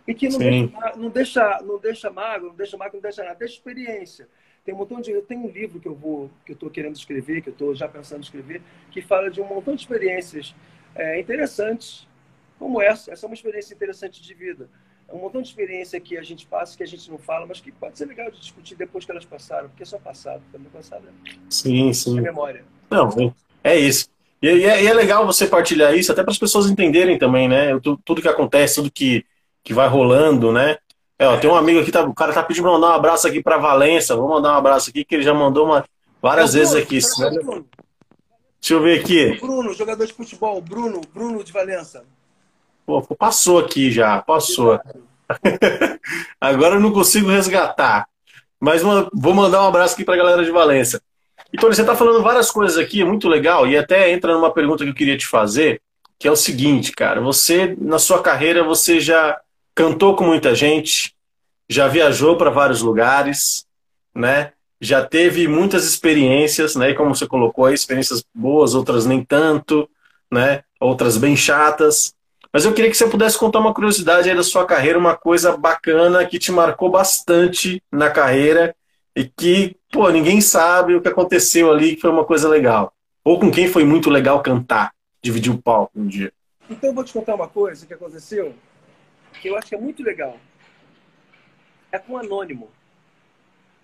E 0.08 0.13
que 0.13 0.30
não 0.30 0.38
deixa, 0.38 0.95
não 0.95 1.10
deixa, 1.10 1.62
não 1.63 1.80
deixa 1.80 2.12
mago, 2.12 2.47
não 2.47 2.56
deixa 2.56 2.78
mago, 2.78 2.95
não 2.95 3.02
deixa 3.02 3.23
nada, 3.23 3.36
deixa 3.36 3.56
experiência. 3.56 4.28
Tem 4.63 4.73
um 4.73 4.78
montão 4.78 5.02
de. 5.02 5.12
Eu 5.12 5.23
tenho 5.23 5.45
um 5.45 5.49
livro 5.49 5.80
que 5.80 5.88
eu 5.88 5.95
vou, 5.95 6.30
que 6.45 6.52
eu 6.52 6.56
estou 6.56 6.69
querendo 6.69 6.95
escrever, 6.95 7.41
que 7.41 7.49
eu 7.49 7.54
estou 7.54 7.73
já 7.73 7.88
pensando 7.88 8.19
em 8.19 8.23
escrever, 8.23 8.62
que 8.91 9.02
fala 9.02 9.32
de 9.32 9.41
um 9.41 9.45
montão 9.45 9.73
de 9.76 9.82
experiências 9.82 10.54
é, 10.93 11.19
interessantes, 11.19 12.08
como 12.60 12.82
essa. 12.82 13.12
Essa 13.12 13.26
é 13.26 13.28
uma 13.28 13.34
experiência 13.34 13.73
interessante 13.73 14.21
de 14.21 14.34
vida 14.34 14.69
um 15.13 15.19
montão 15.19 15.41
de 15.41 15.47
experiência 15.47 15.99
que 15.99 16.17
a 16.17 16.23
gente 16.23 16.47
passa, 16.47 16.76
que 16.76 16.82
a 16.82 16.88
gente 16.88 17.10
não 17.10 17.19
fala, 17.19 17.45
mas 17.45 17.62
que 17.62 17.71
pode 17.71 17.97
ser 17.97 18.06
legal 18.06 18.32
de 18.32 18.39
discutir 18.39 18.76
depois 18.76 19.06
que 19.06 19.12
elas 19.12 19.23
passaram, 19.23 19.69
porque 19.69 19.84
é 19.84 19.86
só 19.86 19.99
passado, 19.99 20.41
também 20.52 20.69
passado 20.71 21.04
é, 21.08 21.32
sim, 21.49 21.93
sim. 21.93 22.17
é 22.17 22.21
memória. 22.21 22.65
Não, 22.89 23.34
é 23.63 23.78
isso. 23.78 24.10
E 24.41 24.47
é, 24.47 24.84
e 24.84 24.88
é 24.88 24.93
legal 24.93 25.26
você 25.26 25.47
partilhar 25.47 25.95
isso, 25.95 26.12
até 26.12 26.23
para 26.23 26.32
as 26.32 26.39
pessoas 26.39 26.69
entenderem 26.69 27.17
também, 27.17 27.47
né? 27.47 27.80
Tudo, 27.80 28.21
que 28.21 28.28
acontece, 28.28 28.76
tudo 28.76 28.91
que, 28.91 29.23
que 29.63 29.73
vai 29.73 29.88
rolando, 29.88 30.52
né? 30.52 30.78
É, 31.17 31.28
ó, 31.28 31.38
tem 31.38 31.49
um 31.49 31.56
amigo 31.56 31.80
aqui, 31.80 31.91
tá, 31.91 32.04
o 32.04 32.13
cara 32.13 32.34
tá 32.34 32.43
pedindo 32.43 32.63
para 32.63 32.73
mandar 32.73 32.88
um 32.88 32.95
abraço 32.95 33.28
aqui 33.28 33.41
para 33.41 33.58
Valença. 33.58 34.15
Vou 34.15 34.28
mandar 34.28 34.54
um 34.54 34.58
abraço 34.58 34.89
aqui, 34.89 35.06
que 35.06 35.15
ele 35.15 35.23
já 35.23 35.34
mandou 35.34 35.65
uma, 35.65 35.86
várias 36.21 36.56
é 36.56 36.60
vezes 36.60 36.76
aqui. 36.76 36.99
Né? 37.19 37.63
Deixa 38.60 38.73
eu 38.73 38.82
ver 38.82 38.99
aqui. 38.99 39.39
Bruno, 39.39 39.73
jogador 39.73 40.06
de 40.06 40.13
futebol. 40.13 40.60
Bruno, 40.60 40.99
Bruno 41.13 41.43
de 41.43 41.54
Valença. 41.54 42.04
Pô, 42.86 43.01
passou 43.15 43.59
aqui 43.59 43.91
já, 43.91 44.21
passou. 44.21 44.79
Agora 46.39 46.75
eu 46.75 46.79
não 46.79 46.91
consigo 46.91 47.29
resgatar. 47.29 48.07
Mas 48.59 48.84
uma, 48.84 49.09
vou 49.13 49.34
mandar 49.34 49.63
um 49.63 49.67
abraço 49.67 49.93
aqui 49.93 50.05
para 50.05 50.15
a 50.15 50.17
galera 50.17 50.43
de 50.43 50.51
Valência. 50.51 51.01
Então, 51.53 51.71
você 51.71 51.81
está 51.81 51.95
falando 51.95 52.23
várias 52.23 52.49
coisas 52.49 52.77
aqui, 52.77 53.01
é 53.01 53.05
muito 53.05 53.29
legal, 53.29 53.67
e 53.67 53.77
até 53.77 54.11
entra 54.11 54.34
numa 54.34 54.51
pergunta 54.51 54.84
que 54.84 54.89
eu 54.89 54.95
queria 54.95 55.17
te 55.17 55.27
fazer, 55.27 55.81
que 56.17 56.27
é 56.27 56.31
o 56.31 56.36
seguinte, 56.36 56.91
cara. 56.91 57.21
Você, 57.21 57.75
na 57.79 57.99
sua 57.99 58.21
carreira, 58.21 58.63
você 58.63 58.99
já 58.99 59.39
cantou 59.75 60.15
com 60.15 60.23
muita 60.23 60.55
gente, 60.55 61.13
já 61.69 61.88
viajou 61.88 62.38
para 62.38 62.49
vários 62.49 62.81
lugares, 62.81 63.65
né? 64.15 64.51
Já 64.81 65.05
teve 65.05 65.47
muitas 65.47 65.86
experiências, 65.86 66.75
né? 66.75 66.89
E 66.89 66.95
como 66.95 67.15
você 67.15 67.27
colocou, 67.27 67.69
experiências 67.69 68.23
boas, 68.34 68.73
outras 68.73 69.05
nem 69.05 69.23
tanto, 69.23 69.88
né? 70.31 70.63
Outras 70.79 71.17
bem 71.17 71.36
chatas. 71.36 72.13
Mas 72.54 72.66
eu 72.66 72.74
queria 72.74 72.91
que 72.91 72.95
você 72.95 73.10
pudesse 73.10 73.36
contar 73.36 73.60
uma 73.60 73.74
curiosidade 73.74 74.30
aí 74.30 74.36
da 74.36 74.43
sua 74.43 74.64
carreira, 74.64 74.99
uma 74.99 75.18
coisa 75.18 75.58
bacana 75.58 76.24
que 76.24 76.38
te 76.38 76.51
marcou 76.51 76.88
bastante 76.88 77.82
na 77.91 78.12
carreira 78.12 78.76
e 79.16 79.26
que, 79.26 79.76
pô, 79.91 80.08
ninguém 80.12 80.39
sabe 80.39 80.93
o 80.93 81.01
que 81.01 81.08
aconteceu 81.08 81.72
ali, 81.72 81.95
que 81.95 82.01
foi 82.01 82.12
uma 82.12 82.24
coisa 82.24 82.47
legal. 82.47 82.93
Ou 83.24 83.39
com 83.39 83.49
quem 83.49 83.68
foi 83.68 83.84
muito 83.84 84.08
legal 84.08 84.43
cantar, 84.43 84.93
dividir 85.20 85.51
o 85.51 85.60
palco 85.60 85.99
um 85.99 86.06
dia. 86.06 86.32
Então 86.70 86.91
eu 86.91 86.93
vou 86.93 87.04
te 87.04 87.12
contar 87.12 87.34
uma 87.34 87.47
coisa 87.47 87.88
que 87.88 87.93
aconteceu, 87.95 88.54
que 89.41 89.47
eu 89.47 89.58
acho 89.58 89.70
que 89.70 89.76
é 89.76 89.80
muito 89.80 90.04
legal. 90.04 90.38
É 91.91 91.97
com 91.97 92.16
anônimo. 92.16 92.70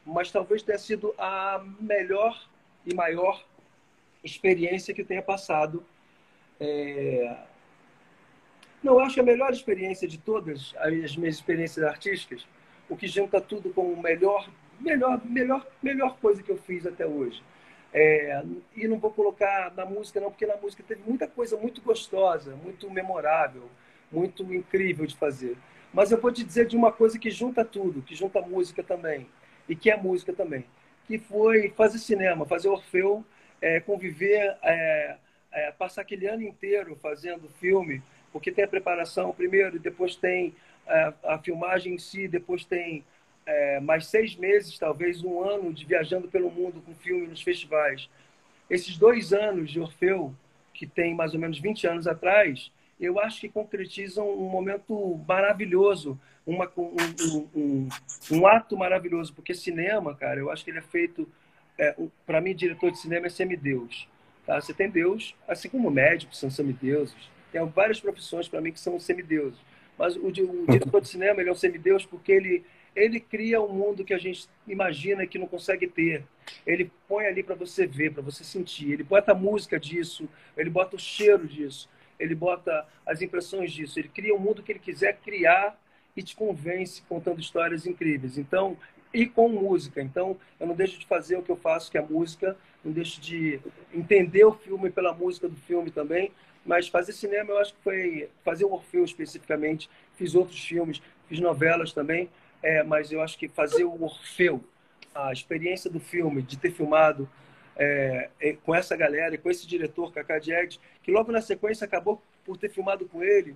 Mas 0.06 0.32
talvez 0.32 0.62
tenha 0.62 0.78
sido 0.78 1.12
a 1.18 1.60
melhor 1.80 2.40
e 2.86 2.94
maior 2.94 3.44
experiência 4.24 4.94
que 4.94 5.02
eu 5.02 5.06
tenha 5.06 5.24
passado. 5.24 5.84
É... 6.60 7.49
Não, 8.82 9.00
acho 9.00 9.16
que 9.16 9.20
a 9.20 9.24
melhor 9.24 9.52
experiência 9.52 10.08
de 10.08 10.18
todas 10.18 10.74
as 10.78 11.16
minhas 11.18 11.36
experiências 11.36 11.86
artísticas, 11.86 12.48
o 12.88 12.96
que 12.96 13.08
junta 13.08 13.42
tudo 13.42 13.70
com 13.72 13.92
o 13.92 14.02
melhor, 14.02 14.50
melhor, 14.80 15.22
melhor, 15.26 15.68
melhor 15.84 16.18
coisa 16.20 16.42
que 16.42 16.50
eu 16.50 16.58
fiz 16.58 16.86
até 16.86 17.06
hoje. 17.06 17.44
É, 17.94 18.44
e 18.76 18.88
não 18.88 19.00
vou 19.00 19.12
colocar 19.12 19.74
na 19.76 19.86
música, 19.86 20.20
não, 20.20 20.30
porque 20.30 20.46
na 20.46 20.56
música 20.56 20.84
teve 20.88 21.02
muita 21.06 21.28
coisa 21.28 21.58
muito 21.58 21.82
gostosa, 21.82 22.56
muito 22.56 22.90
memorável, 22.90 23.70
muito 24.12 24.44
incrível 24.54 25.06
de 25.06 25.16
fazer. 25.16 25.58
Mas 25.94 26.12
eu 26.12 26.22
vou 26.22 26.32
te 26.32 26.44
dizer 26.44 26.68
de 26.68 26.78
uma 26.78 26.92
coisa 26.92 27.18
que 27.18 27.32
junta 27.32 27.66
tudo, 27.66 28.02
que 28.02 28.16
junta 28.16 28.42
música 28.42 28.84
também, 28.84 29.28
e 29.68 29.76
que 29.76 29.90
é 29.90 29.98
música 29.98 30.32
também, 30.32 30.66
que 31.06 31.18
foi 31.18 31.70
fazer 31.70 31.98
cinema, 31.98 32.46
fazer 32.46 32.70
Orfeu, 32.70 33.26
é, 33.62 33.80
conviver, 33.80 34.56
é, 34.62 35.18
é 35.52 35.72
passar 35.72 36.02
aquele 36.02 36.28
ano 36.28 36.44
inteiro 36.44 36.96
fazendo 36.96 37.50
filme, 37.60 38.02
porque 38.32 38.52
tem 38.52 38.66
a 38.66 38.68
preparação 38.68 39.34
primeiro, 39.34 39.80
depois 39.80 40.16
tem 40.16 40.56
a, 40.88 40.94
é, 40.94 41.14
a 41.24 41.38
filmagem 41.40 41.96
em 41.96 41.98
si, 41.98 42.28
depois 42.28 42.64
tem 42.66 43.04
é, 43.46 43.80
mais 43.80 44.08
seis 44.08 44.36
meses, 44.36 44.78
talvez 44.78 45.24
um 45.24 45.44
ano, 45.44 45.74
de 45.74 45.86
viajando 45.86 46.28
pelo 46.28 46.52
mundo 46.52 46.82
com 46.86 46.94
filme 46.96 47.28
nos 47.28 47.42
festivais. 47.42 48.10
Esses 48.70 48.98
dois 48.98 49.34
anos 49.34 49.72
de 49.72 49.80
Orfeu, 49.80 50.34
que 50.74 50.86
tem 50.86 51.16
mais 51.16 51.34
ou 51.34 51.40
menos 51.40 51.60
20 51.60 51.88
anos 51.88 52.08
atrás, 52.08 52.72
eu 53.00 53.20
acho 53.20 53.40
que 53.42 53.50
concretizam 53.50 54.30
um 54.30 54.50
momento 54.50 55.20
maravilhoso, 55.28 56.20
uma, 56.46 56.70
um, 56.78 56.96
um, 57.56 57.90
um, 58.32 58.48
ato 58.48 58.78
maravilhoso, 58.78 59.34
porque 59.34 59.54
cinema, 59.54 60.16
cara, 60.16 60.40
eu 60.40 60.52
acho 60.52 60.64
que 60.64 60.72
ele 60.72 60.80
é 60.80 60.84
feito. 60.84 61.28
É, 61.78 61.96
Para 62.26 62.42
mim, 62.42 62.54
diretor 62.54 62.92
de 62.92 63.00
cinema 63.00 63.28
é 63.28 63.30
semideus. 63.30 64.08
Tá? 64.46 64.60
Você 64.60 64.74
tem 64.74 64.90
Deus, 64.90 65.36
assim 65.48 65.70
como 65.70 65.90
médicos 65.90 66.40
são 66.40 66.50
semideuses. 66.50 67.16
Tem 67.52 67.66
várias 67.68 68.00
profissões 68.00 68.47
para 68.47 68.62
mim 68.62 68.72
que 68.72 68.80
são 68.80 69.00
semideuses. 69.00 69.60
Mas 69.97 70.16
o, 70.16 70.28
o 70.28 70.32
diretor 70.32 71.02
de 71.02 71.10
cinema 71.10 71.41
ele 71.41 71.50
é 71.50 71.52
um 71.52 71.56
semideus 71.56 72.06
porque 72.06 72.32
ele 72.32 72.66
ele 72.95 73.20
cria 73.20 73.62
um 73.62 73.72
mundo 73.72 74.04
que 74.04 74.14
a 74.14 74.18
gente 74.18 74.47
imagina 74.68 75.26
que 75.26 75.38
não 75.38 75.47
consegue 75.47 75.88
ter. 75.88 76.24
Ele 76.66 76.91
põe 77.08 77.26
ali 77.26 77.43
para 77.43 77.56
você 77.56 77.86
ver, 77.86 78.12
para 78.12 78.22
você 78.22 78.43
sentir. 78.43 78.91
Ele 78.91 79.04
bota 79.04 79.32
a 79.32 79.36
música 79.36 79.80
disso, 79.80 80.28
ele 80.58 80.70
bota 80.70 80.95
o 80.95 81.00
cheiro 81.00 81.47
disso, 81.47 81.89
ele 82.20 82.36
bota 82.36 82.86
as 83.06 83.22
impressões 83.22 83.72
disso. 83.72 84.00
Ele 84.00 84.10
cria 84.10 84.36
um 84.36 84.39
mundo 84.39 84.64
que 84.64 84.72
ele 84.72 84.80
quiser 84.80 85.18
criar 85.20 85.80
e 86.16 86.24
te 86.24 86.36
convence 86.36 87.02
contando 87.08 87.39
histórias 87.39 87.86
incríveis. 87.86 88.38
Então, 88.38 88.76
e 89.14 89.26
com 89.26 89.50
música. 89.50 90.02
Então, 90.02 90.38
eu 90.60 90.68
não 90.68 90.76
deixo 90.76 91.00
de 91.00 91.06
fazer 91.06 91.38
o 91.38 91.43
que 91.43 91.52
eu 91.52 91.56
faço, 91.56 91.89
que 91.89 91.97
é 91.97 92.02
música, 92.02 92.58
não 92.84 92.91
deixo 92.91 93.20
de 93.22 93.60
entender 93.93 94.43
o 94.43 94.54
filme 94.54 94.89
pela 94.89 95.14
música 95.14 95.47
do 95.47 95.56
filme 95.56 95.91
também. 95.91 96.32
Mas 96.66 96.88
fazer 96.88 97.14
cinema, 97.14 97.51
eu 97.51 97.57
acho 97.57 97.74
que 97.74 97.82
foi 97.82 98.30
fazer 98.43 98.66
o 98.66 98.74
Orfeu 98.74 99.03
especificamente. 99.03 99.89
Fiz 100.16 100.36
outros 100.36 100.64
filmes, 100.64 101.01
fiz 101.28 101.39
novelas 101.39 101.93
também 101.93 102.30
é, 102.62 102.84
mas 102.84 103.12
eu 103.12 103.22
acho 103.22 103.38
que 103.38 103.47
fazer 103.47 103.84
o 103.84 104.03
Orfeu, 104.03 104.64
a 105.14 105.32
experiência 105.32 105.89
do 105.89 105.99
filme, 105.99 106.41
de 106.41 106.57
ter 106.57 106.72
filmado 106.72 107.30
é, 107.76 108.30
é 108.39 108.53
com 108.53 108.76
essa 108.76 108.95
galera 108.95 109.38
com 109.38 109.49
esse 109.49 109.66
diretor, 109.66 110.12
Kaká 110.12 110.39
Diegues, 110.39 110.80
que 111.01 111.12
logo 111.12 111.32
na 111.32 111.41
sequência 111.41 111.86
acabou 111.86 112.22
por 112.45 112.57
ter 112.57 112.70
filmado 112.70 113.05
com 113.05 113.24
ele, 113.24 113.55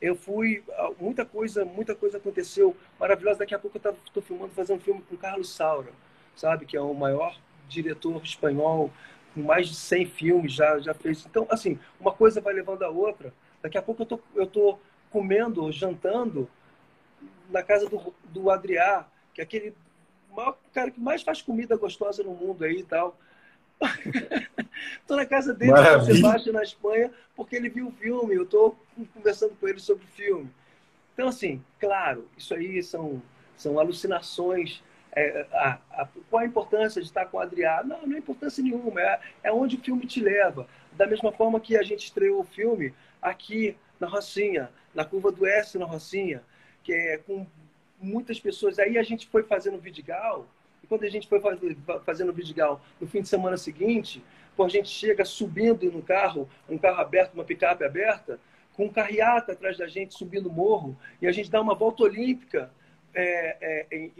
eu 0.00 0.16
fui 0.16 0.62
muita 0.98 1.24
coisa 1.24 1.64
muita 1.64 1.94
coisa 1.94 2.18
aconteceu 2.18 2.76
maravilhosa 2.98 3.38
daqui 3.38 3.54
a 3.54 3.58
pouco 3.58 3.80
eu 3.82 3.96
estou 4.04 4.22
filmando 4.22 4.52
fazendo 4.52 4.76
um 4.76 4.80
filme 4.80 5.02
com 5.08 5.16
Carlos 5.16 5.54
Saura 5.54 5.92
sabe 6.34 6.66
que 6.66 6.76
é 6.76 6.80
o 6.80 6.92
maior 6.92 7.38
diretor 7.68 8.20
espanhol 8.22 8.90
com 9.34 9.42
mais 9.42 9.68
de 9.68 9.74
100 9.74 10.06
filmes 10.06 10.52
já 10.52 10.78
já 10.78 10.94
fez 10.94 11.26
então 11.26 11.46
assim 11.50 11.78
uma 12.00 12.12
coisa 12.12 12.40
vai 12.40 12.54
levando 12.54 12.82
a 12.82 12.88
outra 12.88 13.32
daqui 13.62 13.76
a 13.76 13.82
pouco 13.82 14.02
eu 14.02 14.06
tô 14.06 14.20
eu 14.34 14.46
tô 14.46 14.78
comendo 15.10 15.70
jantando 15.70 16.48
na 17.48 17.62
casa 17.62 17.88
do, 17.88 18.14
do 18.24 18.50
Adriá, 18.50 19.06
que 19.32 19.40
é 19.40 19.44
aquele 19.44 19.74
maior, 20.34 20.58
cara 20.72 20.90
que 20.90 21.00
mais 21.00 21.22
faz 21.22 21.40
comida 21.40 21.76
gostosa 21.76 22.22
no 22.22 22.34
mundo 22.34 22.64
aí 22.64 22.78
e 22.78 22.84
tal. 22.84 23.16
Estou 25.00 25.16
na 25.16 25.26
casa 25.26 25.52
dele, 25.52 25.72
no 25.72 26.04
Sebastião, 26.04 26.52
na 26.52 26.62
Espanha, 26.62 27.12
porque 27.36 27.56
ele 27.56 27.68
viu 27.68 27.88
o 27.88 27.92
filme. 27.92 28.34
Eu 28.34 28.44
estou 28.44 28.78
conversando 29.12 29.54
com 29.54 29.68
ele 29.68 29.78
sobre 29.78 30.04
o 30.04 30.08
filme. 30.08 30.50
Então, 31.12 31.28
assim, 31.28 31.62
claro, 31.78 32.28
isso 32.36 32.54
aí 32.54 32.82
são, 32.82 33.22
são 33.56 33.78
alucinações. 33.78 34.82
É, 35.16 35.46
a, 35.52 35.78
a, 35.92 36.08
qual 36.28 36.42
a 36.42 36.46
importância 36.46 37.00
de 37.00 37.06
estar 37.06 37.26
com 37.26 37.36
o 37.36 37.40
Adriano? 37.40 37.88
Não, 37.88 38.06
não 38.06 38.16
é 38.16 38.18
importância 38.18 38.62
nenhuma. 38.62 39.00
É, 39.00 39.20
é 39.44 39.52
onde 39.52 39.76
o 39.76 39.80
filme 39.80 40.06
te 40.06 40.20
leva. 40.20 40.66
Da 40.92 41.06
mesma 41.06 41.32
forma 41.32 41.60
que 41.60 41.76
a 41.76 41.82
gente 41.82 42.04
estreou 42.04 42.40
o 42.40 42.44
filme 42.44 42.92
aqui 43.22 43.76
na 43.98 44.06
Rocinha, 44.06 44.70
na 44.94 45.04
curva 45.04 45.30
do 45.30 45.46
S 45.46 45.78
na 45.78 45.86
Rocinha 45.86 46.42
que 46.84 46.92
é 46.92 47.16
com 47.16 47.44
muitas 48.00 48.38
pessoas. 48.38 48.78
Aí 48.78 48.96
a 48.98 49.02
gente 49.02 49.26
foi 49.26 49.42
fazendo 49.42 49.78
Vidigal, 49.78 50.46
e 50.82 50.86
quando 50.86 51.04
a 51.04 51.08
gente 51.08 51.26
foi 51.26 51.40
fazendo 52.04 52.32
Vidigal 52.32 52.80
no 53.00 53.08
fim 53.08 53.22
de 53.22 53.28
semana 53.28 53.56
seguinte, 53.56 54.22
pô, 54.54 54.64
a 54.64 54.68
gente 54.68 54.88
chega 54.88 55.24
subindo 55.24 55.90
no 55.90 56.02
carro, 56.02 56.48
um 56.68 56.78
carro 56.78 57.00
aberto, 57.00 57.32
uma 57.32 57.44
picape 57.44 57.82
aberta, 57.82 58.38
com 58.74 58.84
um 58.84 58.92
carreata 58.92 59.52
atrás 59.52 59.78
da 59.78 59.86
gente 59.86 60.14
subindo 60.14 60.48
o 60.48 60.52
morro, 60.52 60.96
e 61.22 61.26
a 61.26 61.32
gente 61.32 61.50
dá 61.50 61.60
uma 61.60 61.74
volta 61.74 62.02
olímpica. 62.02 62.70
É, 63.14 63.86
é, 63.90 64.10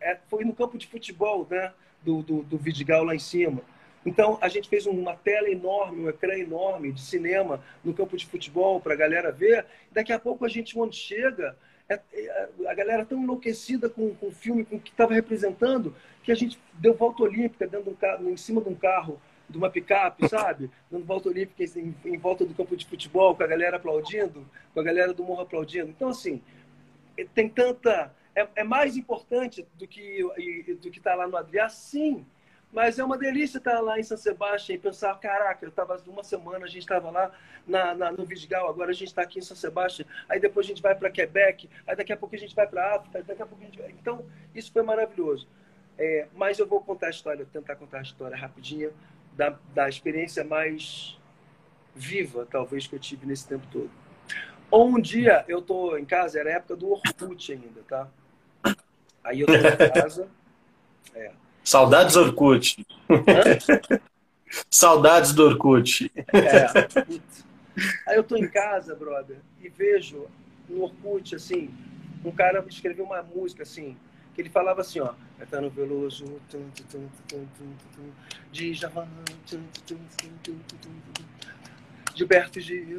é, 0.00 0.18
foi 0.28 0.44
no 0.44 0.54
campo 0.54 0.78
de 0.78 0.86
futebol 0.86 1.46
né, 1.50 1.72
do, 2.02 2.22
do, 2.22 2.42
do 2.42 2.58
Vidigal 2.58 3.04
lá 3.04 3.14
em 3.14 3.18
cima. 3.18 3.62
Então, 4.06 4.38
a 4.40 4.48
gente 4.48 4.68
fez 4.68 4.86
uma 4.86 5.14
tela 5.14 5.50
enorme, 5.50 6.04
um 6.04 6.08
ecrã 6.08 6.34
enorme 6.34 6.92
de 6.92 7.00
cinema 7.00 7.62
no 7.84 7.92
campo 7.92 8.16
de 8.16 8.24
futebol 8.24 8.80
para 8.80 8.94
a 8.94 8.96
galera 8.96 9.30
ver. 9.30 9.66
Daqui 9.92 10.12
a 10.12 10.18
pouco 10.18 10.44
a 10.44 10.48
gente, 10.48 10.74
quando 10.74 10.94
chega, 10.94 11.56
é, 11.88 12.00
é, 12.12 12.48
a 12.66 12.74
galera 12.74 13.04
tão 13.04 13.22
enlouquecida 13.22 13.88
com, 13.88 14.14
com 14.14 14.28
o 14.28 14.32
filme, 14.32 14.64
com 14.64 14.76
o 14.76 14.80
que 14.80 14.90
estava 14.90 15.12
representando, 15.14 15.94
que 16.22 16.30
a 16.30 16.34
gente 16.34 16.58
deu 16.74 16.94
volta 16.94 17.22
olímpica 17.22 17.66
dentro 17.66 17.84
de 17.84 17.90
um 17.90 17.94
carro, 17.94 18.30
em 18.30 18.36
cima 18.36 18.60
de 18.60 18.68
um 18.68 18.74
carro, 18.74 19.20
de 19.48 19.56
uma 19.56 19.70
picape, 19.70 20.28
sabe? 20.28 20.70
Dando 20.90 21.04
volta 21.04 21.28
olímpica 21.28 21.64
em, 21.78 21.94
em, 22.04 22.18
volta 22.18 22.44
do 22.44 22.54
campo 22.54 22.76
de 22.76 22.84
futebol, 22.84 23.34
com 23.34 23.42
a 23.42 23.46
galera 23.46 23.76
aplaudindo, 23.76 24.46
com 24.74 24.80
a 24.80 24.82
galera 24.82 25.14
do 25.14 25.24
morro 25.24 25.40
aplaudindo. 25.40 25.88
Então, 25.88 26.08
assim, 26.10 26.42
tem 27.24 27.48
tanta. 27.48 28.14
É, 28.34 28.48
é 28.56 28.64
mais 28.64 28.96
importante 28.96 29.66
do 29.74 29.86
que 29.86 30.22
do 30.80 30.90
que 30.90 30.98
está 30.98 31.14
lá 31.14 31.26
no 31.26 31.36
Adriá, 31.36 31.68
sim. 31.68 32.24
Mas 32.72 32.98
é 32.98 33.04
uma 33.04 33.16
delícia 33.16 33.58
estar 33.58 33.80
lá 33.80 33.98
em 33.98 34.02
São 34.02 34.16
Sebastião 34.16 34.76
e 34.76 34.78
pensar, 34.78 35.18
caraca, 35.18 35.64
eu 35.64 35.70
estava 35.70 35.96
uma 36.06 36.22
semana, 36.22 36.66
a 36.66 36.68
gente 36.68 36.80
estava 36.80 37.10
lá 37.10 37.32
na, 37.66 37.94
na, 37.94 38.12
no 38.12 38.26
Vidigal, 38.26 38.68
agora 38.68 38.90
a 38.90 38.94
gente 38.94 39.08
está 39.08 39.22
aqui 39.22 39.38
em 39.38 39.42
São 39.42 39.56
Sebastião, 39.56 40.06
aí 40.28 40.38
depois 40.38 40.66
a 40.66 40.68
gente 40.68 40.82
vai 40.82 40.94
para 40.94 41.10
Quebec, 41.10 41.68
aí 41.86 41.96
daqui 41.96 42.12
a 42.12 42.16
pouco 42.16 42.34
a 42.34 42.38
gente 42.38 42.54
vai 42.54 42.66
para 42.66 42.96
África, 42.96 43.22
daqui 43.22 43.40
a 43.40 43.46
pouco 43.46 43.64
a 43.64 43.66
gente 43.66 43.78
vai... 43.78 43.90
Então, 43.90 44.26
isso 44.54 44.70
foi 44.70 44.82
maravilhoso. 44.82 45.48
É, 45.96 46.28
mas 46.34 46.58
eu 46.58 46.66
vou 46.66 46.80
contar 46.82 47.06
a 47.06 47.10
história, 47.10 47.46
tentar 47.50 47.74
contar 47.76 47.98
a 47.98 48.02
história 48.02 48.36
rapidinha 48.36 48.90
da, 49.32 49.58
da 49.74 49.88
experiência 49.88 50.44
mais 50.44 51.18
viva, 51.94 52.46
talvez, 52.50 52.86
que 52.86 52.94
eu 52.94 53.00
tive 53.00 53.26
nesse 53.26 53.48
tempo 53.48 53.66
todo. 53.72 53.90
Um 54.70 55.00
dia 55.00 55.44
eu 55.48 55.62
tô 55.62 55.96
em 55.96 56.04
casa, 56.04 56.38
era 56.38 56.50
a 56.50 56.52
época 56.54 56.76
do 56.76 56.92
Orkut 56.92 57.52
ainda, 57.52 57.80
tá? 57.88 58.08
Aí 59.24 59.40
eu 59.40 59.46
tô 59.46 59.54
em 59.54 59.90
casa... 59.92 60.28
É, 61.14 61.32
Saudades 61.64 62.16
Orkut. 62.16 62.86
Saudades 64.70 65.32
do 65.32 65.44
Orkut. 65.44 66.10
É, 66.32 67.28
Aí 68.06 68.16
eu 68.16 68.24
tô 68.24 68.36
em 68.36 68.48
casa, 68.48 68.94
brother, 68.94 69.36
e 69.62 69.68
vejo 69.68 70.26
no 70.68 70.82
Orkut, 70.82 71.34
assim, 71.34 71.70
um 72.24 72.32
cara 72.32 72.64
escreveu 72.68 73.04
uma 73.04 73.22
música, 73.22 73.62
assim, 73.62 73.96
que 74.34 74.40
ele 74.42 74.50
falava 74.50 74.80
assim, 74.80 75.00
ó, 75.00 75.12
Caetano 75.38 75.70
Veloso, 75.70 76.40
de 78.50 78.74
Javan, 78.74 79.06
Gilberto 82.18 82.58
Gil, 82.58 82.98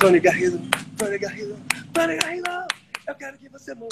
Tony 0.00 0.18
Garrido, 0.18 0.60
Tony 0.98 1.16
Garrido, 1.16 1.56
Tony 1.94 2.16
Garrido, 2.16 2.48
eu 3.06 3.14
quero 3.14 3.38
que 3.38 3.48
você 3.48 3.72
morra, 3.72 3.88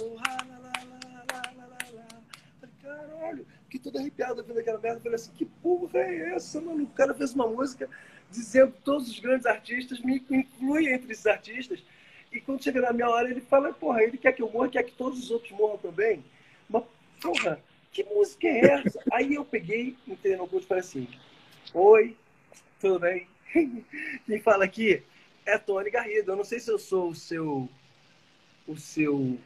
lá, 0.48 0.58
lá, 0.58 1.52
lá 1.54 2.06
caralho, 2.82 3.46
que 3.68 3.78
todo 3.78 3.96
arrepiado 3.96 4.42
vendo 4.42 4.58
aquela 4.58 4.80
merda. 4.80 4.98
Falei 4.98 5.14
assim, 5.14 5.30
que 5.36 5.44
porra 5.44 6.00
é 6.00 6.34
essa, 6.34 6.60
mano? 6.60 6.82
O 6.82 6.88
cara 6.88 7.14
fez 7.14 7.32
uma 7.32 7.46
música 7.46 7.88
dizendo 8.28 8.74
todos 8.84 9.08
os 9.08 9.20
grandes 9.20 9.46
artistas 9.46 10.00
me 10.00 10.20
incluem 10.30 10.92
entre 10.92 11.12
esses 11.12 11.28
artistas. 11.28 11.80
E 12.32 12.40
quando 12.40 12.64
chega 12.64 12.80
na 12.80 12.92
minha 12.92 13.08
hora, 13.08 13.30
ele 13.30 13.40
fala, 13.40 13.72
porra, 13.72 14.02
ele 14.02 14.18
quer 14.18 14.32
que 14.32 14.42
eu 14.42 14.50
morra, 14.50 14.68
quer 14.68 14.82
que 14.82 14.92
todos 14.94 15.16
os 15.20 15.30
outros 15.30 15.52
morram 15.52 15.78
também. 15.78 16.24
Mas, 16.68 16.82
porra, 17.22 17.60
que 17.92 18.02
música 18.02 18.48
é 18.48 18.66
essa? 18.66 19.00
Aí 19.12 19.34
eu 19.34 19.44
peguei, 19.44 19.96
entrei 20.08 20.34
no 20.34 20.48
curso 20.48 20.66
e 20.66 20.68
falei 20.68 20.80
assim, 20.80 21.08
oi, 21.74 22.16
Tudo 22.80 22.98
bem? 22.98 23.26
Quem 24.26 24.40
fala 24.40 24.64
aqui 24.64 25.02
é 25.44 25.58
Tony 25.58 25.90
Garrido. 25.90 26.32
Eu 26.32 26.36
não 26.36 26.44
sei 26.44 26.60
se 26.60 26.70
eu 26.70 26.78
sou 26.78 27.10
o 27.10 27.14
seu 27.14 27.68
o 28.66 28.76
seu 28.76 29.38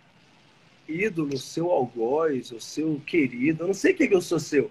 ídolo, 0.88 1.34
o 1.34 1.38
seu 1.38 1.70
algoz, 1.70 2.52
o 2.52 2.60
seu 2.60 3.00
querido. 3.06 3.62
Eu 3.62 3.68
não 3.68 3.74
sei 3.74 3.94
quem 3.94 4.10
eu 4.10 4.20
sou 4.20 4.38
seu. 4.38 4.70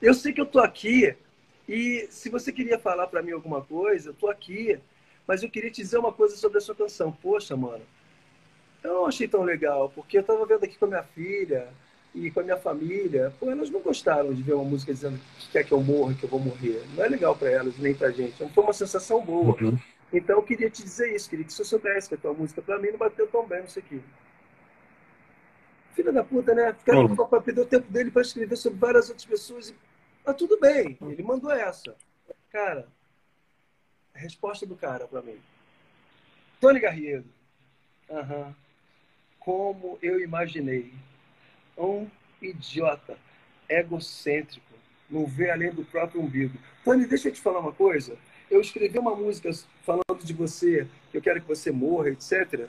Eu 0.00 0.12
sei 0.12 0.32
que 0.32 0.40
eu 0.40 0.46
tô 0.46 0.58
aqui 0.58 1.14
e 1.68 2.08
se 2.10 2.28
você 2.28 2.52
queria 2.52 2.78
falar 2.78 3.06
para 3.06 3.22
mim 3.22 3.30
alguma 3.30 3.62
coisa, 3.62 4.10
eu 4.10 4.14
tô 4.14 4.28
aqui. 4.28 4.78
Mas 5.26 5.42
eu 5.42 5.50
queria 5.50 5.70
te 5.70 5.80
dizer 5.80 5.98
uma 5.98 6.12
coisa 6.12 6.36
sobre 6.36 6.58
a 6.58 6.60
sua 6.60 6.74
canção. 6.74 7.12
Poxa, 7.12 7.56
mano, 7.56 7.84
eu 8.82 8.94
não 8.94 9.06
achei 9.06 9.28
tão 9.28 9.42
legal, 9.42 9.88
porque 9.90 10.18
eu 10.18 10.24
tava 10.24 10.44
vendo 10.44 10.64
aqui 10.64 10.76
com 10.76 10.86
a 10.86 10.88
minha 10.88 11.02
filha, 11.04 11.68
e 12.14 12.30
com 12.30 12.40
a 12.40 12.42
minha 12.42 12.56
família, 12.58 13.32
pô, 13.40 13.50
elas 13.50 13.70
não 13.70 13.80
gostaram 13.80 14.34
de 14.34 14.42
ver 14.42 14.52
uma 14.52 14.64
música 14.64 14.92
dizendo 14.92 15.18
que 15.38 15.50
quer 15.50 15.64
que 15.64 15.72
eu 15.72 15.82
morra, 15.82 16.14
que 16.14 16.24
eu 16.24 16.28
vou 16.28 16.38
morrer. 16.38 16.82
Não 16.94 17.04
é 17.04 17.08
legal 17.08 17.34
para 17.34 17.50
elas, 17.50 17.78
nem 17.78 17.94
pra 17.94 18.10
gente. 18.10 18.40
Não 18.42 18.50
foi 18.50 18.64
uma 18.64 18.72
sensação 18.72 19.24
boa. 19.24 19.56
Uhum. 19.62 19.78
Então 20.12 20.36
eu 20.36 20.42
queria 20.42 20.68
te 20.68 20.82
dizer 20.82 21.14
isso, 21.14 21.30
queria 21.30 21.44
que 21.44 21.52
você 21.52 21.64
soubesse 21.64 22.08
que 22.08 22.14
a 22.14 22.18
tua 22.18 22.34
música 22.34 22.60
para 22.60 22.78
mim 22.78 22.90
não 22.90 22.98
bateu 22.98 23.26
tão 23.28 23.46
bem 23.46 23.64
isso 23.64 23.78
aqui. 23.78 24.02
Filha 25.94 26.12
da 26.12 26.22
puta, 26.22 26.54
né? 26.54 26.74
Ficar 26.74 26.96
uhum. 26.98 27.16
para 27.16 27.40
perder 27.40 27.62
o 27.62 27.66
tempo 27.66 27.90
dele 27.90 28.10
para 28.10 28.22
escrever 28.22 28.56
sobre 28.56 28.78
várias 28.78 29.08
outras 29.08 29.24
pessoas. 29.24 29.70
E... 29.70 29.74
Mas 30.24 30.36
tudo 30.36 30.60
bem, 30.60 30.98
ele 31.00 31.22
mandou 31.22 31.50
essa. 31.50 31.96
Cara, 32.50 32.88
a 34.14 34.18
resposta 34.18 34.66
do 34.66 34.76
cara 34.76 35.08
para 35.08 35.22
mim. 35.22 35.38
Tony 36.60 36.78
Garrido. 36.78 37.28
Uhum. 38.10 38.54
Como 39.40 39.98
eu 40.02 40.20
imaginei 40.20 40.92
um 41.76 42.06
idiota, 42.40 43.16
egocêntrico, 43.68 44.72
não 45.08 45.26
vê 45.26 45.50
além 45.50 45.72
do 45.72 45.84
próprio 45.84 46.20
umbigo. 46.20 46.56
Tony, 46.84 47.06
deixa 47.06 47.28
eu 47.28 47.32
te 47.32 47.40
falar 47.40 47.60
uma 47.60 47.72
coisa. 47.72 48.16
Eu 48.50 48.60
escrevi 48.60 48.98
uma 48.98 49.14
música 49.14 49.50
falando 49.82 50.22
de 50.22 50.32
você, 50.32 50.86
que 51.10 51.16
eu 51.16 51.22
quero 51.22 51.40
que 51.40 51.48
você 51.48 51.70
morra, 51.70 52.10
etc. 52.10 52.68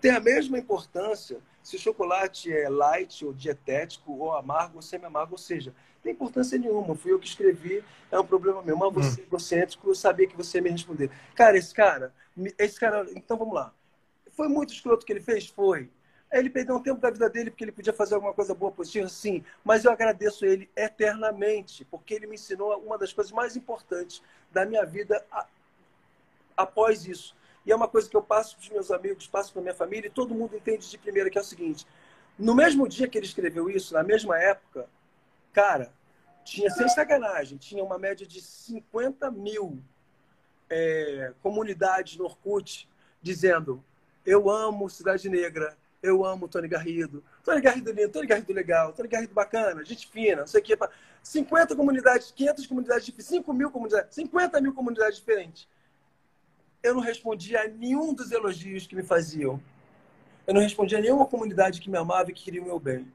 Tem 0.00 0.10
a 0.10 0.20
mesma 0.20 0.58
importância 0.58 1.38
se 1.62 1.76
o 1.76 1.78
chocolate 1.78 2.52
é 2.52 2.68
light 2.68 3.24
ou 3.24 3.32
dietético 3.32 4.12
ou 4.12 4.34
amargo 4.34 4.76
ou 4.76 4.82
semi-amargo, 4.82 5.32
ou 5.32 5.38
seja, 5.38 5.70
não 5.96 6.02
tem 6.02 6.12
importância 6.12 6.58
nenhuma. 6.58 6.94
Fui 6.94 7.12
eu 7.12 7.18
que 7.18 7.26
escrevi, 7.26 7.84
é 8.10 8.18
um 8.18 8.24
problema 8.24 8.62
meu. 8.62 8.76
Mas 8.76 8.92
você, 8.92 9.20
hum. 9.20 9.24
egocêntrico, 9.24 9.88
eu 9.90 9.94
sabia 9.94 10.26
que 10.26 10.36
você 10.36 10.58
ia 10.58 10.62
me 10.62 10.70
responder. 10.70 11.10
Cara, 11.34 11.58
esse 11.58 11.74
cara, 11.74 12.14
esse 12.58 12.78
cara, 12.78 13.06
então 13.14 13.36
vamos 13.36 13.54
lá. 13.54 13.74
Foi 14.32 14.48
muito 14.48 14.72
escroto 14.72 15.04
que 15.04 15.12
ele 15.12 15.20
fez? 15.20 15.48
Foi. 15.48 15.90
Ele 16.30 16.50
perdeu 16.50 16.76
um 16.76 16.82
tempo 16.82 17.00
da 17.00 17.10
vida 17.10 17.28
dele 17.30 17.50
porque 17.50 17.64
ele 17.64 17.72
podia 17.72 17.92
fazer 17.92 18.14
alguma 18.14 18.34
coisa 18.34 18.54
boa, 18.54 18.70
positiva, 18.70 19.08
sim. 19.08 19.44
Mas 19.64 19.84
eu 19.84 19.90
agradeço 19.90 20.44
ele 20.44 20.68
eternamente, 20.76 21.84
porque 21.86 22.14
ele 22.14 22.26
me 22.26 22.34
ensinou 22.34 22.76
uma 22.82 22.98
das 22.98 23.12
coisas 23.12 23.32
mais 23.32 23.56
importantes 23.56 24.22
da 24.50 24.66
minha 24.66 24.84
vida 24.84 25.24
a... 25.30 25.46
após 26.56 27.06
isso. 27.06 27.34
E 27.64 27.72
é 27.72 27.76
uma 27.76 27.88
coisa 27.88 28.08
que 28.08 28.16
eu 28.16 28.22
passo 28.22 28.56
para 28.56 28.62
os 28.62 28.68
meus 28.70 28.90
amigos, 28.90 29.26
passo 29.26 29.52
para 29.52 29.62
minha 29.62 29.74
família, 29.74 30.08
e 30.08 30.10
todo 30.10 30.34
mundo 30.34 30.54
entende 30.54 30.88
de 30.88 30.98
primeira, 30.98 31.30
que 31.30 31.38
é 31.38 31.40
o 31.40 31.44
seguinte. 31.44 31.86
No 32.38 32.54
mesmo 32.54 32.86
dia 32.88 33.08
que 33.08 33.18
ele 33.18 33.26
escreveu 33.26 33.68
isso, 33.68 33.94
na 33.94 34.02
mesma 34.02 34.38
época, 34.38 34.88
cara, 35.52 35.92
tinha, 36.44 36.70
sem 36.70 36.88
sacanagem, 36.88 37.58
tinha 37.58 37.82
uma 37.82 37.98
média 37.98 38.26
de 38.26 38.40
50 38.40 39.30
mil 39.30 39.82
é, 40.70 41.32
comunidades 41.42 42.16
no 42.16 42.24
Orkut 42.24 42.88
dizendo 43.20 43.84
eu 44.24 44.50
amo 44.50 44.90
Cidade 44.90 45.28
Negra, 45.28 45.76
eu 46.02 46.24
amo 46.24 46.48
Tony 46.48 46.68
Garrido. 46.68 47.24
Tony 47.42 47.60
Garrido 47.60 47.90
lindo, 47.92 48.10
Tony 48.10 48.26
Garrido 48.26 48.52
legal, 48.52 48.92
Tony 48.92 49.08
Garrido 49.08 49.34
bacana, 49.34 49.84
gente 49.84 50.06
fina, 50.08 50.40
não 50.40 50.46
sei 50.46 50.60
o 50.60 50.64
quê. 50.64 50.78
50 51.22 51.74
comunidades, 51.74 52.30
500 52.30 52.66
comunidades, 52.66 53.14
5 53.18 53.52
mil 53.52 53.70
comunidades, 53.70 54.14
50 54.14 54.60
mil 54.60 54.72
comunidades 54.72 55.18
diferentes. 55.18 55.68
Eu 56.82 56.94
não 56.94 57.00
respondi 57.00 57.56
a 57.56 57.66
nenhum 57.66 58.14
dos 58.14 58.30
elogios 58.30 58.86
que 58.86 58.94
me 58.94 59.02
faziam. 59.02 59.60
Eu 60.46 60.54
não 60.54 60.60
respondi 60.60 60.94
a 60.96 61.00
nenhuma 61.00 61.26
comunidade 61.26 61.80
que 61.80 61.90
me 61.90 61.98
amava 61.98 62.30
e 62.30 62.34
que 62.34 62.44
queria 62.44 62.62
o 62.62 62.64
meu 62.64 62.78
bem. 62.78 63.12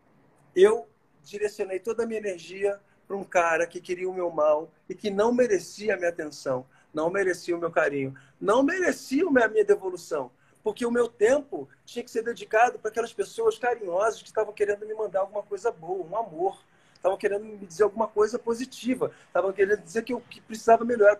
Eu 0.55 0.87
direcionei 1.23 1.79
toda 1.79 2.03
a 2.03 2.05
minha 2.05 2.19
energia 2.19 2.79
para 3.07 3.15
um 3.15 3.23
cara 3.23 3.65
que 3.65 3.79
queria 3.79 4.09
o 4.09 4.13
meu 4.13 4.29
mal 4.29 4.71
e 4.87 4.93
que 4.93 5.09
não 5.09 5.33
merecia 5.33 5.93
a 5.93 5.97
minha 5.97 6.09
atenção, 6.09 6.65
não 6.93 7.09
merecia 7.09 7.55
o 7.55 7.59
meu 7.59 7.71
carinho, 7.71 8.13
não 8.39 8.61
merecia 8.61 9.25
a 9.25 9.47
minha 9.47 9.65
devolução 9.65 10.29
porque 10.63 10.85
o 10.85 10.91
meu 10.91 11.09
tempo 11.09 11.67
tinha 11.85 12.03
que 12.03 12.09
ser 12.09 12.23
dedicado 12.23 12.79
para 12.79 12.89
aquelas 12.89 13.13
pessoas 13.13 13.57
carinhosas 13.57 14.21
que 14.21 14.27
estavam 14.29 14.53
querendo 14.53 14.85
me 14.85 14.93
mandar 14.93 15.19
alguma 15.19 15.43
coisa 15.43 15.71
boa, 15.71 16.05
um 16.05 16.17
amor. 16.17 16.63
Estavam 16.95 17.17
querendo 17.17 17.43
me 17.43 17.57
dizer 17.57 17.83
alguma 17.83 18.07
coisa 18.07 18.39
positiva. 18.39 19.11
Estavam 19.27 19.51
querendo 19.51 19.81
dizer 19.81 20.03
que 20.03 20.13
eu 20.13 20.21
que 20.21 20.39
precisava 20.39 20.85
melhorar. 20.85 21.19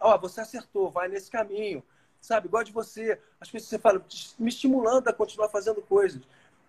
Ó, 0.00 0.14
oh, 0.14 0.18
você 0.18 0.40
acertou, 0.40 0.90
vai 0.90 1.08
nesse 1.08 1.30
caminho. 1.30 1.84
Sabe, 2.20 2.48
igual 2.48 2.64
de 2.64 2.72
você. 2.72 3.18
As 3.40 3.48
pessoas 3.48 3.68
você 3.68 3.78
fala, 3.78 4.04
me 4.36 4.48
estimulando 4.48 5.06
a 5.06 5.12
continuar 5.12 5.48
fazendo 5.48 5.80
coisas. 5.82 6.20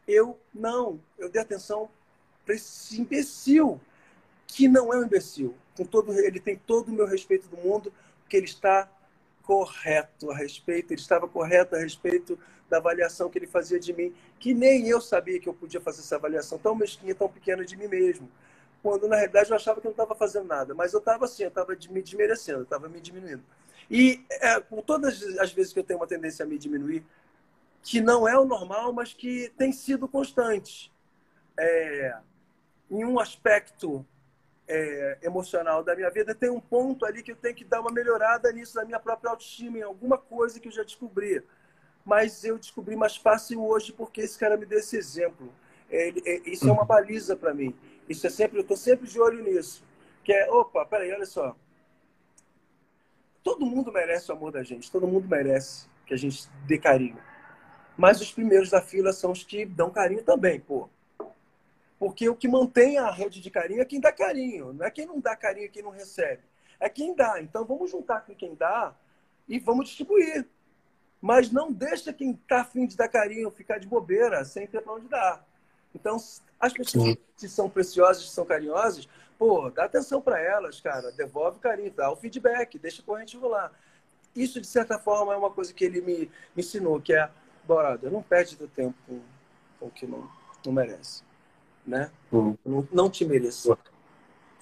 Eu 0.08 0.40
não. 0.54 1.00
Eu 1.18 1.28
dei 1.28 1.42
atenção 1.42 1.90
para 2.46 2.54
esse 2.54 3.02
imbecil, 3.02 3.82
que 4.46 4.68
não 4.68 4.94
é 4.94 4.98
um 4.98 5.04
imbecil. 5.04 5.56
Com 5.76 5.84
todo, 5.84 6.14
ele 6.14 6.40
tem 6.40 6.56
todo 6.56 6.90
o 6.90 6.92
meu 6.92 7.08
respeito 7.08 7.48
do 7.48 7.58
mundo, 7.58 7.92
porque 8.22 8.38
ele 8.38 8.46
está 8.46 8.88
correto 9.52 10.32
a 10.32 10.34
respeito, 10.34 10.94
ele 10.94 11.02
estava 11.02 11.28
correto 11.28 11.76
a 11.76 11.80
respeito 11.80 12.40
da 12.70 12.78
avaliação 12.78 13.30
que 13.30 13.38
ele 13.38 13.48
fazia 13.48 13.78
de 13.78 13.92
mim, 13.92 14.16
que 14.40 14.54
nem 14.54 14.88
eu 14.88 15.02
sabia 15.02 15.42
que 15.42 15.50
eu 15.50 15.54
podia 15.54 15.82
fazer 15.82 16.00
essa 16.00 16.16
avaliação 16.16 16.58
tão 16.58 16.74
mesquinha, 16.74 17.14
tão 17.14 17.28
pequena 17.28 17.66
de 17.66 17.76
mim 17.76 17.88
mesmo. 17.88 18.32
Quando, 18.82 19.10
na 19.10 19.18
realidade, 19.18 19.50
eu 19.50 19.56
achava 19.58 19.82
que 19.82 19.88
eu 19.88 19.90
não 19.90 20.04
estava 20.04 20.16
fazendo 20.16 20.48
nada. 20.48 20.74
Mas 20.74 20.94
eu 20.94 21.00
estava 21.00 21.26
assim, 21.26 21.44
eu 21.44 21.50
estava 21.50 21.76
me 21.90 22.02
desmerecendo, 22.02 22.62
estava 22.62 22.88
me 22.88 23.02
diminuindo. 23.02 23.44
E 23.90 24.26
é, 24.30 24.58
por 24.62 24.84
todas 24.84 25.22
as 25.38 25.52
vezes 25.52 25.74
que 25.74 25.80
eu 25.80 25.84
tenho 25.84 26.00
uma 26.00 26.08
tendência 26.08 26.46
a 26.46 26.48
me 26.48 26.58
diminuir, 26.58 27.06
que 27.84 28.00
não 28.00 28.26
é 28.26 28.40
o 28.40 28.46
normal, 28.46 28.94
mas 28.94 29.14
que 29.14 29.52
tem 29.58 29.74
sido 29.74 30.08
constante. 30.08 30.90
É, 31.60 32.18
em 32.90 33.04
um 33.04 33.20
aspecto 33.20 34.06
é, 34.72 35.18
emocional 35.22 35.84
da 35.84 35.94
minha 35.94 36.10
vida, 36.10 36.34
tem 36.34 36.50
um 36.50 36.62
ponto 36.62 37.06
ali 37.06 37.22
que 37.22 37.34
eu 37.34 37.36
tenho 37.36 37.54
que 37.54 37.66
dar 37.66 37.82
uma 37.82 37.92
melhorada 37.92 38.50
nisso, 38.54 38.78
na 38.78 38.86
minha 38.86 39.00
própria 39.00 39.32
autoestima, 39.32 39.78
em 39.78 39.82
alguma 39.82 40.18
coisa 40.18 40.62
que 40.62 40.70
eu 40.70 40.72
já 40.72 40.82
descobri. 40.82 41.44
Mas 42.06 42.46
eu 42.46 42.58
descobri 42.58 42.96
mais 42.96 43.18
fácil 43.18 43.62
hoje 43.64 43.92
porque 43.92 44.22
esse 44.22 44.40
cara 44.40 44.56
me 44.56 44.66
deu 44.66 44.80
esse 44.80 44.96
exemplo. 44.96 45.54
É, 45.90 46.10
é, 46.10 46.50
isso 46.50 46.70
é 46.70 46.72
uma 46.72 46.86
baliza 46.86 47.36
para 47.36 47.54
mim. 47.54 47.76
Isso 48.08 48.26
é 48.26 48.30
sempre, 48.30 48.58
eu 48.58 48.62
estou 48.62 48.78
sempre 48.78 49.08
de 49.08 49.20
olho 49.20 49.44
nisso. 49.44 49.84
Que 50.24 50.32
é, 50.32 50.50
opa, 50.50 50.86
peraí, 50.86 51.12
olha 51.12 51.26
só. 51.26 51.54
Todo 53.44 53.66
mundo 53.66 53.92
merece 53.92 54.32
o 54.32 54.36
amor 54.36 54.54
da 54.54 54.64
gente, 54.64 54.90
todo 54.90 55.08
mundo 55.08 55.28
merece 55.28 55.88
que 56.06 56.14
a 56.14 56.18
gente 56.18 56.48
dê 56.66 56.78
carinho. 56.78 57.18
Mas 57.98 58.22
os 58.22 58.32
primeiros 58.32 58.70
da 58.70 58.82
fila 58.82 59.12
são 59.12 59.32
os 59.32 59.44
que 59.44 59.66
dão 59.66 59.90
carinho 59.90 60.24
também, 60.24 60.60
pô. 60.62 60.90
Porque 62.02 62.28
o 62.28 62.36
que 62.36 62.48
mantém 62.48 62.98
a 62.98 63.12
rede 63.12 63.40
de 63.40 63.52
carinho 63.52 63.80
é 63.80 63.86
quem 63.86 64.00
dá 64.00 64.12
carinho, 64.12 64.74
não 64.74 64.84
é 64.84 64.90
quem 64.90 65.06
não 65.06 65.20
dá 65.20 65.36
carinho 65.36 65.68
e 65.68 65.70
quem 65.70 65.84
não 65.84 65.92
recebe. 65.92 66.42
É 66.80 66.90
quem 66.90 67.14
dá. 67.14 67.40
Então 67.40 67.64
vamos 67.64 67.92
juntar 67.92 68.22
com 68.22 68.34
quem 68.34 68.56
dá 68.56 68.96
e 69.48 69.60
vamos 69.60 69.86
distribuir. 69.86 70.48
Mas 71.22 71.52
não 71.52 71.72
deixa 71.72 72.12
quem 72.12 72.32
está 72.32 72.62
afim 72.62 72.88
de 72.88 72.98
dar 72.98 73.08
carinho 73.08 73.52
ficar 73.52 73.78
de 73.78 73.86
bobeira, 73.86 74.44
sem 74.44 74.66
ter 74.66 74.82
para 74.82 74.94
onde 74.94 75.08
dar. 75.08 75.48
Então, 75.94 76.18
as 76.60 76.74
pessoas 76.74 77.18
que 77.38 77.48
são 77.48 77.70
preciosas, 77.70 78.24
que 78.24 78.32
são 78.32 78.46
carinhosas, 78.46 79.08
pô, 79.38 79.70
dá 79.70 79.84
atenção 79.84 80.20
para 80.20 80.42
elas, 80.42 80.82
cara. 80.82 81.12
Devolve 81.12 81.58
o 81.58 81.62
carinho, 81.62 81.92
dá 81.92 82.12
o 82.12 82.16
feedback, 82.16 82.80
deixa 82.80 83.04
a 83.04 83.06
corrente 83.06 83.38
rolar. 83.38 83.72
Isso, 84.36 84.60
de 84.60 84.66
certa 84.66 84.98
forma, 84.98 85.36
é 85.36 85.38
uma 85.38 85.52
coisa 85.52 85.72
que 85.72 85.86
ele 85.86 86.02
me, 86.02 86.32
ensinou, 86.58 87.00
que 87.00 87.14
é, 87.14 87.30
brother, 87.64 88.12
não 88.12 88.24
perde 88.24 88.58
teu 88.58 88.68
tempo 88.68 88.98
com 89.08 89.86
o 89.86 89.92
que 89.92 90.08
não, 90.08 90.28
não 90.66 90.74
merece 90.74 91.30
né? 91.92 92.10
Uhum. 92.32 92.58
Não, 92.66 92.88
não, 92.92 93.10
te 93.10 93.26
mereço. 93.26 93.78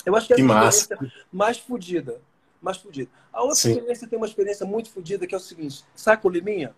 Eu 0.03 0.15
acho 0.15 0.27
que, 0.27 0.33
que 0.33 0.41
essa 0.41 0.53
massa. 0.53 0.79
experiência 0.79 1.25
mais 1.31 1.57
fodida. 1.59 2.21
Mais 2.59 2.77
fodida. 2.77 3.09
A 3.31 3.41
outra 3.41 3.55
Sim. 3.55 3.71
experiência 3.71 4.07
tem 4.07 4.17
uma 4.17 4.25
experiência 4.25 4.65
muito 4.65 4.89
fodida 4.89 5.27
que 5.27 5.35
é 5.35 5.37
o 5.37 5.41
seguinte: 5.41 5.85
saca 5.93 6.27
o 6.27 6.31
Liminha? 6.31 6.75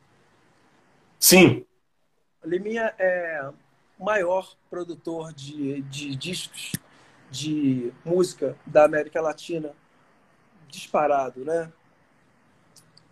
Sim. 1.17 1.65
O 2.43 2.49
Liminha 2.49 2.93
é 2.99 3.49
o 3.97 4.03
maior 4.03 4.53
produtor 4.69 5.33
de, 5.33 5.81
de 5.83 6.15
discos 6.15 6.73
de 7.31 7.93
música 8.03 8.57
da 8.65 8.83
América 8.83 9.21
Latina 9.21 9.71
disparado, 10.67 11.45
né? 11.45 11.71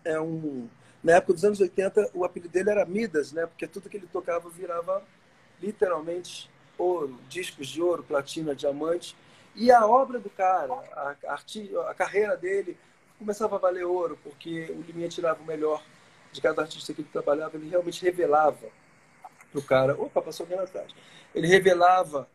É 0.04 0.20
um 0.20 0.68
na 1.02 1.12
época 1.12 1.32
dos 1.32 1.44
anos 1.44 1.60
80, 1.60 2.10
o 2.12 2.24
apelido 2.24 2.52
dele 2.52 2.68
era 2.68 2.84
Midas, 2.84 3.32
né? 3.32 3.46
Porque 3.46 3.66
tudo 3.66 3.88
que 3.88 3.96
ele 3.96 4.06
tocava 4.06 4.50
virava 4.50 5.02
literalmente 5.62 6.50
ouro, 6.80 7.18
discos 7.28 7.68
de 7.68 7.82
ouro, 7.82 8.02
platina, 8.02 8.54
diamante. 8.54 9.16
E 9.54 9.70
a 9.70 9.86
obra 9.86 10.18
do 10.18 10.30
cara, 10.30 10.72
a, 10.72 11.16
a, 11.26 11.90
a 11.90 11.94
carreira 11.94 12.36
dele 12.36 12.76
começava 13.18 13.56
a 13.56 13.58
valer 13.58 13.84
ouro, 13.84 14.18
porque 14.22 14.70
o 14.70 14.80
Liminha 14.80 15.08
tirava 15.08 15.42
o 15.42 15.46
melhor 15.46 15.82
de 16.32 16.40
cada 16.40 16.62
artista 16.62 16.94
que 16.94 17.02
ele 17.02 17.08
trabalhava, 17.12 17.56
ele 17.56 17.68
realmente 17.68 18.02
revelava 18.02 18.68
para 19.50 19.58
o 19.58 19.62
cara. 19.62 20.00
Opa, 20.00 20.22
passou 20.22 20.44
alguém 20.44 20.58
atrás. 20.58 20.92
Ele 21.34 21.46
revelava 21.46 22.28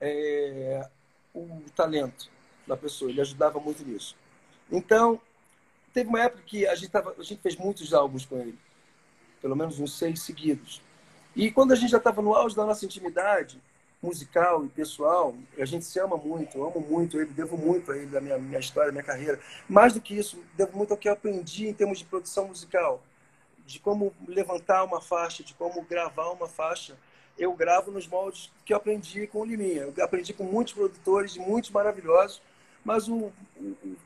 é, 0.00 0.88
o 1.34 1.62
talento 1.76 2.28
da 2.66 2.76
pessoa, 2.76 3.10
ele 3.10 3.20
ajudava 3.20 3.60
muito 3.60 3.84
nisso. 3.84 4.16
Então, 4.72 5.20
teve 5.92 6.08
uma 6.08 6.22
época 6.22 6.42
que 6.44 6.66
a 6.66 6.74
gente, 6.74 6.90
tava, 6.90 7.14
a 7.18 7.22
gente 7.22 7.40
fez 7.42 7.56
muitos 7.56 7.92
álbuns 7.92 8.24
com 8.24 8.38
ele, 8.38 8.58
pelo 9.40 9.54
menos 9.54 9.78
uns 9.78 9.96
seis 9.96 10.22
seguidos. 10.22 10.82
E 11.36 11.50
quando 11.50 11.72
a 11.72 11.76
gente 11.76 11.90
já 11.90 11.98
estava 11.98 12.22
no 12.22 12.34
auge 12.34 12.56
da 12.56 12.64
nossa 12.64 12.84
intimidade 12.84 13.60
musical 14.04 14.64
e 14.64 14.68
pessoal, 14.68 15.34
a 15.58 15.64
gente 15.64 15.84
se 15.84 15.98
ama 15.98 16.16
muito, 16.16 16.58
eu 16.58 16.66
amo 16.66 16.80
muito 16.80 17.18
ele, 17.18 17.32
devo 17.32 17.56
muito 17.56 17.90
a 17.90 17.96
ele, 17.96 18.06
da 18.06 18.20
minha, 18.20 18.38
minha 18.38 18.60
história, 18.60 18.92
minha 18.92 19.02
carreira. 19.02 19.40
Mais 19.68 19.94
do 19.94 20.00
que 20.00 20.14
isso, 20.14 20.42
devo 20.54 20.76
muito 20.76 20.92
ao 20.92 20.96
que 20.96 21.08
eu 21.08 21.12
aprendi 21.12 21.66
em 21.66 21.74
termos 21.74 21.98
de 21.98 22.04
produção 22.04 22.48
musical, 22.48 23.02
de 23.66 23.80
como 23.80 24.14
levantar 24.28 24.84
uma 24.84 25.00
faixa, 25.00 25.42
de 25.42 25.54
como 25.54 25.82
gravar 25.82 26.30
uma 26.30 26.48
faixa. 26.48 26.96
Eu 27.36 27.52
gravo 27.54 27.90
nos 27.90 28.06
moldes 28.06 28.52
que 28.64 28.72
eu 28.72 28.76
aprendi 28.76 29.26
com 29.26 29.40
o 29.40 29.44
Liminha. 29.44 29.92
Eu 29.96 30.04
aprendi 30.04 30.32
com 30.32 30.44
muitos 30.44 30.74
produtores, 30.74 31.36
muitos 31.36 31.70
maravilhosos, 31.70 32.40
mas 32.84 33.08
o, 33.08 33.32
o 33.56 33.96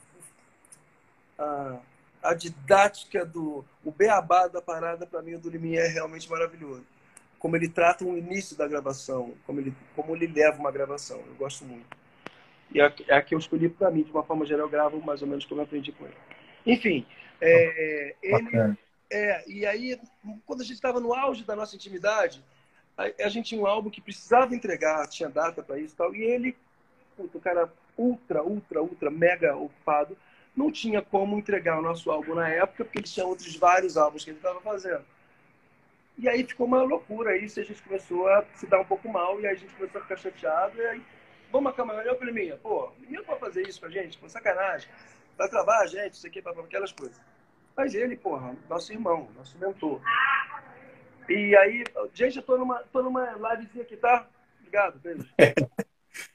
a, 1.38 1.78
a 2.22 2.34
didática 2.34 3.24
do 3.24 3.64
o 3.84 3.92
beabá 3.92 4.48
da 4.48 4.62
parada 4.62 5.06
para 5.06 5.22
mim 5.22 5.38
do 5.38 5.50
Liminha 5.50 5.80
é 5.80 5.88
realmente 5.88 6.28
maravilhoso 6.30 6.84
como 7.38 7.56
ele 7.56 7.68
trata 7.68 8.04
o 8.04 8.16
início 8.16 8.56
da 8.56 8.66
gravação, 8.66 9.34
como 9.46 9.60
ele, 9.60 9.74
como 9.94 10.14
ele 10.14 10.26
leva 10.26 10.58
uma 10.58 10.72
gravação. 10.72 11.18
Eu 11.26 11.34
gosto 11.34 11.64
muito. 11.64 11.86
E 12.72 12.80
é, 12.80 12.92
é 13.08 13.16
a 13.16 13.22
que 13.22 13.34
eu 13.34 13.38
escolhi 13.38 13.68
para 13.68 13.90
mim, 13.90 14.02
de 14.02 14.10
uma 14.10 14.22
forma 14.22 14.44
geral, 14.44 14.66
eu 14.66 14.70
gravo 14.70 15.00
mais 15.00 15.22
ou 15.22 15.28
menos 15.28 15.44
como 15.44 15.60
eu 15.60 15.64
aprendi 15.64 15.92
com 15.92 16.04
ele. 16.04 16.16
Enfim, 16.66 17.06
é, 17.40 18.14
ele. 18.22 18.76
É, 19.10 19.50
e 19.50 19.64
aí, 19.64 19.98
quando 20.44 20.60
a 20.60 20.64
gente 20.64 20.74
estava 20.74 21.00
no 21.00 21.14
auge 21.14 21.42
da 21.44 21.56
nossa 21.56 21.74
intimidade, 21.74 22.44
a, 22.96 23.24
a, 23.24 23.28
gente 23.28 23.48
tinha 23.48 23.60
um 23.60 23.66
álbum 23.66 23.88
que 23.88 24.02
precisava 24.02 24.54
entregar, 24.54 25.06
tinha 25.08 25.30
data 25.30 25.62
para 25.62 25.78
isso 25.78 25.94
e 25.94 25.96
tal, 25.96 26.14
e 26.14 26.22
ele, 26.22 26.56
o 27.16 27.40
cara 27.40 27.72
ultra, 27.96 28.42
ultra, 28.42 28.82
ultra, 28.82 29.10
mega 29.10 29.56
ocupado, 29.56 30.16
não 30.54 30.70
tinha 30.70 31.00
como 31.00 31.38
entregar 31.38 31.78
o 31.78 31.82
nosso 31.82 32.10
álbum 32.10 32.34
na 32.34 32.48
época, 32.48 32.84
porque 32.84 32.98
ele 32.98 33.06
tinha 33.06 33.24
outros 33.24 33.56
vários 33.56 33.96
álbuns 33.96 34.24
que 34.24 34.30
ele 34.30 34.38
estava 34.38 34.60
fazendo. 34.60 35.04
E 36.18 36.28
aí 36.28 36.44
ficou 36.44 36.66
uma 36.66 36.82
loucura 36.82 37.36
isso, 37.36 37.60
a 37.60 37.62
gente 37.62 37.80
começou 37.80 38.26
a 38.28 38.44
se 38.54 38.66
dar 38.66 38.80
um 38.80 38.84
pouco 38.84 39.08
mal, 39.08 39.40
e 39.40 39.46
aí 39.46 39.54
a 39.54 39.56
gente 39.56 39.72
começou 39.74 40.00
a 40.00 40.02
ficar 40.02 40.16
chateado, 40.16 40.76
e 40.76 40.86
aí, 40.86 41.02
vamos 41.52 41.72
uma 41.78 41.94
reunião, 41.94 42.14
eu 42.14 42.18
falei, 42.18 42.52
pô, 42.56 42.90
ninguém 42.98 43.22
pode 43.22 43.38
fazer 43.38 43.68
isso 43.68 43.78
com 43.78 43.86
a 43.86 43.90
gente, 43.90 44.18
com 44.18 44.28
sacanagem, 44.28 44.88
vai 45.36 45.48
travar 45.48 45.82
a 45.82 45.86
gente, 45.86 46.14
isso 46.14 46.26
aqui, 46.26 46.40
aquelas 46.40 46.90
coisas. 46.90 47.20
Mas 47.76 47.94
ele, 47.94 48.16
porra, 48.16 48.56
nosso 48.68 48.92
irmão, 48.92 49.28
nosso 49.36 49.56
mentor. 49.58 50.00
E 51.28 51.54
aí, 51.56 51.84
gente, 52.12 52.38
eu 52.38 52.42
tô 52.42 52.58
numa, 52.58 52.80
tô 52.92 53.00
numa 53.00 53.32
livezinha 53.54 53.84
aqui, 53.84 53.96
tá? 53.96 54.26
Obrigado, 54.58 54.98
beijo. 54.98 55.28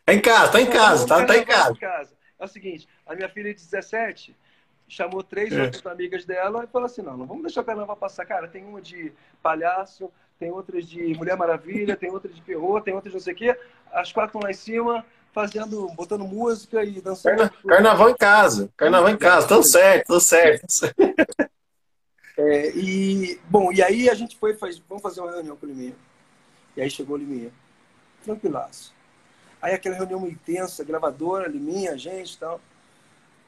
Tá 0.05 0.13
em 0.13 0.21
casa, 0.21 0.51
tá 0.51 0.61
em 0.61 0.69
casa, 0.69 1.07
tá, 1.07 1.25
tá 1.25 1.38
em 1.38 1.43
casa. 1.43 2.15
É 2.39 2.45
o 2.45 2.47
seguinte, 2.47 2.88
a 3.05 3.15
minha 3.15 3.27
filha 3.27 3.53
de 3.53 3.59
17 3.59 4.38
chamou 4.93 5.23
três 5.23 5.51
é. 5.53 5.63
outras 5.63 5.85
amigas 5.85 6.25
dela 6.25 6.63
e 6.63 6.67
falou 6.67 6.85
assim: 6.85 7.01
não, 7.01 7.17
não 7.17 7.25
vamos 7.25 7.43
deixar 7.43 7.61
o 7.61 7.65
carnaval 7.65 7.95
passar. 7.95 8.25
Cara, 8.25 8.47
tem 8.47 8.63
uma 8.63 8.81
de 8.81 9.11
palhaço, 9.41 10.11
tem 10.39 10.51
outras 10.51 10.87
de 10.87 11.13
Mulher 11.15 11.35
Maravilha, 11.35 11.95
tem 11.95 12.11
outra 12.11 12.31
de 12.31 12.41
perro, 12.41 12.79
tem 12.81 12.93
outras 12.93 13.11
de 13.11 13.17
não 13.17 13.23
sei 13.23 13.33
o 13.33 13.35
quê. 13.35 13.59
As 13.91 14.11
quatro 14.11 14.29
estão 14.29 14.41
lá 14.41 14.51
em 14.51 14.55
cima, 14.55 15.05
fazendo, 15.31 15.87
botando 15.89 16.25
música 16.25 16.83
e 16.83 17.01
dançando. 17.01 17.37
Carna... 17.37 17.53
Carnaval 17.67 18.09
em 18.09 18.17
casa, 18.17 18.69
carnaval 18.77 19.09
em 19.09 19.17
casa, 19.17 19.47
tudo 19.47 19.63
certo, 19.63 20.07
tudo 20.07 20.19
certo. 20.19 20.65
É, 22.35 22.71
e, 22.71 23.39
bom, 23.47 23.71
e 23.71 23.83
aí 23.83 24.09
a 24.09 24.13
gente 24.15 24.35
foi, 24.37 24.55
faz, 24.55 24.81
vamos 24.89 25.03
fazer 25.03 25.21
uma 25.21 25.31
reunião 25.31 25.55
com 25.55 25.65
o 25.65 25.69
Liminha. 25.69 25.95
E 26.75 26.81
aí 26.81 26.89
chegou 26.89 27.15
o 27.15 27.19
Liminha, 27.19 27.51
tranquilaço. 28.23 28.91
Aí 29.61 29.73
aquela 29.73 29.95
reunião 29.95 30.19
muito 30.19 30.33
intensa, 30.33 30.83
gravadora, 30.83 31.47
Liminha, 31.47 31.97
gente 31.97 32.33
e 32.33 32.37
tal. 32.37 32.59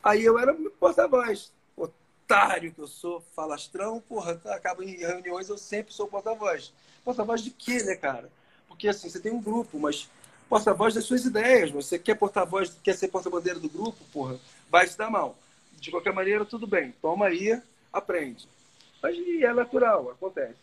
Aí 0.06 0.24
eu 0.24 0.38
era 0.38 0.53
porta-voz. 0.80 1.51
Otário 1.76 2.72
que 2.72 2.80
eu 2.80 2.86
sou, 2.86 3.22
falastrão, 3.36 3.99
porra, 3.99 4.39
acaba 4.45 4.86
em 4.86 4.97
reuniões, 4.97 5.49
eu 5.49 5.58
sempre 5.58 5.91
sou 5.91 6.08
porta-voz. 6.08 6.72
Porta-voz 7.03 7.41
de 7.41 7.49
quê, 7.49 7.82
né, 7.82 7.95
cara? 7.95 8.30
Porque 8.68 8.88
assim, 8.88 9.10
você 9.10 9.20
tem 9.20 9.32
um 9.32 9.41
grupo, 9.41 9.80
mas 9.80 10.08
porta-voz 10.47 10.93
das 10.93 11.06
suas 11.06 11.26
ideias. 11.26 11.72
Você 11.72 11.97
quer 11.97 12.14
porta-voz, 12.14 12.78
quer 12.84 12.93
ser 12.93 13.08
porta-bandeira 13.08 13.60
do 13.60 13.68
grupo, 13.68 13.97
porra, 14.14 14.39
vai 14.70 14.86
se 14.86 14.95
dar 14.95 15.10
mal. 15.10 15.36
De 15.74 15.89
qualquer 15.89 16.14
maneira, 16.14 16.45
tudo 16.45 16.68
bem. 16.68 16.93
Toma 17.01 17.26
aí, 17.26 17.60
aprende. 17.91 18.47
Mas 19.01 19.18
é 19.18 19.53
natural, 19.53 20.12
acontece. 20.12 20.60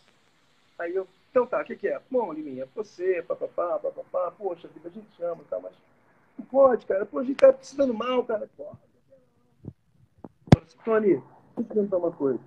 Aí 0.79 0.95
eu, 0.95 1.05
então 1.31 1.45
tá, 1.45 1.61
o 1.61 1.65
que, 1.65 1.75
que 1.75 1.89
é? 1.89 1.99
Bom, 2.09 2.31
Liminha, 2.31 2.65
você, 2.73 3.21
papapá, 3.23 3.77
papapá, 3.77 4.31
poxa, 4.37 4.69
a 4.85 4.89
gente 4.89 5.07
chama, 5.17 5.43
tá, 5.49 5.59
mas 5.59 5.73
não 6.39 6.45
pode, 6.45 6.85
cara. 6.85 7.05
Pô, 7.05 7.19
a 7.19 7.23
gente 7.25 7.35
tá 7.35 7.53
se 7.61 7.75
dando 7.75 7.93
mal, 7.93 8.23
cara. 8.23 8.49
Porra. 8.55 8.92
Tony, 10.83 11.07
deixa 11.07 11.23
eu 11.57 11.63
te 11.63 11.67
perguntar 11.67 11.97
uma 11.97 12.11
coisa. 12.11 12.39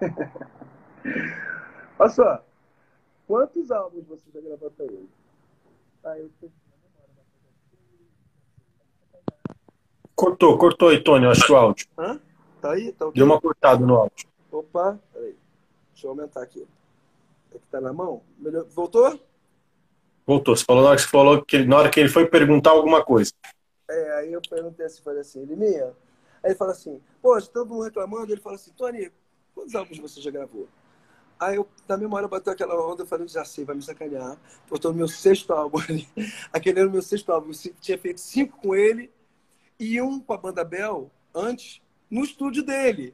Olha 1.98 2.10
só, 2.10 2.44
quantos 3.26 3.70
álbuns 3.70 4.06
você 4.06 4.30
já 4.32 4.40
gravou 4.40 4.68
até 4.68 4.84
hoje? 4.84 5.08
Ah, 6.04 6.18
eu. 6.18 6.30
Cortou, 10.14 10.56
cortou 10.58 10.88
aí, 10.88 11.02
Tony, 11.02 11.26
acho 11.26 11.46
que 11.46 11.52
o 11.52 11.56
áudio. 11.56 11.86
Hã? 11.98 12.20
Tá 12.60 12.72
aí? 12.72 12.92
Tá 12.92 13.06
okay? 13.06 13.18
Deu 13.18 13.26
uma 13.26 13.40
cortada 13.40 13.84
no 13.84 13.96
áudio. 13.96 14.28
Opa, 14.50 14.98
peraí. 15.12 15.36
Deixa 15.92 16.06
eu 16.06 16.10
aumentar 16.10 16.42
aqui. 16.42 16.66
É 17.54 17.58
que 17.58 17.66
tá 17.70 17.80
na 17.80 17.92
mão? 17.92 18.22
Melhor... 18.38 18.64
Voltou? 18.66 19.18
Voltou. 20.26 20.56
Você 20.56 20.64
falou 20.64 20.82
na 20.82 20.90
hora 20.90 20.96
que, 20.96 21.02
você 21.02 21.08
falou 21.08 21.44
que 21.44 21.64
na 21.64 21.76
hora 21.76 21.90
que 21.90 22.00
ele 22.00 22.08
foi 22.08 22.26
perguntar 22.26 22.70
alguma 22.70 23.04
coisa. 23.04 23.32
É, 23.88 24.14
aí 24.18 24.32
eu 24.32 24.40
perguntei 24.48 24.86
assim, 24.86 25.02
falei 25.02 25.20
assim, 25.20 25.44
Liminha, 25.44 25.92
Aí 26.42 26.50
ele 26.50 26.54
fala 26.54 26.72
assim, 26.72 27.00
pô, 27.20 27.40
todo 27.42 27.68
mundo 27.68 27.84
reclamando, 27.84 28.32
ele 28.32 28.40
fala 28.40 28.56
assim, 28.56 28.72
Tony, 28.72 29.10
quantos 29.54 29.74
álbuns 29.74 29.98
você 29.98 30.20
já 30.20 30.30
gravou? 30.30 30.68
Aí 31.38 31.56
eu, 31.56 31.68
na 31.88 31.96
mesma 31.96 32.16
hora, 32.16 32.28
bateu 32.28 32.52
aquela 32.52 32.74
onda, 32.86 33.02
eu 33.02 33.06
falei, 33.06 33.26
já 33.26 33.44
sei, 33.44 33.64
vai 33.64 33.74
me 33.74 33.82
sacanear. 33.82 34.38
Tô 34.80 34.90
no 34.90 34.94
meu 34.94 35.08
sexto 35.08 35.52
álbum 35.52 35.78
ali. 35.78 36.08
Aquele 36.52 36.80
era 36.80 36.88
o 36.88 36.92
meu 36.92 37.02
sexto 37.02 37.32
álbum. 37.32 37.50
Eu 37.50 37.74
tinha 37.80 37.98
feito 37.98 38.20
cinco 38.20 38.58
com 38.58 38.74
ele 38.74 39.10
e 39.78 40.00
um 40.00 40.20
com 40.20 40.32
a 40.32 40.36
banda 40.36 40.62
Bell 40.64 41.10
antes, 41.34 41.82
no 42.08 42.22
estúdio 42.22 42.62
dele. 42.62 43.12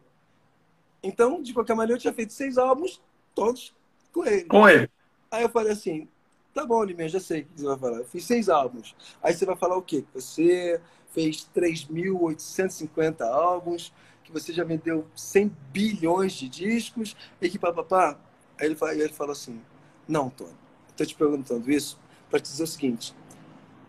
Então, 1.03 1.43
de 1.43 1.55
qualquer 1.55 1.75
maneira, 1.75 1.97
eu 1.97 2.03
tinha 2.03 2.13
feito 2.13 2.35
seis 2.35 2.59
álbuns, 2.59 3.01
todos 3.35 3.75
com 4.13 4.27
ele. 4.27 4.45
Com 4.45 4.69
ele. 4.69 4.91
Aí 5.31 5.43
eu 5.43 5.49
falei 5.49 5.73
assim, 5.73 6.07
tá 6.55 6.67
bom, 6.67 6.83
Liminha, 6.83 7.09
já 7.09 7.21
sei 7.21 7.43
o 7.43 7.45
que 7.45 7.61
você 7.61 7.67
vai 7.67 7.79
falar. 7.79 7.99
Eu 7.99 8.05
fiz 8.05 8.25
seis 8.25 8.49
álbuns. 8.49 8.95
Aí 9.23 9.35
você 9.35 9.45
vai 9.45 9.57
falar 9.57 9.77
o 9.77 9.83
quê? 9.83 10.05
Você 10.15 10.81
fez 11.11 11.49
3.850 11.55 13.23
álbuns, 13.23 13.93
que 14.23 14.33
você 14.33 14.53
já 14.53 14.65
vendeu 14.65 15.07
100 15.17 15.57
bilhões 15.73 16.33
de 16.33 16.49
discos, 16.49 17.17
e 17.41 17.49
que 17.49 17.59
papapá. 17.59 18.19
Aí 18.59 18.67
ele, 18.67 18.75
fala, 18.75 18.95
ele 18.95 19.13
fala 19.13 19.33
assim: 19.33 19.61
Não, 20.07 20.29
Tony, 20.31 20.55
estou 20.91 21.07
te 21.07 21.15
perguntando 21.15 21.71
isso 21.71 21.99
para 22.31 22.41
te 22.41 22.51
dizer 22.51 22.65
o 22.65 22.67
seguinte: 22.67 23.15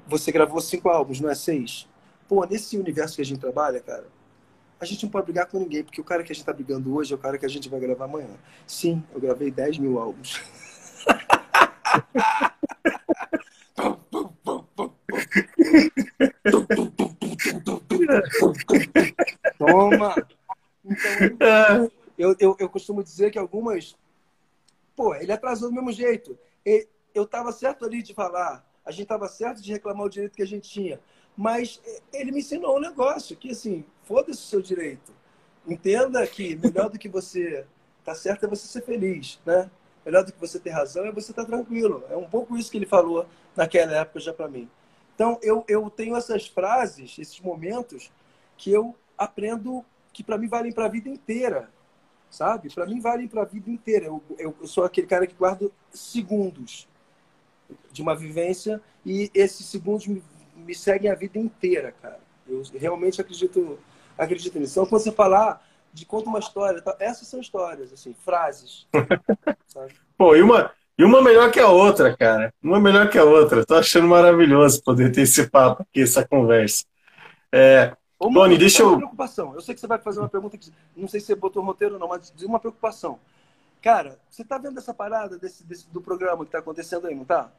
você 0.07 0.31
gravou 0.31 0.61
cinco 0.61 0.89
álbuns, 0.89 1.19
não 1.19 1.29
é 1.29 1.35
seis? 1.35 1.87
Pô, 2.27 2.45
nesse 2.45 2.77
universo 2.77 3.15
que 3.15 3.21
a 3.21 3.25
gente 3.25 3.39
trabalha, 3.39 3.79
cara, 3.79 4.07
a 4.79 4.85
gente 4.85 5.03
não 5.03 5.11
pode 5.11 5.25
brigar 5.25 5.47
com 5.47 5.59
ninguém, 5.59 5.83
porque 5.83 5.99
o 5.99 6.03
cara 6.03 6.23
que 6.23 6.31
a 6.31 6.35
gente 6.35 6.43
está 6.43 6.53
brigando 6.53 6.95
hoje 6.95 7.11
é 7.11 7.15
o 7.15 7.19
cara 7.19 7.37
que 7.37 7.45
a 7.45 7.49
gente 7.49 7.67
vai 7.67 7.79
gravar 7.79 8.05
amanhã. 8.05 8.29
Sim, 8.65 9.03
eu 9.13 9.19
gravei 9.19 9.51
10 9.51 9.77
mil 9.77 9.99
álbuns. 9.99 10.41
Toma! 19.57 20.15
Então, 21.21 21.91
eu, 22.17 22.35
eu, 22.39 22.55
eu 22.59 22.69
costumo 22.69 23.03
dizer 23.03 23.31
que 23.31 23.39
algumas. 23.39 23.95
Pô, 24.95 25.15
ele 25.15 25.31
atrasou 25.31 25.69
do 25.69 25.75
mesmo 25.75 25.91
jeito. 25.91 26.37
Eu 27.13 27.23
estava 27.23 27.51
certo 27.51 27.85
ali 27.85 28.01
de 28.01 28.13
falar, 28.13 28.65
a 28.85 28.91
gente 28.91 29.03
estava 29.03 29.27
certo 29.27 29.61
de 29.61 29.71
reclamar 29.71 30.05
o 30.05 30.09
direito 30.09 30.35
que 30.35 30.43
a 30.43 30.47
gente 30.47 30.69
tinha. 30.69 30.99
Mas 31.35 31.81
ele 32.11 32.31
me 32.31 32.39
ensinou 32.39 32.77
um 32.77 32.81
negócio 32.81 33.35
que, 33.35 33.51
assim, 33.51 33.85
foda-se 34.03 34.39
o 34.39 34.47
seu 34.47 34.61
direito. 34.61 35.13
Entenda 35.65 36.25
que 36.27 36.55
melhor 36.55 36.89
do 36.89 36.99
que 36.99 37.07
você 37.07 37.65
tá 38.03 38.13
certo 38.13 38.45
é 38.45 38.49
você 38.49 38.67
ser 38.67 38.81
feliz, 38.81 39.39
né? 39.45 39.69
Melhor 40.05 40.23
do 40.23 40.33
que 40.33 40.39
você 40.39 40.59
ter 40.59 40.71
razão 40.71 41.05
é 41.05 41.11
você 41.11 41.31
estar 41.31 41.43
tá 41.45 41.49
tranquilo. 41.49 42.03
É 42.09 42.17
um 42.17 42.27
pouco 42.27 42.57
isso 42.57 42.71
que 42.71 42.77
ele 42.77 42.85
falou 42.85 43.25
naquela 43.55 43.93
época 43.93 44.19
já 44.19 44.33
para 44.33 44.47
mim. 44.47 44.69
Então, 45.19 45.37
eu, 45.41 45.65
eu 45.67 45.89
tenho 45.89 46.15
essas 46.15 46.47
frases, 46.47 47.19
esses 47.19 47.41
momentos, 47.41 48.09
que 48.55 48.71
eu 48.71 48.95
aprendo 49.17 49.83
que 50.13 50.23
para 50.23 50.37
mim 50.37 50.47
valem 50.47 50.71
para 50.71 50.85
a 50.85 50.87
vida 50.87 51.09
inteira, 51.09 51.69
sabe? 52.29 52.73
Para 52.73 52.85
mim 52.85 53.01
valem 53.01 53.27
para 53.27 53.41
a 53.41 53.45
vida 53.45 53.69
inteira. 53.69 54.05
Eu, 54.05 54.23
eu, 54.37 54.55
eu, 54.61 54.65
sou 54.65 54.85
aquele 54.85 55.07
cara 55.07 55.27
que 55.27 55.35
guardo 55.35 55.73
segundos 55.91 56.87
de 57.91 58.01
uma 58.01 58.15
vivência 58.15 58.81
e 59.05 59.29
esses 59.33 59.65
segundos 59.65 60.07
me, 60.07 60.23
me 60.55 60.73
seguem 60.73 61.11
a 61.11 61.15
vida 61.15 61.37
inteira, 61.37 61.93
cara. 62.01 62.21
Eu 62.47 62.63
realmente 62.79 63.19
acredito, 63.19 63.77
acredito 64.17 64.57
nisso. 64.57 64.79
Então, 64.79 64.85
quando 64.85 65.03
você 65.03 65.11
falar 65.11 65.67
de 65.91 66.05
conta 66.05 66.29
uma 66.29 66.39
história, 66.39 66.81
tá? 66.81 66.95
essas 66.97 67.27
são 67.27 67.41
histórias, 67.41 67.91
assim, 67.91 68.13
frases. 68.13 68.87
Pô, 70.17 70.33
e 70.33 70.41
uma, 70.41 70.71
e 70.99 71.03
uma 71.03 71.21
melhor 71.21 71.49
que 71.49 71.59
a 71.59 71.67
outra, 71.69 72.15
cara. 72.15 72.53
Uma 72.61 72.79
melhor 72.79 73.09
que 73.09 73.17
a 73.17 73.23
outra. 73.23 73.65
Tô 73.65 73.75
achando 73.75 74.07
maravilhoso 74.07 74.83
poder 74.83 75.11
ter 75.11 75.21
esse 75.21 75.49
papo 75.49 75.81
aqui, 75.83 76.01
essa 76.03 76.27
conversa. 76.27 76.83
É, 77.51 77.95
Ô, 78.19 78.29
Tony, 78.31 78.57
deixa 78.57 78.83
uma 78.83 78.93
eu. 78.93 78.97
preocupação. 78.97 79.55
Eu 79.55 79.61
sei 79.61 79.73
que 79.73 79.79
você 79.81 79.87
vai 79.87 79.97
fazer 79.97 80.19
uma 80.19 80.29
pergunta 80.29 80.57
que 80.57 80.71
não 80.95 81.07
sei 81.07 81.19
se 81.21 81.27
você 81.27 81.35
botou 81.35 81.63
roteiro 81.63 81.93
ou 81.95 81.99
não, 81.99 82.09
mas 82.09 82.31
de 82.35 82.45
uma 82.45 82.59
preocupação. 82.59 83.17
Cara, 83.81 84.19
você 84.29 84.43
tá 84.43 84.57
vendo 84.57 84.77
essa 84.77 84.93
parada 84.93 85.37
desse, 85.39 85.63
desse- 85.65 85.89
do 85.89 86.01
programa 86.01 86.43
que 86.45 86.51
tá 86.51 86.59
acontecendo 86.59 87.07
aí, 87.07 87.15
não 87.15 87.23
tá? 87.23 87.49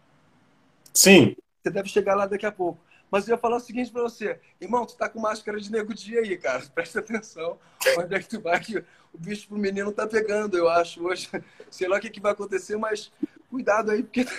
Sim. 0.93 1.35
Você 1.63 1.71
deve 1.71 1.89
chegar 1.89 2.15
lá 2.15 2.27
daqui 2.27 2.47
a 2.47 2.53
pouco. 2.53 2.79
Mas 3.11 3.27
eu 3.27 3.35
ia 3.35 3.39
falar 3.39 3.57
o 3.57 3.61
seguinte 3.61 3.91
pra 3.91 4.03
você. 4.03 4.39
Irmão, 4.61 4.87
tu 4.87 4.97
tá 4.97 5.09
com 5.09 5.19
máscara 5.19 5.59
de 5.59 5.71
nego 5.73 5.93
dia 5.93 6.21
aí, 6.21 6.37
cara. 6.37 6.63
Presta 6.75 7.01
atenção. 7.01 7.59
Onde 7.99 8.15
é 8.15 8.19
que 8.21 8.29
tu 8.29 8.41
vai 8.41 8.61
que 8.61 8.85
o 9.13 9.19
bicho 9.19 9.49
pro 9.49 9.59
menino 9.59 9.93
tá 9.93 10.07
pegando, 10.07 10.57
eu 10.57 10.69
acho, 10.69 11.05
hoje. 11.05 11.29
Sei 11.71 11.89
lá 11.89 11.97
o 11.99 12.01
que, 12.01 12.11
que 12.11 12.21
vai 12.21 12.33
acontecer, 12.33 12.77
mas 12.77 13.13
cuidado 13.51 13.91
aí, 13.91 14.03
porque... 14.03 14.27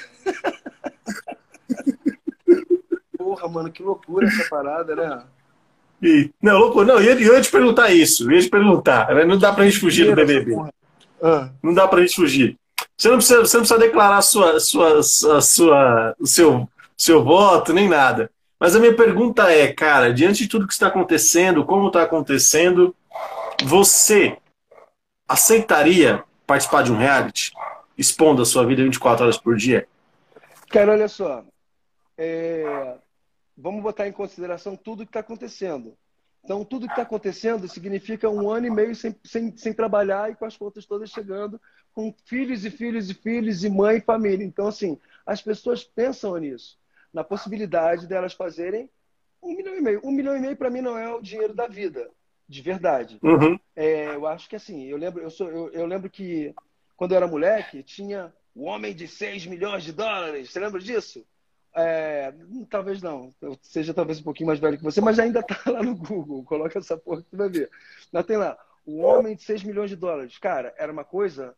Porra, 3.17 3.47
mano, 3.47 3.72
que 3.72 3.84
loucura 3.84 4.28
essa 4.28 4.49
parada, 4.49 4.95
né? 4.95 5.24
E- 6.01 6.32
Não, 6.41 6.57
louco, 6.57 6.84
não, 6.84 6.95
eu 6.95 7.03
ia, 7.03 7.28
eu 7.28 7.36
ia 7.36 7.41
te 7.41 7.51
perguntar 7.51 7.91
isso, 7.91 8.24
eu 8.24 8.32
ia 8.32 8.41
te 8.41 8.49
perguntar. 8.49 9.13
Não 9.26 9.38
dá 9.38 9.53
pra 9.53 9.65
gente 9.65 9.80
fugir 9.80 10.07
do 10.07 10.15
BBB. 10.15 10.55
Ah, 11.22 11.49
Não 11.61 11.74
dá 11.74 11.88
pra 11.88 12.01
gente 12.01 12.15
fugir. 12.15 12.57
Você 12.97 13.09
não 13.09 13.17
precisa, 13.17 13.39
você 13.39 13.57
não 13.57 13.63
precisa 13.63 13.80
declarar 13.80 14.22
sua, 14.22 14.59
sua, 14.59 14.99
a 14.99 15.41
sua, 15.41 16.15
o 16.19 16.26
seu, 16.28 16.67
seu 16.97 17.24
voto, 17.24 17.74
nem 17.74 17.88
nada. 17.88 18.30
Mas 18.59 18.76
a 18.76 18.80
minha 18.80 18.95
pergunta 18.95 19.51
é, 19.51 19.72
cara, 19.74 20.13
diante 20.13 20.43
de 20.43 20.49
tudo 20.49 20.67
que 20.67 20.74
está 20.74 20.88
acontecendo, 20.88 21.65
como 21.65 21.88
está 21.88 22.03
acontecendo, 22.03 22.95
você 23.63 24.38
aceitaria 25.32 26.23
participar 26.45 26.84
de 26.84 26.91
um 26.91 26.97
reality? 26.97 27.51
Expondo 27.97 28.41
a 28.41 28.45
sua 28.45 28.65
vida 28.65 28.84
24 28.84 29.23
horas 29.23 29.38
por 29.38 29.55
dia? 29.55 29.88
Cara, 30.69 30.93
olha 30.93 31.07
só. 31.07 31.43
É, 32.17 32.95
Vamos 33.61 33.84
botar 33.84 34.07
em 34.07 34.11
consideração 34.11 34.75
tudo 34.75 35.05
que 35.05 35.09
está 35.09 35.19
acontecendo. 35.19 35.95
Então, 36.43 36.65
tudo 36.65 36.88
que 36.88 36.93
está 36.93 37.03
acontecendo 37.03 37.67
significa 37.67 38.27
um 38.27 38.49
ano 38.49 38.65
e 38.65 38.71
meio 38.71 38.95
sem, 38.95 39.15
sem, 39.23 39.55
sem 39.55 39.71
trabalhar 39.71 40.32
e 40.32 40.36
com 40.36 40.45
as 40.45 40.57
contas 40.57 40.88
todas 40.88 41.11
chegando, 41.11 41.61
com 41.93 42.11
filhos 42.25 42.65
e 42.65 42.71
filhos 42.71 43.09
e 43.11 43.13
filhos, 43.13 43.63
e 43.63 43.69
mãe 43.69 43.97
e 43.97 44.01
família. 44.01 44.43
Então, 44.43 44.67
assim, 44.67 44.99
as 45.25 45.41
pessoas 45.43 45.84
pensam 45.84 46.36
nisso, 46.38 46.79
na 47.13 47.23
possibilidade 47.23 48.07
delas 48.07 48.34
fazerem 48.34 48.89
um 49.43 49.55
milhão 49.55 49.75
e 49.75 49.82
meio. 49.82 50.01
Um 50.03 50.11
milhão 50.11 50.36
e 50.36 50.39
meio, 50.39 50.57
para 50.57 50.71
mim, 50.71 50.82
não 50.82 50.97
é 50.97 51.13
o 51.13 51.21
dinheiro 51.21 51.53
da 51.53 51.67
vida, 51.67 52.09
de 52.51 52.61
verdade. 52.61 53.17
Uhum. 53.23 53.57
É, 53.75 54.13
eu 54.13 54.27
acho 54.27 54.49
que 54.49 54.55
assim, 54.55 54.85
eu 54.85 54.97
lembro, 54.97 55.23
eu, 55.23 55.29
sou, 55.29 55.49
eu, 55.49 55.69
eu 55.71 55.85
lembro 55.85 56.09
que 56.09 56.53
quando 56.97 57.13
eu 57.13 57.17
era 57.17 57.27
moleque, 57.27 57.81
tinha 57.81 58.31
o 58.53 58.65
homem 58.65 58.93
de 58.93 59.07
6 59.07 59.45
milhões 59.47 59.83
de 59.83 59.93
dólares. 59.93 60.51
Você 60.51 60.59
lembra 60.59 60.79
disso? 60.81 61.25
É, 61.73 62.33
talvez 62.69 63.01
não. 63.01 63.33
Eu 63.41 63.57
seja 63.61 63.93
talvez 63.93 64.19
um 64.19 64.23
pouquinho 64.23 64.47
mais 64.47 64.59
velho 64.59 64.77
que 64.77 64.83
você, 64.83 64.99
mas 64.99 65.17
ainda 65.17 65.41
tá 65.41 65.57
lá 65.65 65.81
no 65.81 65.95
Google. 65.95 66.43
Coloca 66.43 66.77
essa 66.77 66.97
porra 66.97 67.23
que 67.23 67.29
tu 67.29 67.37
vai 67.37 67.49
ver. 67.49 67.69
Mas 68.11 68.25
tem 68.25 68.35
lá, 68.35 68.57
o 68.85 68.99
homem 68.99 69.35
de 69.35 69.43
6 69.43 69.63
milhões 69.63 69.89
de 69.89 69.95
dólares. 69.95 70.37
Cara, 70.37 70.73
era 70.77 70.91
uma 70.91 71.05
coisa 71.05 71.55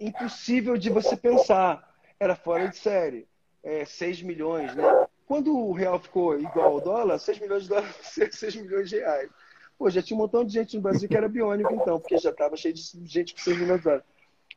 impossível 0.00 0.76
de 0.76 0.90
você 0.90 1.16
pensar. 1.16 1.88
Era 2.18 2.34
fora 2.34 2.68
de 2.68 2.76
série. 2.76 3.28
É, 3.62 3.84
6 3.84 4.22
milhões, 4.22 4.74
né? 4.74 5.06
Quando 5.26 5.56
o 5.56 5.72
real 5.72 6.00
ficou 6.00 6.36
igual 6.36 6.72
ao 6.72 6.80
dólar, 6.80 7.18
6 7.20 7.38
milhões 7.38 7.62
de 7.62 7.68
dólares, 7.68 7.94
6 8.32 8.56
milhões 8.56 8.90
de 8.90 8.96
reais. 8.96 9.30
Pô, 9.78 9.90
já 9.90 10.02
tinha 10.02 10.16
um 10.16 10.20
montão 10.20 10.44
de 10.44 10.52
gente 10.52 10.76
no 10.76 10.82
Brasil 10.82 11.08
que 11.08 11.16
era 11.16 11.28
biônico, 11.28 11.74
então, 11.74 11.98
porque 11.98 12.16
já 12.18 12.30
estava 12.30 12.56
cheio 12.56 12.74
de 12.74 12.82
gente 13.06 13.34
com 13.34 13.40
6 13.40 13.58
milhões 13.58 13.78
de 13.78 13.84
dólares. 13.84 14.04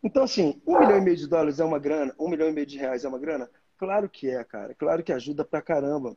Então, 0.03 0.23
assim, 0.23 0.61
um 0.67 0.79
milhão 0.79 0.97
e 0.97 1.01
meio 1.01 1.17
de 1.17 1.27
dólares 1.27 1.59
é 1.59 1.65
uma 1.65 1.79
grana, 1.79 2.13
um 2.19 2.29
milhão 2.29 2.47
e 2.47 2.51
meio 2.51 2.67
de 2.67 2.77
reais 2.77 3.03
é 3.03 3.07
uma 3.07 3.17
grana? 3.17 3.49
Claro 3.77 4.09
que 4.09 4.29
é, 4.29 4.43
cara. 4.43 4.73
Claro 4.75 5.03
que 5.03 5.11
ajuda 5.11 5.43
pra 5.43 5.61
caramba. 5.61 6.15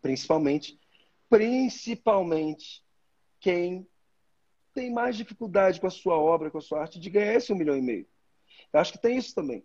Principalmente, 0.00 0.78
principalmente 1.28 2.82
quem 3.38 3.86
tem 4.74 4.90
mais 4.90 5.16
dificuldade 5.16 5.80
com 5.80 5.86
a 5.86 5.90
sua 5.90 6.16
obra, 6.16 6.50
com 6.50 6.58
a 6.58 6.62
sua 6.62 6.80
arte, 6.80 6.98
de 6.98 7.10
ganhar 7.10 7.34
esse 7.34 7.52
um 7.52 7.56
milhão 7.56 7.76
e 7.76 7.82
meio. 7.82 8.06
Eu 8.72 8.80
acho 8.80 8.92
que 8.92 8.98
tem 8.98 9.16
isso 9.16 9.34
também. 9.34 9.62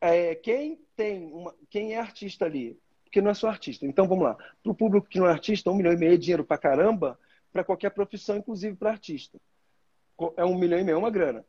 É, 0.00 0.34
quem 0.34 0.78
tem 0.96 1.32
uma, 1.32 1.54
quem 1.70 1.94
é 1.94 1.98
artista 1.98 2.44
ali, 2.44 2.78
porque 3.04 3.22
não 3.22 3.30
é 3.30 3.34
só 3.34 3.48
artista. 3.48 3.86
Então 3.86 4.06
vamos 4.06 4.24
lá. 4.24 4.34
Para 4.34 4.72
o 4.72 4.74
público 4.74 5.08
que 5.08 5.18
não 5.18 5.26
é 5.26 5.30
artista, 5.30 5.70
um 5.70 5.74
milhão 5.74 5.92
e 5.92 5.96
meio 5.96 6.14
é 6.14 6.16
dinheiro 6.16 6.44
pra 6.44 6.58
caramba, 6.58 7.18
para 7.54 7.62
qualquer 7.62 7.90
profissão, 7.90 8.36
inclusive 8.36 8.74
para 8.74 8.90
artista. 8.90 9.40
É 10.36 10.44
um 10.44 10.58
milhão 10.58 10.80
e 10.80 10.82
meio, 10.82 10.96
é 10.96 10.98
uma 10.98 11.10
grana. 11.10 11.46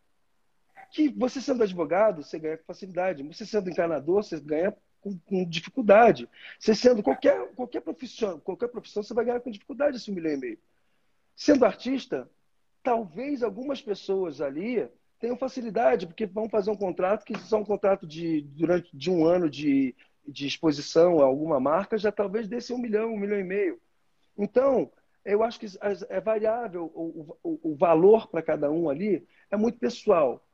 Que 0.92 1.10
você 1.10 1.42
sendo 1.42 1.64
advogado, 1.64 2.22
você 2.22 2.38
ganha 2.38 2.58
com 2.60 2.64
facilidade. 2.64 3.24
Você 3.24 3.44
sendo 3.44 3.72
encanador, 3.72 4.24
você 4.24 4.40
ganha 4.40 4.72
com, 5.02 5.18
com 5.18 5.44
dificuldade. 5.50 6.30
Você 6.60 6.76
sendo 6.76 7.02
qualquer, 7.02 7.52
qualquer 7.56 7.82
profissão, 7.82 8.40
qualquer 8.40 8.68
profissão, 8.68 9.02
você 9.02 9.16
vai 9.16 9.26
ganhar 9.26 9.40
com 9.40 9.50
dificuldade 9.50 9.98
esse 9.98 10.12
um 10.12 10.14
milhão 10.14 10.34
e 10.34 10.38
meio. 10.38 10.60
Sendo 11.36 11.66
artista, 11.66 12.30
talvez 12.84 13.42
algumas 13.42 13.82
pessoas 13.82 14.42
ali 14.42 14.88
tenham 15.20 15.36
facilidade, 15.36 16.06
porque 16.06 16.28
vão 16.28 16.48
fazer 16.48 16.70
um 16.70 16.78
contrato 16.78 17.26
que 17.26 17.36
só 17.40 17.58
um 17.58 17.66
contrato 17.66 18.06
de 18.06 18.42
durante 18.42 18.96
de 18.96 19.10
um 19.10 19.26
ano 19.26 19.50
de, 19.50 19.96
de 20.28 20.46
exposição 20.46 21.20
a 21.20 21.26
alguma 21.26 21.60
marca, 21.60 21.98
já 21.98 22.12
talvez 22.12 22.48
desse 22.48 22.72
um 22.72 22.78
milhão, 22.78 23.12
um 23.12 23.18
milhão 23.18 23.40
e 23.40 23.44
meio. 23.44 23.82
Então, 24.38 24.92
eu 25.26 25.44
acho 25.44 25.60
que 25.60 25.66
é 26.10 26.22
variável 26.22 26.92
o, 26.94 27.38
o, 27.44 27.72
o 27.72 27.76
valor 27.76 28.28
para 28.28 28.44
cada 28.44 28.72
um 28.72 28.90
ali 28.90 29.28
é 29.50 29.58
muito 29.58 29.80
pessoal. 29.80 30.46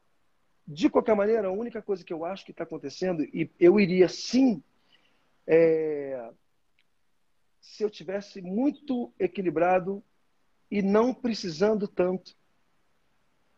De 0.66 0.90
qualquer 0.90 1.16
maneira, 1.16 1.50
a 1.50 1.52
única 1.52 1.82
coisa 1.82 2.04
que 2.04 2.14
eu 2.14 2.24
acho 2.24 2.46
que 2.46 2.52
está 2.52 2.64
acontecendo, 2.64 3.24
e 3.24 3.52
eu 3.60 3.80
iria 3.80 4.08
sim, 4.08 4.64
é, 5.46 6.32
se 7.60 7.84
eu 7.84 7.90
tivesse 7.90 8.42
muito 8.42 9.12
equilibrado 9.20 10.02
e 10.70 10.82
não 10.82 11.14
precisando 11.14 11.88
tanto. 11.88 12.34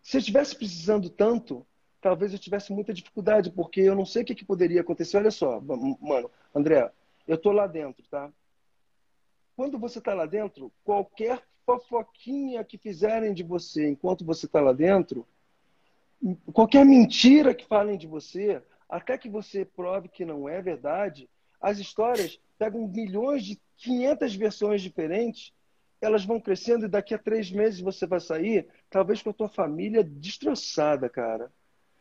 Se 0.02 0.18
eu 0.18 0.20
estivesse 0.20 0.56
precisando 0.56 1.10
tanto, 1.10 1.66
talvez 2.02 2.34
eu 2.34 2.40
tivesse 2.40 2.74
muita 2.74 2.94
dificuldade, 2.94 3.52
porque 3.52 3.82
eu 3.82 3.96
não 3.96 4.06
sei 4.06 4.24
o 4.24 4.26
que, 4.26 4.36
que 4.36 4.44
poderia 4.44 4.82
acontecer. 4.82 5.18
Olha 5.18 5.32
só, 5.32 5.62
mano, 5.62 6.32
André, 6.54 6.92
eu 7.28 7.38
tô 7.38 7.52
lá 7.52 7.68
dentro, 7.68 8.04
tá? 8.10 8.32
Quando 9.56 9.78
você 9.78 10.00
está 10.00 10.14
lá 10.14 10.26
dentro, 10.26 10.72
qualquer 10.84 11.44
fofoquinha 11.66 12.64
que 12.64 12.78
fizerem 12.78 13.34
de 13.34 13.44
você 13.44 13.90
enquanto 13.90 14.26
você 14.26 14.46
está 14.46 14.60
lá 14.60 14.74
dentro, 14.74 15.26
qualquer 16.52 16.86
mentira 16.86 17.54
que 17.54 17.66
falem 17.66 17.98
de 17.98 18.08
você, 18.08 18.62
até 18.90 19.18
que 19.18 19.30
você 19.30 19.66
prove 19.66 20.10
que 20.10 20.26
não 20.26 20.48
é 20.48 20.62
verdade, 20.62 21.30
as 21.62 21.80
histórias 21.80 22.40
pegam 22.58 22.88
milhões 22.88 23.44
de 23.44 23.60
500 23.78 24.36
versões 24.36 24.82
diferentes, 24.82 25.54
elas 26.02 26.26
vão 26.26 26.40
crescendo 26.40 26.86
e 26.86 26.90
daqui 26.90 27.14
a 27.14 27.20
três 27.20 27.50
meses 27.50 27.80
você 27.80 28.06
vai 28.06 28.20
sair, 28.20 28.68
talvez 28.90 29.22
com 29.22 29.30
a 29.30 29.34
tua 29.34 29.50
família 29.50 30.04
destroçada, 30.04 31.10
cara. 31.10 31.52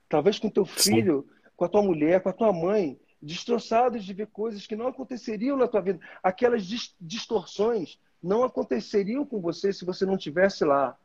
Talvez 0.08 0.38
com 0.38 0.50
teu 0.50 0.64
filho, 0.64 1.26
Sim. 1.26 1.50
com 1.56 1.64
a 1.64 1.68
tua 1.68 1.82
mulher, 1.82 2.20
com 2.20 2.28
a 2.28 2.32
tua 2.32 2.52
mãe, 2.52 2.98
destroçados 3.22 4.04
de 4.04 4.12
ver 4.12 4.26
coisas 4.26 4.66
que 4.66 4.74
não 4.74 4.88
aconteceriam 4.88 5.56
na 5.56 5.68
tua 5.68 5.80
vida. 5.80 6.00
Aquelas 6.22 6.66
distorções 7.00 7.98
não 8.22 8.42
aconteceriam 8.42 9.24
com 9.24 9.40
você 9.40 9.72
se 9.72 9.84
você 9.84 10.04
não 10.04 10.16
tivesse 10.16 10.64
lá. 10.64 10.98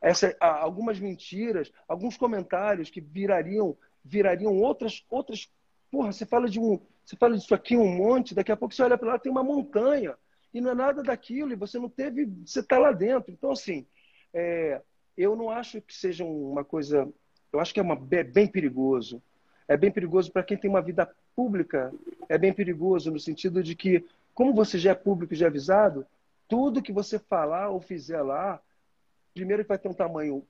Essa, 0.00 0.36
algumas 0.40 0.98
mentiras, 0.98 1.72
alguns 1.88 2.16
comentários 2.16 2.90
que 2.90 3.00
virariam 3.00 3.76
virariam 4.04 4.56
outras 4.56 5.04
outras. 5.10 5.50
Porra, 5.90 6.12
você 6.12 6.24
fala 6.24 6.48
de 6.48 6.60
um, 6.60 6.80
você 7.04 7.16
fala 7.16 7.36
disso 7.36 7.54
aqui 7.54 7.76
um 7.76 7.88
monte, 7.88 8.34
daqui 8.34 8.52
a 8.52 8.56
pouco 8.56 8.74
você 8.74 8.82
olha 8.82 8.96
para 8.98 9.12
lá 9.12 9.18
tem 9.18 9.30
uma 9.30 9.42
montanha 9.42 10.16
e 10.54 10.60
não 10.60 10.70
é 10.70 10.74
nada 10.74 11.02
daquilo 11.02 11.52
e 11.52 11.56
você 11.56 11.78
não 11.78 11.88
teve, 11.88 12.26
você 12.44 12.60
está 12.60 12.78
lá 12.78 12.92
dentro. 12.92 13.32
Então 13.32 13.50
assim, 13.50 13.86
é, 14.32 14.80
eu 15.16 15.34
não 15.34 15.50
acho 15.50 15.80
que 15.80 15.94
seja 15.94 16.24
uma 16.24 16.64
coisa, 16.64 17.08
eu 17.52 17.58
acho 17.58 17.74
que 17.74 17.80
é 17.80 17.82
uma 17.82 17.98
é 18.12 18.24
bem 18.24 18.46
perigoso. 18.46 19.22
É 19.68 19.76
bem 19.76 19.90
perigoso 19.90 20.30
para 20.30 20.42
quem 20.42 20.56
tem 20.56 20.70
uma 20.70 20.80
vida 20.80 21.10
pública. 21.34 21.92
É 22.28 22.38
bem 22.38 22.52
perigoso 22.52 23.10
no 23.10 23.18
sentido 23.18 23.62
de 23.62 23.74
que, 23.74 24.04
como 24.34 24.54
você 24.54 24.78
já 24.78 24.92
é 24.92 24.94
público 24.94 25.34
e 25.34 25.36
já 25.36 25.46
é 25.46 25.48
avisado, 25.48 26.06
tudo 26.48 26.82
que 26.82 26.92
você 26.92 27.18
falar 27.18 27.70
ou 27.70 27.80
fizer 27.80 28.22
lá, 28.22 28.60
primeiro 29.34 29.64
vai 29.64 29.78
ter 29.78 29.88
um 29.88 29.94
tamanho 29.94 30.46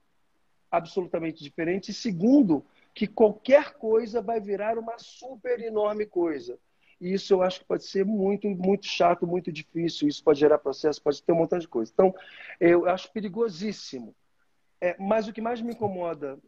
absolutamente 0.71 1.43
diferente, 1.43 1.91
e 1.91 1.95
segundo, 1.95 2.65
que 2.95 3.07
qualquer 3.07 3.75
coisa 3.75 4.21
vai 4.21 4.41
virar 4.41 4.79
uma 4.79 4.99
super 4.99 5.61
enorme 5.61 6.07
coisa. 6.07 6.59
E 7.01 7.13
isso 7.13 7.35
eu 7.35 7.43
acho 7.43 7.61
que 7.61 7.67
pode 7.67 7.85
ser 7.85 8.05
muito, 8.05 8.49
muito 8.49 8.87
chato, 8.87 9.27
muito 9.27 9.53
difícil. 9.53 10.09
Isso 10.09 10.25
pode 10.25 10.41
gerar 10.41 10.59
processo, 10.59 11.03
pode 11.03 11.23
ter 11.23 11.33
um 11.33 11.37
montão 11.37 11.59
de 11.59 11.69
coisa. 11.69 11.91
Então, 11.93 12.15
eu 12.59 12.89
acho 12.89 13.13
perigosíssimo. 13.13 14.15
É, 14.81 14.97
mas 14.99 15.29
o 15.29 15.33
que 15.33 15.41
mais 15.41 15.61
me 15.61 15.73
incomoda 15.73 16.39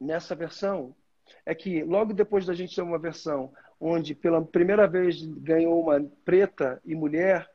nessa 0.00 0.34
versão 0.34 0.94
é 1.44 1.54
que 1.54 1.82
logo 1.82 2.12
depois 2.12 2.46
da 2.46 2.54
gente 2.54 2.74
ter 2.74 2.82
uma 2.82 2.98
versão 2.98 3.52
onde 3.80 4.14
pela 4.14 4.40
primeira 4.44 4.86
vez 4.86 5.22
ganhou 5.22 5.80
uma 5.80 6.00
preta 6.24 6.80
e 6.84 6.94
mulher, 6.94 7.50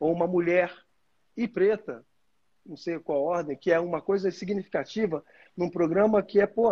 ou 0.00 0.10
uma 0.10 0.26
mulher 0.26 0.74
e 1.36 1.46
preta, 1.46 2.04
não 2.64 2.76
sei 2.76 2.98
qual 2.98 3.22
ordem, 3.22 3.56
que 3.56 3.70
é 3.70 3.78
uma 3.78 4.00
coisa 4.00 4.30
significativa 4.30 5.22
num 5.56 5.68
programa 5.68 6.22
que 6.22 6.40
é, 6.40 6.46
pô, 6.46 6.70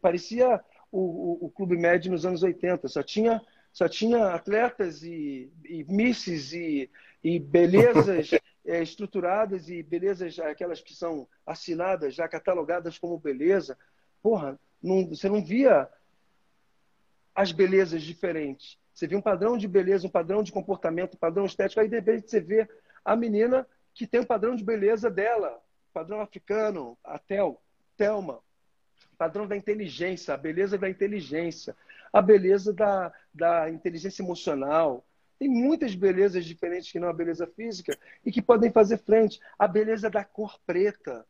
parecia 0.00 0.62
o, 0.92 1.00
o, 1.00 1.46
o 1.46 1.50
Clube 1.50 1.76
Med 1.76 2.08
nos 2.10 2.26
anos 2.26 2.42
80, 2.42 2.86
só 2.88 3.02
tinha, 3.02 3.40
só 3.72 3.88
tinha 3.88 4.28
atletas 4.28 5.02
e, 5.02 5.50
e 5.64 5.84
misses 5.84 6.52
e, 6.52 6.90
e 7.24 7.38
belezas 7.38 8.30
é, 8.64 8.82
estruturadas 8.82 9.68
e 9.68 9.82
belezas, 9.82 10.38
aquelas 10.38 10.80
que 10.80 10.94
são 10.94 11.26
assinadas, 11.46 12.14
já 12.14 12.28
catalogadas 12.28 12.98
como 12.98 13.18
beleza, 13.18 13.78
porra, 14.22 14.58
não, 14.86 15.08
você 15.08 15.28
não 15.28 15.44
via 15.44 15.88
as 17.34 17.52
belezas 17.52 18.02
diferentes. 18.02 18.78
Você 18.94 19.06
via 19.06 19.18
um 19.18 19.22
padrão 19.22 19.58
de 19.58 19.68
beleza, 19.68 20.06
um 20.06 20.10
padrão 20.10 20.42
de 20.42 20.52
comportamento, 20.52 21.14
um 21.14 21.18
padrão 21.18 21.44
estético, 21.44 21.80
aí 21.80 21.88
de 21.88 21.96
repente 21.96 22.30
você 22.30 22.40
vê 22.40 22.68
a 23.04 23.14
menina 23.14 23.66
que 23.92 24.06
tem 24.06 24.20
o 24.20 24.22
um 24.22 24.26
padrão 24.26 24.56
de 24.56 24.64
beleza 24.64 25.10
dela, 25.10 25.60
padrão 25.92 26.20
africano, 26.20 26.96
a 27.04 27.18
Tel, 27.18 27.60
Thelma, 27.96 28.40
padrão 29.18 29.46
da 29.46 29.56
inteligência, 29.56 30.32
a 30.32 30.36
beleza 30.36 30.78
da 30.78 30.88
inteligência, 30.88 31.76
a 32.12 32.22
beleza 32.22 32.72
da, 32.72 33.12
da 33.34 33.70
inteligência 33.70 34.22
emocional. 34.22 35.04
Tem 35.38 35.48
muitas 35.48 35.94
belezas 35.94 36.44
diferentes 36.44 36.90
que 36.90 36.98
não 36.98 37.08
a 37.08 37.12
beleza 37.12 37.46
física 37.46 37.98
e 38.24 38.32
que 38.32 38.40
podem 38.40 38.70
fazer 38.70 38.98
frente. 38.98 39.40
A 39.58 39.68
beleza 39.68 40.08
da 40.08 40.24
cor 40.24 40.58
preta, 40.66 41.26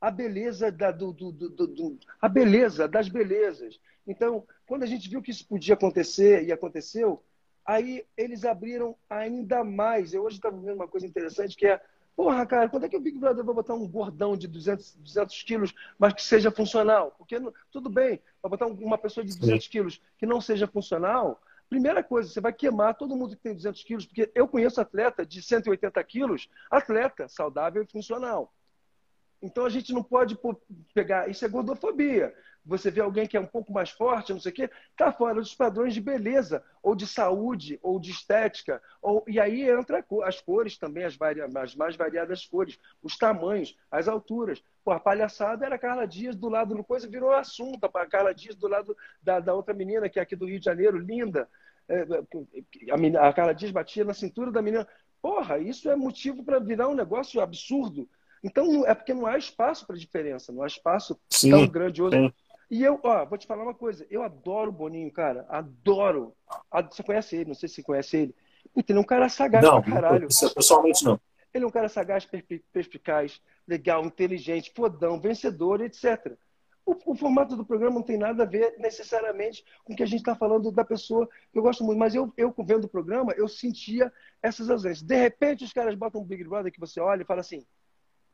a 0.00 0.10
beleza 0.10 0.72
da, 0.72 0.90
do, 0.90 1.12
do, 1.12 1.30
do, 1.32 1.98
a 2.20 2.28
beleza 2.28 2.88
das 2.88 3.08
belezas. 3.08 3.78
Então, 4.06 4.46
quando 4.66 4.82
a 4.82 4.86
gente 4.86 5.08
viu 5.08 5.20
que 5.20 5.30
isso 5.30 5.46
podia 5.46 5.74
acontecer 5.74 6.44
e 6.44 6.52
aconteceu, 6.52 7.22
aí 7.64 8.04
eles 8.16 8.44
abriram 8.44 8.96
ainda 9.08 9.62
mais. 9.62 10.14
Eu 10.14 10.22
hoje 10.24 10.36
estava 10.36 10.56
vendo 10.56 10.76
uma 10.76 10.88
coisa 10.88 11.06
interessante 11.06 11.56
que 11.56 11.66
é 11.66 11.80
Porra, 12.20 12.44
cara, 12.44 12.68
quando 12.68 12.84
é 12.84 12.88
que 12.90 12.96
o 12.98 13.00
Big 13.00 13.18
Brother 13.18 13.42
vai 13.42 13.54
botar 13.54 13.72
um 13.72 13.88
gordão 13.88 14.36
de 14.36 14.46
200, 14.46 14.96
200 14.96 15.42
quilos, 15.42 15.74
mas 15.98 16.12
que 16.12 16.22
seja 16.22 16.50
funcional? 16.50 17.14
Porque 17.16 17.36
tudo 17.70 17.88
bem, 17.88 18.20
vai 18.42 18.50
botar 18.50 18.66
uma 18.66 18.98
pessoa 18.98 19.24
de 19.24 19.38
200 19.38 19.64
Sim. 19.64 19.70
quilos 19.70 20.02
que 20.18 20.26
não 20.26 20.38
seja 20.38 20.66
funcional. 20.66 21.40
Primeira 21.70 22.04
coisa, 22.04 22.28
você 22.28 22.38
vai 22.38 22.52
queimar 22.52 22.94
todo 22.94 23.16
mundo 23.16 23.34
que 23.34 23.42
tem 23.42 23.54
200 23.54 23.82
quilos, 23.84 24.04
porque 24.04 24.30
eu 24.34 24.46
conheço 24.46 24.82
atleta 24.82 25.24
de 25.24 25.40
180 25.40 26.04
quilos, 26.04 26.50
atleta 26.70 27.26
saudável 27.26 27.82
e 27.82 27.86
funcional. 27.90 28.52
Então 29.42 29.64
a 29.64 29.70
gente 29.70 29.92
não 29.92 30.02
pode 30.02 30.38
pegar. 30.94 31.28
Isso 31.28 31.44
é 31.44 31.48
gordofobia 31.48 32.34
você 32.64 32.90
vê 32.90 33.00
alguém 33.00 33.26
que 33.26 33.36
é 33.36 33.40
um 33.40 33.46
pouco 33.46 33.72
mais 33.72 33.90
forte, 33.90 34.32
não 34.32 34.40
sei 34.40 34.52
o 34.52 34.54
quê, 34.54 34.70
está 34.90 35.12
fora 35.12 35.34
dos 35.34 35.54
padrões 35.54 35.94
de 35.94 36.00
beleza, 36.00 36.62
ou 36.82 36.94
de 36.94 37.06
saúde, 37.06 37.78
ou 37.82 37.98
de 37.98 38.10
estética. 38.10 38.82
Ou, 39.00 39.24
e 39.26 39.40
aí 39.40 39.68
entra 39.68 40.04
as 40.24 40.40
cores 40.40 40.76
também, 40.76 41.04
as, 41.04 41.16
varia, 41.16 41.46
as 41.56 41.74
mais 41.74 41.96
variadas 41.96 42.46
cores, 42.46 42.78
os 43.02 43.16
tamanhos, 43.16 43.76
as 43.90 44.08
alturas. 44.08 44.62
Pô, 44.84 44.92
a 44.92 45.00
palhaçada 45.00 45.64
era 45.64 45.76
a 45.76 45.78
Carla 45.78 46.06
Dias 46.06 46.36
do 46.36 46.48
lado 46.48 46.74
do 46.74 46.84
coisa, 46.84 47.08
virou 47.08 47.32
assunto. 47.32 47.84
A 47.84 48.06
Carla 48.06 48.34
Dias 48.34 48.54
do 48.54 48.68
lado 48.68 48.96
da, 49.22 49.40
da 49.40 49.54
outra 49.54 49.74
menina, 49.74 50.08
que 50.08 50.18
é 50.18 50.22
aqui 50.22 50.36
do 50.36 50.46
Rio 50.46 50.58
de 50.58 50.64
Janeiro, 50.64 50.98
linda. 50.98 51.48
É, 51.88 52.06
a, 52.92 52.96
menina, 52.96 53.22
a 53.22 53.32
Carla 53.32 53.54
Dias 53.54 53.72
batia 53.72 54.04
na 54.04 54.14
cintura 54.14 54.52
da 54.52 54.62
menina. 54.62 54.86
Porra, 55.22 55.58
isso 55.58 55.90
é 55.90 55.96
motivo 55.96 56.44
para 56.44 56.58
virar 56.58 56.88
um 56.88 56.94
negócio 56.94 57.40
absurdo. 57.40 58.08
Então, 58.42 58.86
é 58.86 58.94
porque 58.94 59.12
não 59.12 59.26
há 59.26 59.36
espaço 59.36 59.86
para 59.86 59.96
diferença, 59.96 60.52
não 60.52 60.62
há 60.62 60.66
espaço 60.66 61.18
sim, 61.28 61.50
tão 61.50 61.66
grandioso. 61.66 62.16
Sim. 62.16 62.32
E 62.70 62.84
eu, 62.84 63.00
ó, 63.02 63.26
vou 63.26 63.36
te 63.36 63.46
falar 63.46 63.64
uma 63.64 63.74
coisa. 63.74 64.06
Eu 64.08 64.22
adoro 64.22 64.70
o 64.70 64.72
Boninho, 64.72 65.10
cara. 65.10 65.44
Adoro. 65.48 66.34
Você 66.90 67.02
conhece 67.02 67.36
ele, 67.36 67.48
não 67.48 67.54
sei 67.54 67.68
se 67.68 67.76
você 67.76 67.82
conhece 67.82 68.16
ele. 68.16 68.34
Ele 68.76 68.98
é 68.98 69.00
um 69.00 69.04
cara 69.04 69.28
sagaz 69.28 69.64
não, 69.64 69.82
pra 69.82 69.92
caralho. 69.92 70.28
Pessoalmente 70.54 71.04
não. 71.04 71.20
Ele 71.52 71.64
é 71.64 71.66
um 71.66 71.70
cara 71.70 71.88
sagaz, 71.88 72.28
perspicaz, 72.72 73.40
legal, 73.66 74.04
inteligente, 74.04 74.72
fodão, 74.72 75.20
vencedor, 75.20 75.80
etc. 75.80 76.36
O, 76.86 77.12
o, 77.12 77.14
formato 77.16 77.56
do 77.56 77.66
programa 77.66 77.96
não 77.96 78.02
tem 78.02 78.16
nada 78.16 78.44
a 78.44 78.46
ver 78.46 78.76
necessariamente 78.78 79.64
com 79.84 79.92
o 79.92 79.96
que 79.96 80.02
a 80.02 80.06
gente 80.06 80.20
está 80.20 80.36
falando 80.36 80.70
da 80.70 80.84
pessoa 80.84 81.28
que 81.52 81.58
eu 81.58 81.62
gosto 81.62 81.82
muito. 81.82 81.98
Mas 81.98 82.14
eu, 82.14 82.32
eu, 82.36 82.54
vendo 82.64 82.84
o 82.84 82.88
programa, 82.88 83.32
eu 83.36 83.48
sentia 83.48 84.12
essas 84.40 84.70
ausências. 84.70 85.02
De 85.02 85.16
repente, 85.16 85.64
os 85.64 85.72
caras 85.72 85.94
botam 85.96 86.20
um 86.20 86.24
Big 86.24 86.44
Brother 86.44 86.72
que 86.72 86.80
você 86.80 87.00
olha 87.00 87.22
e 87.22 87.26
fala 87.26 87.40
assim: 87.40 87.66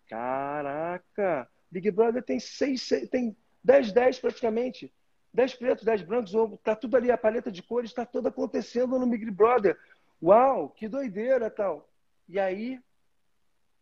Caraca, 0.09 1.49
Big 1.71 1.91
Brother 1.91 2.23
tem 2.23 2.39
seis, 2.39 2.89
tem 3.11 3.37
10, 3.63 3.93
10 3.93 4.19
praticamente. 4.21 4.93
10 5.33 5.55
pretos, 5.55 5.85
10 5.85 6.03
brancos, 6.03 6.33
tá 6.63 6.75
tudo 6.75 6.97
ali, 6.97 7.11
a 7.11 7.19
paleta 7.19 7.53
de 7.53 7.63
cores 7.63 7.91
está 7.91 8.07
toda 8.07 8.31
acontecendo 8.31 8.99
no 8.99 9.07
Big 9.07 9.31
Brother. 9.31 9.79
Uau, 10.23 10.71
que 10.71 10.89
doideira 10.89 11.51
tal. 11.51 11.87
E 12.27 12.41
aí, 12.41 12.81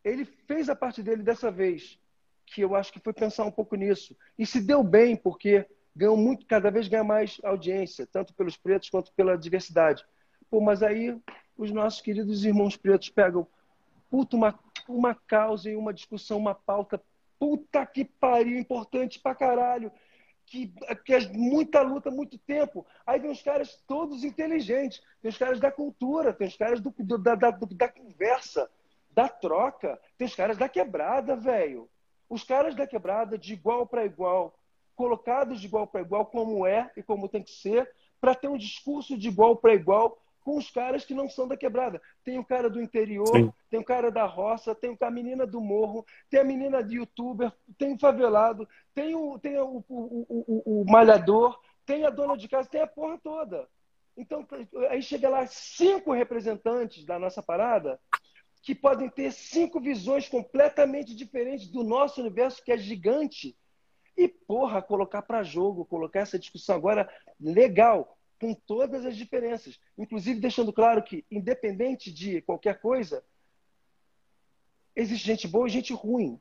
ele 0.03 0.25
fez 0.25 0.69
a 0.69 0.75
parte 0.75 1.03
dele 1.03 1.23
dessa 1.23 1.53
vez, 1.53 1.99
que 2.45 2.61
eu 2.61 2.75
acho 2.75 2.93
que 2.93 2.99
foi 2.99 3.13
pensar 3.13 3.45
um 3.45 3.53
pouco 3.53 3.77
nisso. 3.77 4.17
E 4.37 4.45
se 4.45 4.61
deu 4.61 4.83
bem, 4.83 5.15
porque 5.15 5.65
ganhou 5.95 6.17
muito, 6.17 6.45
cada 6.45 6.71
vez 6.71 6.89
ganha 6.89 7.05
mais 7.05 7.39
audiência, 7.45 8.05
tanto 8.05 8.35
pelos 8.35 8.57
pretos 8.57 8.91
quanto 8.91 9.13
pela 9.13 9.39
diversidade. 9.39 10.05
Pô, 10.51 10.61
mas 10.61 10.83
aí 10.83 11.17
os 11.57 11.71
nossos 11.71 12.01
queridos 12.01 12.45
irmãos 12.45 12.77
pretos 12.77 13.11
pegam 13.11 13.47
puta, 14.11 14.37
uma, 14.37 14.59
uma 14.89 15.15
causa 15.15 15.71
e 15.71 15.77
uma 15.77 15.93
discussão, 15.93 16.39
uma 16.39 16.55
pauta 16.55 17.01
Puta 17.39 17.85
que 17.85 18.05
pariu, 18.05 18.59
importante 18.59 19.21
pra 19.21 19.35
caralho. 19.35 19.93
Que, 20.47 20.73
que 21.05 21.15
é 21.15 21.21
muita 21.29 21.81
luta, 21.81 22.11
muito 22.11 22.39
tempo. 22.39 22.87
Aí 23.07 23.19
vem 23.19 23.31
os 23.31 23.43
caras 23.43 23.83
todos 23.87 24.25
inteligentes, 24.25 25.03
tem 25.21 25.31
os 25.31 25.39
caras 25.39 25.59
da 25.59 25.71
cultura, 25.71 26.33
tem 26.33 26.47
os 26.47 26.57
caras 26.57 26.81
do, 26.81 26.91
do, 26.99 27.19
da, 27.19 27.35
da, 27.35 27.51
do, 27.51 27.67
da 27.75 27.89
conversa, 27.89 28.71
da 29.11 29.29
troca, 29.29 29.99
tem 30.19 30.27
os 30.27 30.35
caras 30.35 30.59
da 30.59 30.69
quebrada, 30.69 31.35
velho. 31.35 31.89
Os 32.29 32.45
caras 32.45 32.75
da 32.75 32.87
quebrada, 32.87 33.39
de 33.39 33.55
igual 33.55 33.87
para 33.87 34.05
igual, 34.05 34.59
colocados 34.95 35.61
de 35.61 35.67
igual 35.67 35.87
para 35.87 36.03
igual, 36.03 36.27
como 36.27 36.67
é 36.67 36.91
e 36.97 37.03
como 37.03 37.29
tem 37.29 37.43
que 37.43 37.53
ser, 37.53 37.91
para 38.21 38.35
ter 38.35 38.49
um 38.49 38.57
discurso 38.57 39.17
de 39.17 39.29
igual 39.29 39.57
para 39.57 39.75
igual 39.75 40.19
com 40.45 40.59
os 40.59 40.71
caras 40.71 41.05
que 41.05 41.15
não 41.15 41.29
são 41.29 41.49
da 41.49 41.57
quebrada. 41.57 42.01
Tem 42.23 42.39
o 42.39 42.45
cara 42.45 42.69
do 42.69 42.81
interior, 42.81 43.27
Sim. 43.27 43.53
tem 43.71 43.81
o 43.81 43.85
cara 43.85 44.11
da 44.11 44.27
roça, 44.27 44.75
tem 44.75 44.97
a 45.01 45.11
menina 45.11 45.47
do 45.47 45.61
morro, 45.61 46.05
tem 46.29 46.39
a 46.39 46.45
menina 46.45 46.85
de 46.85 46.97
youtuber, 46.97 47.51
tem 47.79 47.95
o 47.95 47.99
favelado, 47.99 48.69
tem 48.95 49.15
o, 49.15 49.39
tem 49.39 49.59
o, 49.59 49.83
o, 49.89 50.27
o, 50.29 50.83
o 50.83 50.85
malhador, 50.85 51.59
tem 51.87 52.05
a 52.05 52.11
dona 52.11 52.37
de 52.37 52.47
casa, 52.47 52.69
tem 52.69 52.83
a 52.83 52.87
porra 52.87 53.19
toda. 53.19 53.67
Então, 54.17 54.47
aí 54.91 55.03
chega 55.03 55.29
lá 55.29 55.47
cinco 55.47 56.13
representantes 56.13 57.05
da 57.05 57.19
nossa 57.19 57.43
parada 57.43 57.99
que 58.63 58.75
podem 58.75 59.09
ter 59.09 59.33
cinco 59.33 59.81
visões 59.81 60.29
completamente 60.29 61.15
diferentes 61.15 61.69
do 61.69 61.83
nosso 61.83 62.21
universo, 62.21 62.63
que 62.63 62.73
é 62.73 62.79
gigante. 62.79 63.57
E, 64.17 64.29
porra, 64.29 64.81
colocar 64.81 65.23
para 65.23 65.43
jogo, 65.43 65.85
colocar 65.85 66.21
essa 66.21 66.39
discussão 66.39 66.77
agora 66.77 67.11
legal 67.41 68.14
com 68.45 68.53
todas 68.53 69.07
as 69.07 69.17
diferenças. 69.17 69.81
Inclusive 69.97 70.39
deixando 70.39 70.71
claro 70.71 71.03
que, 71.03 71.25
independente 71.31 72.13
de 72.13 72.43
qualquer 72.43 72.79
coisa, 72.79 73.25
existe 74.95 75.27
gente 75.27 75.49
boa 75.49 75.67
e 75.67 75.71
gente 75.71 75.95
ruim. 75.95 76.39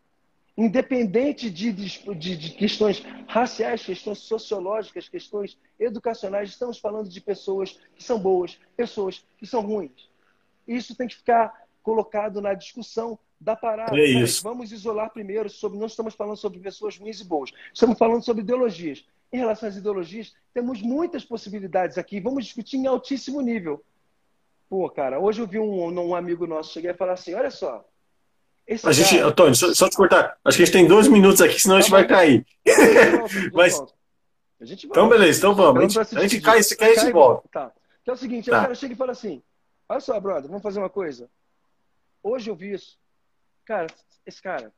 Independente 0.57 1.49
de, 1.49 1.71
de, 1.71 2.37
de, 2.37 2.49
questões 2.51 3.01
raciais, 3.25 3.85
questões 3.85 4.19
sociológicas, 4.19 5.07
questões 5.07 5.57
educacionais, 5.79 6.49
estamos 6.49 6.77
falando 6.77 7.09
de 7.09 7.21
pessoas 7.21 7.79
que 7.95 8.03
são 8.03 8.19
boas, 8.19 8.59
pessoas 8.75 9.25
que 9.37 9.47
são 9.47 9.61
ruins. 9.61 10.09
Isso 10.67 10.95
tem 10.95 11.07
que 11.07 11.15
ficar 11.15 11.67
colocado 11.81 12.41
na 12.41 12.53
discussão 12.53 13.17
da 13.39 13.55
parada. 13.55 13.97
É. 13.97 14.25
Vamos 14.43 14.73
isolar 14.73 15.09
primeiro 15.09 15.49
sobre. 15.49 15.79
Não 15.79 15.87
estamos 15.87 16.13
falando 16.13 16.37
sobre 16.37 16.59
pessoas 16.59 16.97
ruins 16.97 17.21
e 17.21 17.25
boas. 17.25 17.51
Estamos 17.73 17.97
falando 17.97 18.23
sobre 18.23 18.43
ideologias 18.43 19.05
em 19.33 19.37
relação 19.37 19.67
às 19.67 19.75
ideologias, 19.75 20.31
temos 20.53 20.79
muitas 20.83 21.25
possibilidades 21.25 21.97
aqui. 21.97 22.19
Vamos 22.19 22.45
discutir 22.45 22.77
em 22.77 22.85
altíssimo 22.85 23.41
nível. 23.41 23.83
Pô, 24.69 24.87
cara, 24.89 25.19
hoje 25.19 25.41
eu 25.41 25.47
vi 25.47 25.57
um, 25.57 25.89
um 25.89 26.15
amigo 26.15 26.45
nosso 26.45 26.71
chegar 26.71 26.91
e 26.93 26.97
falar 26.97 27.13
assim: 27.13 27.33
olha 27.33 27.49
só. 27.49 27.83
Esse 28.65 28.87
a 28.87 28.91
gente, 28.91 29.17
Antônio, 29.17 29.55
só, 29.55 29.73
só, 29.73 29.89
te 29.89 29.97
cortar. 29.97 30.37
Acho 30.45 30.55
que 30.55 30.63
a 30.63 30.65
gente 30.65 30.73
tem 30.73 30.87
dois 30.87 31.07
minutos 31.07 31.41
aqui, 31.41 31.59
senão 31.59 31.75
tá 31.75 31.79
a 31.79 31.81
gente 31.81 31.91
vai 31.91 32.07
cair. 32.07 32.45
Mas... 33.51 33.81
A 34.61 34.65
gente 34.65 34.85
Então, 34.87 35.09
beleza, 35.09 35.39
então 35.39 35.53
vamos. 35.53 35.97
A 35.97 36.03
gente, 36.03 36.17
a 36.17 36.21
gente 36.21 36.39
cai, 36.39 36.63
se 36.63 36.77
cai, 36.77 36.93
e 36.95 37.11
volta. 37.11 37.49
Tá. 37.51 37.71
Que 38.03 38.09
é 38.09 38.13
o 38.13 38.17
seguinte: 38.17 38.49
tá. 38.49 38.59
o 38.59 38.61
cara 38.61 38.75
chega 38.75 38.93
e 38.93 38.97
fala 38.97 39.11
assim: 39.11 39.41
olha 39.89 39.99
só, 39.99 40.17
brother, 40.19 40.47
vamos 40.47 40.63
fazer 40.63 40.79
uma 40.79 40.89
coisa. 40.89 41.27
Hoje 42.21 42.49
eu 42.49 42.55
vi 42.55 42.71
isso. 42.71 42.97
Cara, 43.65 43.87
esse 44.25 44.41
cara, 44.41 44.71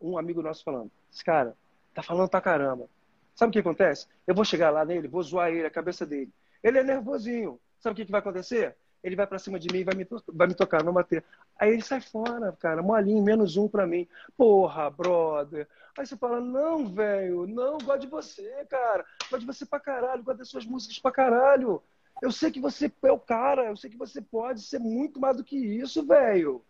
um 0.00 0.18
amigo 0.18 0.42
nosso 0.42 0.64
falando, 0.64 0.90
esse 1.12 1.22
cara 1.22 1.54
tá 1.94 2.02
falando 2.02 2.28
pra 2.28 2.40
caramba. 2.40 2.88
Sabe 3.34 3.50
o 3.50 3.52
que 3.52 3.58
acontece? 3.58 4.06
Eu 4.26 4.34
vou 4.34 4.44
chegar 4.44 4.70
lá 4.70 4.84
nele, 4.84 5.08
vou 5.08 5.22
zoar 5.22 5.50
ele, 5.50 5.66
a 5.66 5.70
cabeça 5.70 6.06
dele. 6.06 6.32
Ele 6.62 6.78
é 6.78 6.82
nervosinho. 6.82 7.60
Sabe 7.80 7.92
o 7.92 7.96
que, 7.96 8.04
que 8.04 8.12
vai 8.12 8.20
acontecer? 8.20 8.76
Ele 9.02 9.16
vai 9.16 9.26
para 9.26 9.38
cima 9.38 9.58
de 9.58 9.70
mim 9.70 9.80
e 9.80 9.84
vai 9.84 9.94
me, 9.94 10.06
vai 10.32 10.46
me 10.46 10.54
tocar, 10.54 10.82
vai 10.82 10.92
bater. 10.92 11.22
Aí 11.58 11.72
ele 11.72 11.82
sai 11.82 12.00
fora, 12.00 12.56
cara, 12.58 12.82
molinho, 12.82 13.22
menos 13.22 13.56
um 13.56 13.68
para 13.68 13.86
mim. 13.86 14.08
Porra, 14.34 14.88
brother. 14.88 15.68
Aí 15.98 16.06
você 16.06 16.16
fala, 16.16 16.40
não, 16.40 16.88
velho, 16.88 17.46
não, 17.46 17.76
gosto 17.78 18.00
de 18.00 18.06
você, 18.06 18.50
cara. 18.68 19.04
Gosto 19.30 19.40
de 19.40 19.46
você 19.46 19.66
pra 19.66 19.78
caralho, 19.78 20.22
gosto 20.22 20.38
das 20.38 20.48
suas 20.48 20.64
músicas 20.64 20.98
pra 20.98 21.12
caralho. 21.12 21.82
Eu 22.22 22.32
sei 22.32 22.50
que 22.50 22.60
você 22.60 22.90
é 23.02 23.12
o 23.12 23.18
cara, 23.18 23.66
eu 23.66 23.76
sei 23.76 23.90
que 23.90 23.98
você 23.98 24.22
pode 24.22 24.62
ser 24.62 24.78
muito 24.78 25.20
mais 25.20 25.36
do 25.36 25.44
que 25.44 25.56
isso, 25.56 26.06
velho. 26.06 26.64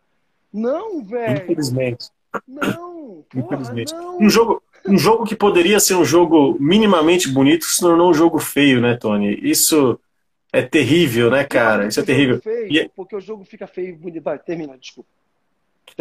Não, 0.52 1.04
velho. 1.04 1.44
Infelizmente. 1.44 2.10
Não, 2.48 3.24
porra, 3.30 3.46
Infelizmente. 3.46 3.94
Não. 3.94 4.18
Um 4.18 4.28
jogo, 4.28 4.60
um 4.86 4.98
jogo 4.98 5.24
que 5.24 5.34
poderia 5.34 5.80
ser 5.80 5.94
um 5.94 6.04
jogo 6.04 6.56
minimamente 6.60 7.28
bonito 7.28 7.64
se 7.64 7.80
tornou 7.80 8.10
um 8.10 8.14
jogo 8.14 8.38
feio, 8.38 8.80
né, 8.80 8.96
Tony? 8.96 9.38
Isso 9.42 9.98
é 10.52 10.62
terrível, 10.62 11.30
né, 11.30 11.44
cara? 11.44 11.86
Isso 11.86 12.00
é 12.00 12.02
terrível. 12.02 12.40
Feio, 12.40 12.72
e... 12.72 12.78
É 12.80 12.90
porque 12.94 13.16
o 13.16 13.20
jogo 13.20 13.44
fica 13.44 13.66
feio 13.66 13.88
e 13.88 13.92
bonito. 13.92 14.22
Vai, 14.22 14.38
termina, 14.38 14.76
desculpa. 14.78 15.08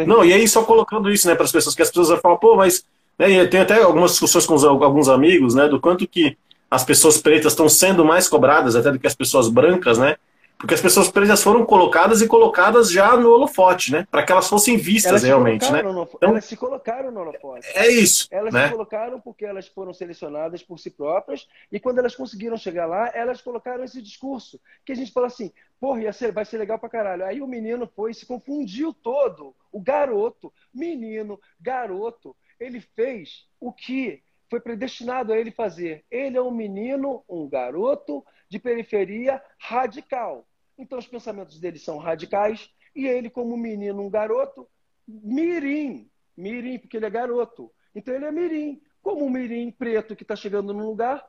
Não, 0.06 0.24
e 0.24 0.32
aí 0.32 0.46
só 0.48 0.64
colocando 0.64 1.10
isso, 1.10 1.26
né, 1.28 1.34
para 1.34 1.44
as 1.44 1.52
pessoas, 1.52 1.74
que 1.74 1.82
as 1.82 1.88
pessoas 1.88 2.08
vão 2.08 2.18
falar, 2.18 2.36
pô, 2.36 2.56
mas. 2.56 2.84
Né, 3.18 3.46
tem 3.46 3.60
até 3.60 3.80
algumas 3.80 4.12
discussões 4.12 4.44
com 4.44 4.54
alguns 4.54 5.08
amigos, 5.08 5.54
né, 5.54 5.68
do 5.68 5.80
quanto 5.80 6.06
que 6.06 6.36
as 6.70 6.84
pessoas 6.84 7.18
pretas 7.18 7.52
estão 7.52 7.68
sendo 7.68 8.04
mais 8.04 8.26
cobradas 8.26 8.74
até 8.74 8.90
do 8.90 8.98
que 8.98 9.06
as 9.06 9.14
pessoas 9.14 9.48
brancas, 9.48 9.98
né? 9.98 10.16
Porque 10.58 10.74
as 10.74 10.80
pessoas 10.80 11.08
presas 11.08 11.42
foram 11.42 11.64
colocadas 11.64 12.22
e 12.22 12.26
colocadas 12.26 12.90
já 12.90 13.16
no 13.16 13.30
holofote, 13.30 13.92
né? 13.92 14.06
Para 14.10 14.22
que 14.22 14.32
elas 14.32 14.48
fossem 14.48 14.76
vistas 14.76 15.10
elas 15.10 15.22
realmente, 15.22 15.70
né? 15.70 15.82
No, 15.82 16.02
então, 16.02 16.30
elas 16.30 16.44
se 16.44 16.56
colocaram 16.56 17.10
no 17.10 17.20
holofote. 17.20 17.66
É 17.74 17.88
isso. 17.88 18.28
Elas 18.30 18.54
né? 18.54 18.66
se 18.66 18.72
colocaram 18.72 19.20
porque 19.20 19.44
elas 19.44 19.66
foram 19.68 19.92
selecionadas 19.92 20.62
por 20.62 20.78
si 20.78 20.90
próprias 20.90 21.46
e 21.70 21.78
quando 21.78 21.98
elas 21.98 22.14
conseguiram 22.14 22.56
chegar 22.56 22.86
lá, 22.86 23.10
elas 23.14 23.42
colocaram 23.42 23.84
esse 23.84 24.00
discurso 24.00 24.60
que 24.84 24.92
a 24.92 24.96
gente 24.96 25.12
fala 25.12 25.26
assim, 25.26 25.52
porra, 25.80 26.12
ser, 26.12 26.32
vai 26.32 26.44
ser 26.44 26.58
legal 26.58 26.78
pra 26.78 26.88
caralho. 26.88 27.24
Aí 27.24 27.42
o 27.42 27.46
menino 27.46 27.86
foi 27.94 28.12
e 28.12 28.14
se 28.14 28.24
confundiu 28.24 28.94
todo. 28.94 29.54
O 29.70 29.80
garoto, 29.80 30.52
menino, 30.72 31.38
garoto, 31.60 32.34
ele 32.58 32.80
fez 32.80 33.46
o 33.60 33.72
que 33.72 34.22
foi 34.48 34.60
predestinado 34.60 35.32
a 35.32 35.38
ele 35.38 35.50
fazer. 35.50 36.04
Ele 36.10 36.36
é 36.36 36.42
um 36.42 36.50
menino, 36.50 37.24
um 37.28 37.48
garoto 37.48 38.24
de 38.54 38.60
periferia 38.60 39.42
radical. 39.58 40.46
Então 40.78 40.96
os 40.96 41.08
pensamentos 41.08 41.58
dele 41.58 41.76
são 41.76 41.98
radicais 41.98 42.70
e 42.94 43.04
ele, 43.04 43.28
como 43.28 43.56
menino, 43.56 44.00
um 44.00 44.08
garoto, 44.08 44.68
mirim. 45.08 46.08
Mirim, 46.36 46.78
porque 46.78 46.96
ele 46.96 47.06
é 47.06 47.10
garoto. 47.10 47.72
Então 47.92 48.14
ele 48.14 48.26
é 48.26 48.30
mirim. 48.30 48.80
Como 49.02 49.24
um 49.24 49.30
mirim 49.30 49.72
preto 49.72 50.14
que 50.14 50.22
está 50.22 50.36
chegando 50.36 50.72
num 50.72 50.86
lugar, 50.86 51.26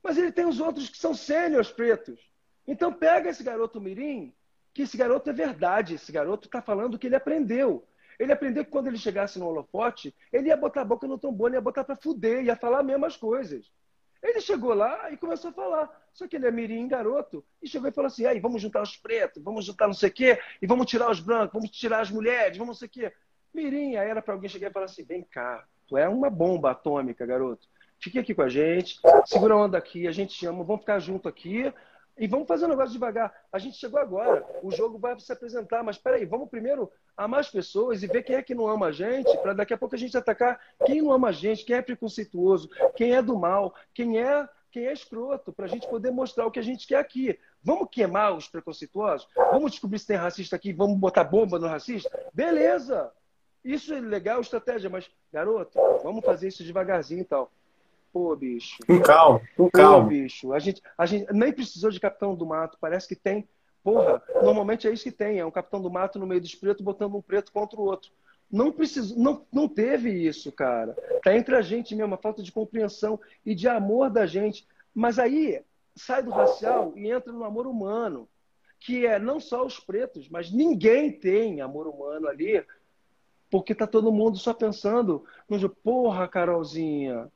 mas 0.00 0.16
ele 0.16 0.30
tem 0.30 0.46
os 0.46 0.60
outros 0.60 0.88
que 0.88 0.96
são 0.96 1.14
sêniores 1.14 1.70
pretos. 1.70 2.20
Então 2.64 2.92
pega 2.92 3.28
esse 3.28 3.42
garoto 3.42 3.80
mirim, 3.80 4.32
que 4.72 4.82
esse 4.82 4.96
garoto 4.96 5.28
é 5.30 5.32
verdade. 5.32 5.96
Esse 5.96 6.12
garoto 6.12 6.46
está 6.46 6.62
falando 6.62 6.94
o 6.94 6.98
que 6.98 7.08
ele 7.08 7.16
aprendeu. 7.16 7.84
Ele 8.20 8.32
aprendeu 8.32 8.64
que 8.64 8.70
quando 8.70 8.86
ele 8.86 8.98
chegasse 8.98 9.36
no 9.38 9.46
holofote, 9.46 10.14
ele 10.32 10.48
ia 10.48 10.56
botar 10.56 10.82
a 10.82 10.84
boca 10.84 11.08
no 11.08 11.18
trombone, 11.18 11.56
ia 11.56 11.60
botar 11.60 11.82
para 11.82 11.96
fuder, 11.96 12.44
ia 12.44 12.54
falar 12.54 12.80
as 12.80 12.86
mesmas 12.86 13.16
coisas. 13.16 13.68
Ele 14.22 14.40
chegou 14.40 14.74
lá 14.74 15.10
e 15.10 15.16
começou 15.16 15.50
a 15.50 15.52
falar. 15.52 16.08
Só 16.12 16.26
que 16.26 16.36
ele 16.36 16.46
é 16.46 16.50
mirim, 16.50 16.88
garoto, 16.88 17.44
e 17.62 17.68
chegou 17.68 17.88
e 17.88 17.92
falou 17.92 18.08
assim: 18.08 18.26
aí, 18.26 18.40
vamos 18.40 18.60
juntar 18.60 18.82
os 18.82 18.96
pretos, 18.96 19.42
vamos 19.42 19.64
juntar 19.64 19.86
não 19.86 19.94
sei 19.94 20.08
o 20.08 20.12
quê, 20.12 20.38
e 20.60 20.66
vamos 20.66 20.86
tirar 20.86 21.10
os 21.10 21.20
brancos, 21.20 21.52
vamos 21.52 21.70
tirar 21.70 22.00
as 22.00 22.10
mulheres, 22.10 22.56
vamos 22.56 22.68
não 22.68 22.78
sei 22.78 22.88
o 22.88 22.90
quê. 22.90 23.12
Mirim, 23.54 23.96
aí 23.96 24.08
era 24.08 24.20
para 24.20 24.34
alguém 24.34 24.48
chegar 24.48 24.70
e 24.70 24.72
falar 24.72 24.86
assim: 24.86 25.04
vem 25.04 25.22
cá, 25.22 25.64
tu 25.86 25.96
é 25.96 26.08
uma 26.08 26.28
bomba 26.28 26.72
atômica, 26.72 27.24
garoto. 27.24 27.68
Fique 28.00 28.18
aqui 28.18 28.34
com 28.34 28.42
a 28.42 28.48
gente, 28.48 29.00
segura 29.26 29.54
a 29.54 29.56
onda 29.56 29.78
aqui, 29.78 30.06
a 30.06 30.12
gente 30.12 30.36
te 30.36 30.46
ama, 30.46 30.64
vamos 30.64 30.82
ficar 30.82 30.98
junto 30.98 31.28
aqui, 31.28 31.72
e 32.18 32.26
vamos 32.26 32.48
fazer 32.48 32.66
um 32.66 32.70
negócio 32.70 32.92
devagar. 32.92 33.32
A 33.52 33.58
gente 33.58 33.76
chegou 33.76 34.00
agora, 34.00 34.44
o 34.62 34.70
jogo 34.70 34.98
vai 34.98 35.18
se 35.20 35.32
apresentar, 35.32 35.82
mas 35.82 35.96
peraí, 35.96 36.24
vamos 36.24 36.48
primeiro 36.48 36.90
amar 37.16 37.40
as 37.40 37.50
pessoas 37.50 38.02
e 38.02 38.06
ver 38.06 38.22
quem 38.22 38.36
é 38.36 38.42
que 38.42 38.54
não 38.54 38.66
ama 38.66 38.86
a 38.86 38.92
gente, 38.92 39.36
para 39.38 39.52
daqui 39.52 39.72
a 39.72 39.78
pouco 39.78 39.94
a 39.94 39.98
gente 39.98 40.16
atacar 40.16 40.60
quem 40.84 41.02
não 41.02 41.12
ama 41.12 41.28
a 41.28 41.32
gente, 41.32 41.64
quem 41.64 41.76
é 41.76 41.82
preconceituoso, 41.82 42.68
quem 42.96 43.14
é 43.14 43.22
do 43.22 43.38
mal, 43.38 43.74
quem 43.94 44.20
é 44.20 44.48
quem 44.70 44.86
é 44.86 44.92
escroto, 44.92 45.50
para 45.50 45.64
a 45.64 45.68
gente 45.68 45.88
poder 45.88 46.10
mostrar 46.10 46.46
o 46.46 46.50
que 46.50 46.58
a 46.58 46.62
gente 46.62 46.86
quer 46.86 46.98
aqui. 46.98 47.38
Vamos 47.62 47.88
queimar 47.90 48.36
os 48.36 48.48
preconceituosos? 48.48 49.26
Vamos 49.34 49.72
descobrir 49.72 49.98
se 49.98 50.06
tem 50.06 50.16
racista 50.16 50.56
aqui, 50.56 50.74
vamos 50.74 50.98
botar 50.98 51.24
bomba 51.24 51.58
no 51.58 51.66
racista? 51.66 52.10
Beleza! 52.34 53.10
Isso 53.64 53.92
é 53.92 54.00
legal, 54.00 54.40
estratégia, 54.40 54.88
mas, 54.88 55.10
garoto, 55.32 55.78
vamos 56.02 56.24
fazer 56.24 56.48
isso 56.48 56.62
devagarzinho 56.62 57.22
e 57.22 57.24
tal. 57.24 57.50
Pô, 58.12 58.34
bicho. 58.34 58.78
Com 58.86 59.00
calma, 59.00 59.40
com 59.56 59.70
calma. 59.70 60.04
Pô, 60.04 60.08
bicho. 60.08 60.52
A 60.52 60.58
gente, 60.58 60.82
a 60.96 61.06
gente 61.06 61.32
nem 61.32 61.52
precisou 61.52 61.90
de 61.90 62.00
Capitão 62.00 62.34
do 62.34 62.46
Mato. 62.46 62.78
Parece 62.80 63.06
que 63.06 63.16
tem. 63.16 63.48
Porra, 63.82 64.22
normalmente 64.42 64.88
é 64.88 64.92
isso 64.92 65.04
que 65.04 65.12
tem. 65.12 65.38
É 65.38 65.46
um 65.46 65.50
Capitão 65.50 65.80
do 65.80 65.90
Mato 65.90 66.18
no 66.18 66.26
meio 66.26 66.40
dos 66.40 66.54
pretos 66.54 66.84
botando 66.84 67.14
um 67.14 67.22
preto 67.22 67.52
contra 67.52 67.78
o 67.78 67.84
outro. 67.84 68.10
Não 68.50 68.72
precisou, 68.72 69.18
não, 69.18 69.46
não 69.52 69.68
teve 69.68 70.10
isso, 70.10 70.50
cara. 70.50 70.96
Tá 71.22 71.34
entre 71.36 71.54
a 71.54 71.60
gente 71.60 71.94
mesmo, 71.94 72.14
a 72.14 72.18
falta 72.18 72.42
de 72.42 72.50
compreensão 72.50 73.20
e 73.44 73.54
de 73.54 73.68
amor 73.68 74.10
da 74.10 74.24
gente. 74.24 74.66
Mas 74.94 75.18
aí 75.18 75.62
sai 75.94 76.22
do 76.22 76.30
racial 76.30 76.92
e 76.96 77.10
entra 77.10 77.32
no 77.32 77.44
amor 77.44 77.66
humano, 77.66 78.28
que 78.80 79.04
é 79.04 79.18
não 79.18 79.38
só 79.38 79.66
os 79.66 79.78
pretos, 79.78 80.28
mas 80.28 80.50
ninguém 80.50 81.12
tem 81.12 81.60
amor 81.60 81.86
humano 81.86 82.28
ali, 82.28 82.64
porque 83.50 83.74
tá 83.74 83.86
todo 83.86 84.12
mundo 84.12 84.38
só 84.38 84.54
pensando 84.54 85.24
no 85.48 85.68
porra, 85.68 86.28
Carolzinha, 86.28 87.30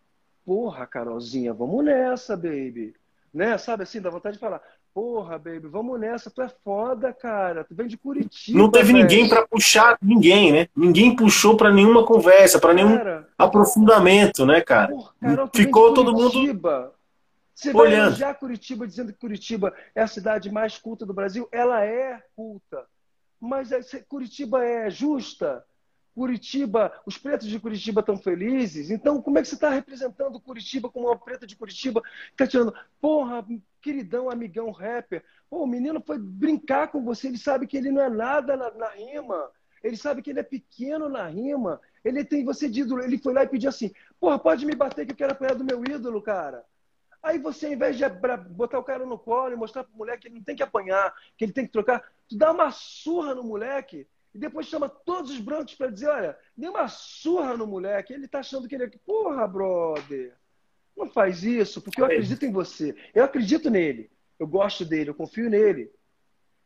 Porra, 0.45 0.87
Carolzinha, 0.87 1.53
vamos 1.53 1.85
nessa, 1.85 2.37
baby. 2.37 2.95
Né? 3.33 3.57
Sabe 3.59 3.85
assim, 3.85 4.01
dá 4.01 4.11
vontade 4.11 4.35
de 4.35 4.41
falar. 4.41 4.61
Porra, 4.95 5.39
baby, 5.39 5.69
vamos 5.69 5.99
nessa. 5.99 6.31
Tu 6.31 6.43
é 6.43 6.51
foda, 6.63 7.13
cara. 7.15 7.65
Tu 7.65 7.75
vem 7.75 7.87
de 7.87 7.97
Curitiba. 7.97 8.59
Não 8.59 8.71
teve 8.71 8.93
véio. 8.93 8.99
ninguém 8.99 9.29
para 9.29 9.47
puxar 9.47 9.97
ninguém, 10.03 10.53
né? 10.53 10.69
Ninguém 10.77 11.17
puxou 11.17 11.57
para 11.57 11.73
nenhuma 11.73 12.05
conversa, 12.05 12.59
para 12.59 12.75
nenhum 12.75 12.99
aprofundamento, 13.39 14.45
né, 14.45 14.61
cara? 14.61 14.89
Porra, 14.89 15.13
Carol, 15.19 15.51
Ficou 15.55 15.95
todo 15.95 16.13
mundo 16.13 16.31
você 17.55 17.73
vai 17.73 17.83
olhando. 17.83 18.07
elogiar 18.09 18.35
Curitiba 18.35 18.87
dizendo 18.87 19.13
que 19.13 19.19
Curitiba 19.19 19.73
é 19.95 20.03
a 20.03 20.07
cidade 20.09 20.51
mais 20.51 20.79
culta 20.79 21.07
do 21.07 21.15
Brasil? 21.15 21.49
Ela 21.53 21.85
é 21.85 22.21
culta. 22.35 22.85
Mas 23.41 23.71
Curitiba 24.09 24.65
é 24.65 24.91
justa? 24.91 25.65
Curitiba, 26.15 26.93
os 27.07 27.17
pretos 27.17 27.49
de 27.49 27.59
Curitiba 27.59 28.01
estão 28.01 28.17
felizes. 28.17 28.91
Então, 28.91 29.21
como 29.23 29.39
é 29.39 29.43
que 29.43 29.49
você 29.49 29.55
está 29.55 29.71
representando 29.71 30.41
Curitiba 30.41 30.91
como 30.91 31.07
uma 31.07 31.19
preta 31.19 31.47
de 31.47 31.57
Curitiba? 31.57 32.03
Está 32.31 32.47
tirando, 32.47 32.75
porra, 33.01 33.45
queridão, 33.81 34.31
amigão 34.31 34.71
rapper. 34.71 35.25
Pô, 35.49 35.63
o 35.63 35.67
menino 35.67 36.03
foi 36.05 36.19
brincar 36.19 36.89
com 36.89 37.03
você, 37.03 37.29
ele 37.29 37.39
sabe 37.39 37.67
que 37.67 37.77
ele 37.77 37.91
não 37.91 38.03
é 38.03 38.11
nada 38.11 38.57
na, 38.57 38.71
na 38.73 38.89
rima. 38.89 39.51
Ele 39.83 39.97
sabe 39.97 40.23
que 40.23 40.31
ele 40.31 40.41
é 40.41 40.45
pequeno 40.45 41.09
na 41.09 41.27
rima. 41.27 41.81
Ele 42.05 42.25
tem 42.25 42.45
você 42.45 42.69
de 42.69 42.83
ídolo. 42.83 43.03
Ele 43.03 43.19
foi 43.19 43.33
lá 43.33 43.43
e 43.43 43.49
pediu 43.49 43.69
assim: 43.69 43.93
porra, 44.21 44.39
pode 44.39 44.65
me 44.65 44.75
bater 44.75 45.05
que 45.05 45.13
eu 45.13 45.17
quero 45.17 45.33
apanhar 45.33 45.55
do 45.55 45.65
meu 45.65 45.83
ídolo, 45.85 46.23
cara. 46.23 46.65
Aí 47.23 47.39
você, 47.39 47.67
ao 47.67 47.73
invés 47.73 47.97
de 47.97 48.05
botar 48.51 48.79
o 48.79 48.85
cara 48.85 49.07
no 49.07 49.19
colo 49.19 49.53
e 49.53 49.57
mostrar 49.57 49.85
pro 49.85 49.97
moleque 49.97 50.23
que 50.23 50.29
ele 50.29 50.37
não 50.37 50.43
tem 50.43 50.57
que 50.57 50.63
apanhar, 50.63 51.15
que 51.37 51.45
ele 51.45 51.53
tem 51.53 51.65
que 51.65 51.73
trocar, 51.73 52.03
tu 52.29 52.37
dá 52.37 52.51
uma 52.51 52.71
surra 52.73 53.35
no 53.35 53.45
moleque 53.45 54.09
e 54.35 54.39
depois 54.39 54.67
chama 54.67 54.89
todos 54.89 55.31
os 55.31 55.39
brancos 55.39 55.75
para 55.75 55.91
dizer: 55.91 56.09
olha, 56.09 56.39
dê 56.57 56.69
uma 56.69 56.89
surra 56.89 57.57
no 57.57 57.67
moleque. 57.67 58.13
Ele 58.13 58.27
tá 58.27 58.39
achando 58.41 58.67
que 58.67 58.75
ele 58.75 58.85
é. 58.85 58.91
Porra, 59.05 59.47
brother, 59.47 60.35
não 60.97 61.09
faz 61.09 61.43
isso, 61.43 61.83
porque 61.83 62.01
eu 62.01 62.07
acredito 62.07 62.45
em 62.45 62.53
você. 62.53 62.97
Eu 63.15 63.25
acredito 63.25 63.71
nele. 63.71 64.11
Eu 64.39 64.47
gosto 64.47 64.85
dele, 64.85 65.11
eu 65.11 65.15
confio 65.15 65.51
nele. 65.51 65.91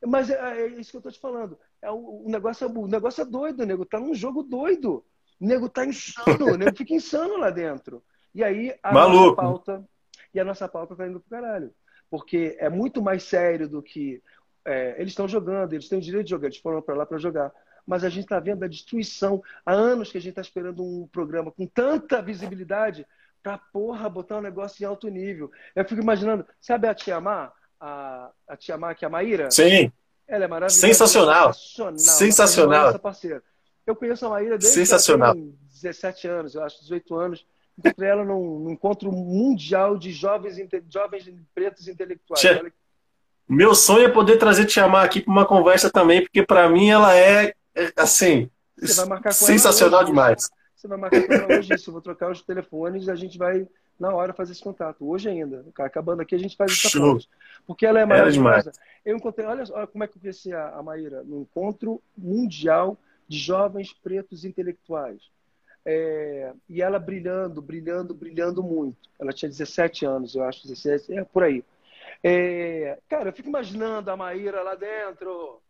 Mas 0.04 0.30
é, 0.30 0.62
é 0.62 0.66
isso 0.68 0.90
que 0.90 0.96
eu 0.96 1.02
tô 1.02 1.10
te 1.10 1.18
falando. 1.18 1.58
É, 1.82 1.90
o, 1.90 2.24
o, 2.24 2.28
negócio, 2.28 2.66
é, 2.66 2.70
o 2.70 2.86
negócio 2.86 3.22
é 3.22 3.24
doido, 3.24 3.62
o 3.62 3.66
nego 3.66 3.84
tá 3.84 3.98
num 3.98 4.14
jogo 4.14 4.42
doido. 4.42 5.04
O 5.40 5.46
nego 5.46 5.68
tá 5.68 5.84
insano, 5.84 6.52
o 6.52 6.56
nego 6.56 6.76
fica 6.76 6.94
insano 6.94 7.36
lá 7.36 7.50
dentro. 7.50 8.02
E 8.34 8.44
aí 8.44 8.78
a 8.82 8.92
Maluco. 8.92 9.18
nossa 9.18 9.36
pauta. 9.36 9.88
E 10.32 10.40
a 10.40 10.44
nossa 10.44 10.68
pauta 10.68 10.94
tá 10.94 11.06
indo 11.06 11.20
pro 11.20 11.30
caralho. 11.30 11.72
Porque 12.08 12.56
é 12.60 12.68
muito 12.68 13.02
mais 13.02 13.24
sério 13.24 13.68
do 13.68 13.82
que 13.82 14.22
é, 14.66 14.96
eles 14.98 15.12
estão 15.12 15.28
jogando, 15.28 15.72
eles 15.72 15.88
têm 15.88 15.98
o 15.98 16.02
direito 16.02 16.24
de 16.24 16.30
jogar, 16.30 16.48
eles 16.48 16.58
foram 16.58 16.82
para 16.82 16.96
lá 16.96 17.06
para 17.06 17.18
jogar. 17.18 17.52
Mas 17.86 18.02
a 18.02 18.08
gente 18.08 18.24
está 18.24 18.40
vendo 18.40 18.64
a 18.64 18.68
destruição. 18.68 19.40
Há 19.64 19.72
anos 19.72 20.10
que 20.10 20.18
a 20.18 20.20
gente 20.20 20.30
está 20.30 20.42
esperando 20.42 20.82
um 20.82 21.06
programa 21.06 21.52
com 21.52 21.66
tanta 21.66 22.20
visibilidade 22.20 23.06
para, 23.40 23.58
porra, 23.58 24.08
botar 24.08 24.38
um 24.38 24.42
negócio 24.42 24.82
em 24.82 24.86
alto 24.86 25.08
nível. 25.08 25.52
Eu 25.74 25.84
fico 25.84 26.02
imaginando, 26.02 26.44
sabe 26.60 26.88
a 26.88 26.94
Tia 26.94 27.20
Má? 27.20 27.52
A, 27.78 28.32
a 28.48 28.56
Tia 28.56 28.76
Má, 28.76 28.92
que 28.92 29.04
é 29.04 29.08
a 29.08 29.10
Maíra? 29.10 29.52
Sim. 29.52 29.92
Ela 30.26 30.46
é 30.46 30.48
maravilhosa. 30.48 30.84
Sensacional. 30.84 31.54
Sensacional. 31.54 31.98
Sensacional. 31.98 32.86
Nossa 32.86 32.98
parceira. 32.98 33.42
Eu 33.86 33.94
conheço 33.94 34.26
a 34.26 34.30
Maíra 34.30 34.58
desde 34.58 34.74
Sensacional. 34.74 35.34
que 35.34 35.38
ela 35.38 35.48
tem 35.48 35.58
17 35.68 36.26
anos, 36.26 36.54
eu 36.56 36.64
acho, 36.64 36.80
18 36.80 37.14
anos. 37.14 37.46
Encontrei 37.78 38.10
ela 38.10 38.24
num, 38.24 38.58
num 38.58 38.70
encontro 38.72 39.12
mundial 39.12 39.96
de 39.96 40.10
jovens, 40.10 40.56
jovens 40.88 41.32
pretos 41.54 41.86
intelectuais. 41.86 42.40
Tia... 42.40 42.72
Meu 43.48 43.74
sonho 43.74 44.06
é 44.06 44.10
poder 44.10 44.38
trazer 44.38 44.64
te 44.64 44.72
chamar 44.72 45.04
aqui 45.04 45.20
para 45.20 45.32
uma 45.32 45.46
conversa 45.46 45.90
também, 45.90 46.22
porque 46.22 46.42
para 46.42 46.68
mim 46.68 46.90
ela 46.90 47.16
é, 47.16 47.54
é 47.74 47.92
assim, 47.96 48.50
sensacional 49.32 50.04
demais. 50.04 50.48
Você 50.74 50.88
vai 50.88 50.98
marcar 50.98 51.26
com 51.26 51.32
ela 51.32 51.58
hoje 51.58 51.74
isso, 51.74 51.90
eu 51.90 51.92
vou 51.92 52.02
trocar 52.02 52.30
os 52.30 52.42
telefones 52.42 53.06
e 53.06 53.10
a 53.10 53.14
gente 53.14 53.38
vai 53.38 53.66
na 53.98 54.14
hora 54.14 54.32
fazer 54.32 54.52
esse 54.52 54.62
contato. 54.62 55.08
Hoje 55.08 55.28
ainda. 55.28 55.64
Acabando 55.78 56.22
aqui, 56.22 56.34
a 56.34 56.38
gente 56.38 56.56
faz 56.56 56.72
essa 56.72 56.98
ponte. 56.98 57.28
Porque 57.66 57.86
ela 57.86 58.00
é 58.00 58.04
maravilhosa. 58.04 58.72
Eu 59.04 59.16
encontrei, 59.16 59.46
olha, 59.46 59.64
olha 59.72 59.86
como 59.86 60.04
é 60.04 60.06
que 60.06 60.16
eu 60.16 60.20
conheci 60.20 60.52
a, 60.52 60.70
a 60.70 60.82
Maíra, 60.82 61.22
no 61.24 61.40
encontro 61.42 62.02
mundial 62.16 62.98
de 63.26 63.38
jovens 63.38 63.92
pretos 63.92 64.44
intelectuais. 64.44 65.20
É, 65.84 66.52
e 66.68 66.82
ela 66.82 66.98
brilhando, 66.98 67.62
brilhando, 67.62 68.12
brilhando 68.14 68.62
muito. 68.62 68.96
Ela 69.18 69.32
tinha 69.32 69.48
17 69.48 70.04
anos, 70.04 70.34
eu 70.34 70.42
acho, 70.42 70.66
17, 70.66 71.14
é 71.16 71.24
por 71.24 71.44
aí. 71.44 71.64
É, 72.22 72.98
cara, 73.08 73.28
eu 73.28 73.32
fico 73.32 73.48
imaginando 73.48 74.10
a 74.10 74.16
Maíra 74.16 74.62
lá 74.62 74.74
dentro. 74.74 75.60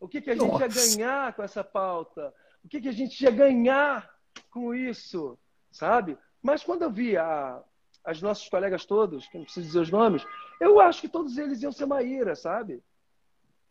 O 0.00 0.08
que, 0.08 0.20
que 0.20 0.30
a 0.30 0.34
gente 0.34 0.46
Nossa. 0.46 0.64
ia 0.64 0.96
ganhar 0.96 1.32
com 1.34 1.42
essa 1.42 1.64
pauta? 1.64 2.32
O 2.64 2.68
que, 2.68 2.80
que 2.80 2.88
a 2.88 2.92
gente 2.92 3.20
ia 3.22 3.30
ganhar 3.30 4.10
com 4.50 4.74
isso? 4.74 5.38
Sabe? 5.70 6.18
Mas 6.42 6.62
quando 6.62 6.82
eu 6.82 6.90
vi 6.90 7.16
a, 7.16 7.62
as 8.04 8.20
nossos 8.20 8.48
colegas 8.48 8.84
todos, 8.84 9.26
que 9.26 9.38
não 9.38 9.44
preciso 9.44 9.66
dizer 9.66 9.80
os 9.80 9.90
nomes, 9.90 10.26
eu 10.60 10.80
acho 10.80 11.00
que 11.00 11.08
todos 11.08 11.38
eles 11.38 11.62
iam 11.62 11.72
ser 11.72 11.86
Maíra, 11.86 12.34
sabe? 12.36 12.82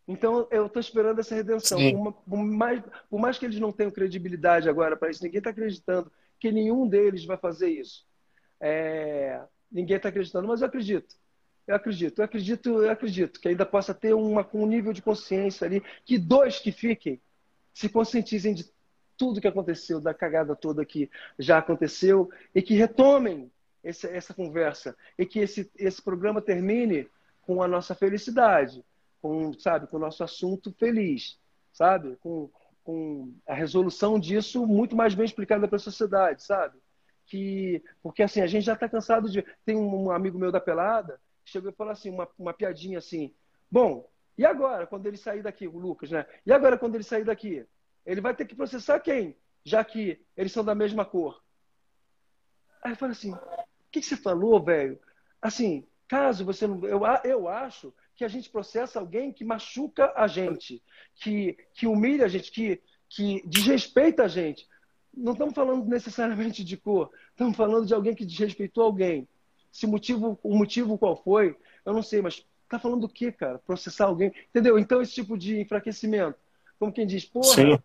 Então, 0.08 0.48
eu 0.52 0.66
estou 0.66 0.80
esperando 0.80 1.20
essa 1.20 1.34
redenção. 1.36 1.80
Uma, 1.80 2.12
por, 2.12 2.38
mais, 2.38 2.84
por 3.10 3.20
mais 3.20 3.38
que 3.38 3.46
eles 3.46 3.60
não 3.60 3.72
tenham 3.72 3.92
credibilidade 3.92 4.68
agora 4.68 4.98
para 4.98 5.10
isso, 5.10 5.24
ninguém 5.24 5.38
está 5.38 5.52
acreditando 5.52 6.12
que 6.40 6.52
nenhum 6.52 6.88
deles 6.88 7.24
vai 7.26 7.38
fazer 7.38 7.70
isso. 7.70 8.06
É, 8.60 9.42
ninguém 9.72 9.98
está 9.98 10.10
acreditando, 10.10 10.48
mas 10.48 10.62
eu 10.62 10.68
acredito. 10.68 11.16
Eu 11.66 11.76
acredito, 11.76 12.20
eu 12.20 12.26
acredito, 12.26 12.84
eu 12.84 12.92
acredito 12.92 13.40
que 13.40 13.48
ainda 13.48 13.66
possa 13.66 13.94
ter 13.94 14.14
uma, 14.14 14.48
um 14.54 14.66
nível 14.66 14.92
de 14.92 15.02
consciência 15.02 15.66
ali, 15.66 15.82
que 16.06 16.18
dois 16.18 16.60
que 16.60 16.72
fiquem 16.72 17.22
se 17.74 17.88
conscientizem 17.90 18.54
de 18.54 18.70
tudo 19.18 19.40
que 19.40 19.48
aconteceu, 19.48 20.02
da 20.02 20.14
cagada 20.14 20.56
toda 20.56 20.86
que 20.86 21.10
já 21.40 21.60
aconteceu, 21.60 22.30
e 22.54 22.62
que 22.62 22.74
retomem 22.74 23.52
esse, 23.84 24.08
essa 24.08 24.34
conversa, 24.34 24.96
e 25.18 25.26
que 25.26 25.40
esse, 25.40 25.72
esse 25.78 26.02
programa 26.02 26.42
termine 26.42 27.08
com 27.42 27.64
a 27.64 27.68
nossa 27.68 27.96
felicidade 27.96 28.84
com, 29.24 29.54
sabe, 29.54 29.88
com 29.88 29.96
o 29.96 30.00
nosso 30.02 30.22
assunto 30.22 30.74
feliz, 30.74 31.40
sabe? 31.72 32.18
Com, 32.18 32.50
com 32.84 33.34
a 33.48 33.54
resolução 33.54 34.20
disso 34.20 34.68
muito 34.68 34.98
mais 34.98 35.16
bem 35.16 35.24
explicada 35.24 35.66
para 35.66 35.78
a 35.78 35.80
sociedade, 35.80 36.44
sabe? 36.44 36.78
Que, 37.26 37.82
porque 38.02 38.22
assim, 38.22 38.42
a 38.42 38.48
gente 38.48 38.66
já 38.66 38.74
está 38.74 38.90
cansado 38.90 39.30
de. 39.30 39.42
Tem 39.66 39.78
um 39.78 40.12
amigo 40.12 40.38
meu 40.38 40.52
da 40.52 40.60
pelada 40.60 41.22
chegou 41.46 41.70
e 41.72 41.76
falou 41.76 41.94
assim, 41.94 42.10
uma, 42.10 42.28
uma 42.38 42.54
piadinha 42.54 42.98
assim: 42.98 43.34
Bom, 43.70 44.10
e 44.38 44.46
agora, 44.46 44.88
quando 44.88 45.06
ele 45.06 45.18
sair 45.18 45.44
daqui, 45.44 45.68
o 45.68 45.78
Lucas, 45.78 46.12
né? 46.12 46.26
E 46.46 46.52
agora, 46.52 46.78
quando 46.78 46.96
ele 46.96 47.04
sair 47.04 47.24
daqui? 47.24 47.66
Ele 48.06 48.22
vai 48.22 48.36
ter 48.36 48.46
que 48.46 48.56
processar 48.56 49.00
quem? 49.00 49.36
Já 49.64 49.84
que 49.84 50.20
eles 50.36 50.52
são 50.52 50.64
da 50.64 50.76
mesma 50.76 51.06
cor. 51.06 51.42
Aí 52.84 52.92
eu 52.92 52.96
falei 52.96 53.14
assim: 53.14 53.34
o 53.34 53.40
que, 53.92 54.00
que 54.00 54.06
você 54.06 54.18
falou, 54.18 54.62
velho? 54.62 55.00
Assim, 55.42 55.88
caso 56.08 56.44
você 56.46 56.68
não. 56.68 56.84
Eu, 56.86 57.02
eu 57.24 57.48
acho 57.48 57.94
que 58.16 58.24
a 58.24 58.28
gente 58.28 58.50
processa 58.50 59.00
alguém 59.00 59.32
que 59.32 59.44
machuca 59.44 60.14
a 60.16 60.28
gente, 60.28 60.84
que, 61.16 61.58
que 61.74 61.88
humilha 61.88 62.26
a 62.26 62.28
gente, 62.28 62.52
que, 62.52 62.82
que 63.10 63.42
desrespeita 63.48 64.24
a 64.24 64.28
gente. 64.28 64.68
Não 65.14 65.34
estamos 65.34 65.54
falando 65.54 65.86
necessariamente 65.86 66.64
de 66.64 66.76
cor, 66.76 67.12
estamos 67.30 67.56
falando 67.56 67.86
de 67.86 67.94
alguém 67.94 68.16
que 68.16 68.26
desrespeitou 68.26 68.84
alguém. 68.84 69.28
Se 69.74 69.86
motivo, 69.86 70.40
o 70.42 70.56
motivo 70.56 70.98
qual 70.98 71.18
foi, 71.22 71.58
eu 71.86 71.92
não 71.92 72.02
sei, 72.02 72.22
mas 72.22 72.46
está 72.64 72.80
falando 72.80 73.02
do 73.02 73.10
que, 73.10 73.30
cara? 73.32 73.60
Processar 73.66 74.06
alguém. 74.06 74.32
Entendeu? 74.50 74.80
Então, 74.80 75.02
esse 75.02 75.14
tipo 75.14 75.38
de 75.38 75.60
enfraquecimento. 75.60 76.36
Como 76.80 76.94
quem 76.94 77.06
diz, 77.06 77.26
porra. 77.26 77.46
Sim. 77.46 77.80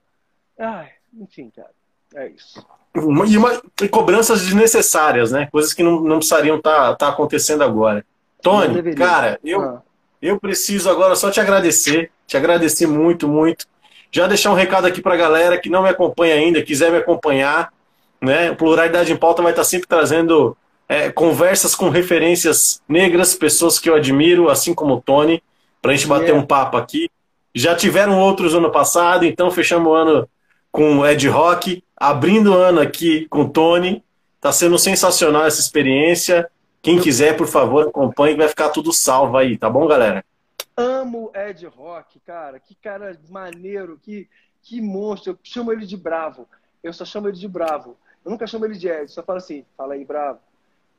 Ai, 0.57 0.91
enfim, 1.19 1.51
cara. 1.51 1.71
É 2.15 2.29
isso. 2.29 2.65
E, 2.95 3.37
uma, 3.37 3.61
e 3.83 3.89
cobranças 3.89 4.43
desnecessárias, 4.43 5.33
né? 5.33 5.49
Coisas 5.51 5.75
que 5.75 5.83
não, 5.83 6.01
não 6.01 6.19
precisariam 6.19 6.59
estar 6.59 6.91
tá, 6.91 6.97
tá 6.97 7.09
acontecendo 7.09 7.65
agora. 7.65 8.05
Tony, 8.41 8.95
cara, 8.95 9.41
eu, 9.43 9.61
ah. 9.61 9.83
Eu 10.21 10.39
preciso 10.39 10.91
agora 10.91 11.15
só 11.15 11.31
te 11.31 11.41
agradecer, 11.41 12.11
te 12.27 12.37
agradecer 12.37 12.87
muito, 12.87 13.29
muito. 13.29 13.67
Já 14.11 14.27
deixar 14.27 14.51
um 14.51 14.55
recado 14.55 14.87
aqui 14.87 15.01
para 15.01 15.15
a 15.15 15.19
galera 15.19 15.59
que 15.59 15.71
não 15.71 15.83
me 15.83 15.89
acompanha 15.89 16.35
ainda, 16.35 16.63
quiser 16.63 16.91
me 16.91 16.99
acompanhar. 16.99 17.73
Né? 18.21 18.51
O 18.51 18.57
Pluralidade 18.57 19.13
em 19.13 19.17
Pauta 19.17 19.43
vai 19.43 19.53
estar 19.53 19.65
sempre 19.65 19.87
trazendo 19.87 20.57
é, 20.89 21.11
conversas 21.11 21.75
com 21.75 21.91
referências 21.91 22.83
negras, 22.89 23.35
pessoas 23.35 23.79
que 23.79 23.91
eu 23.91 23.95
admiro, 23.95 24.49
assim 24.49 24.75
como 24.75 24.95
o 24.95 25.01
Tony, 25.01 25.43
para 25.83 25.93
a 25.93 25.95
gente 25.95 26.07
bater 26.07 26.29
yeah. 26.29 26.43
um 26.43 26.47
papo 26.47 26.77
aqui. 26.77 27.11
Já 27.55 27.77
tiveram 27.77 28.19
outros 28.19 28.55
ano 28.55 28.71
passado, 28.71 29.25
então 29.25 29.51
fechamos 29.51 29.89
o 29.89 29.95
ano 29.95 30.29
com 30.73 30.99
o 30.99 31.07
Ed 31.07 31.29
Rock, 31.29 31.85
abrindo 31.97 32.53
o 32.53 32.57
ano 32.57 32.81
aqui 32.81 33.27
com 33.29 33.43
o 33.43 33.49
Tony. 33.49 34.03
Está 34.37 34.53
sendo 34.53 34.79
sensacional 34.79 35.45
essa 35.45 35.61
experiência. 35.61 36.49
Quem 36.81 37.01
quiser, 37.01 37.37
por 37.37 37.49
favor, 37.49 37.89
acompanhe 37.89 38.35
que 38.35 38.41
vai 38.41 38.49
ficar 38.49 38.71
tudo 38.71 38.93
salvo 38.93 39.37
aí, 39.37 39.59
tá 39.59 39.69
bom, 39.69 39.87
galera? 39.87 40.25
Amo 40.77 41.33
Ed 41.35 41.67
Rock, 41.67 42.21
cara. 42.21 42.61
Que 42.61 42.75
cara 42.75 43.19
maneiro, 43.29 43.99
que, 44.01 44.29
que 44.63 44.81
monstro. 44.81 45.33
Eu 45.33 45.39
chamo 45.43 45.73
ele 45.73 45.85
de 45.85 45.97
bravo. 45.97 46.47
Eu 46.83 46.93
só 46.93 47.05
chamo 47.05 47.29
ele 47.29 47.37
de 47.37 47.49
bravo. 47.49 47.97
Eu 48.25 48.31
nunca 48.31 48.47
chamo 48.47 48.65
ele 48.65 48.79
de 48.79 48.89
Ed, 48.89 49.11
só 49.11 49.23
falo 49.23 49.39
assim, 49.39 49.65
fala 49.77 49.95
aí, 49.95 50.05
bravo. 50.05 50.39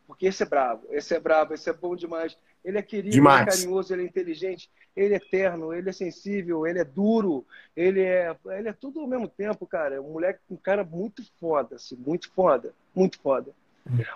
Porque 0.09 0.25
esse 0.25 0.41
é 0.41 0.45
bravo, 0.47 0.87
esse 0.89 1.13
é 1.13 1.19
bravo, 1.19 1.53
esse 1.53 1.69
é 1.69 1.73
bom 1.73 1.95
demais. 1.95 2.35
Ele 2.65 2.79
é 2.79 2.81
querido, 2.81 3.13
demais. 3.13 3.41
ele 3.41 3.49
é 3.49 3.51
carinhoso, 3.51 3.93
ele 3.93 4.01
é 4.01 4.05
inteligente, 4.05 4.67
ele 4.95 5.13
é 5.13 5.17
eterno, 5.17 5.71
ele 5.71 5.87
é 5.87 5.93
sensível, 5.93 6.65
ele 6.65 6.79
é 6.79 6.83
duro, 6.83 7.45
ele 7.75 8.01
é, 8.01 8.35
ele 8.57 8.69
é 8.69 8.73
tudo 8.73 9.01
ao 9.01 9.07
mesmo 9.07 9.27
tempo, 9.27 9.67
cara. 9.67 9.93
É 9.93 10.01
um 10.01 10.13
moleque, 10.13 10.39
um 10.49 10.57
cara 10.57 10.83
muito 10.83 11.23
foda, 11.39 11.75
assim, 11.75 11.95
muito 11.95 12.27
foda, 12.31 12.73
muito 12.95 13.21
foda. 13.21 13.51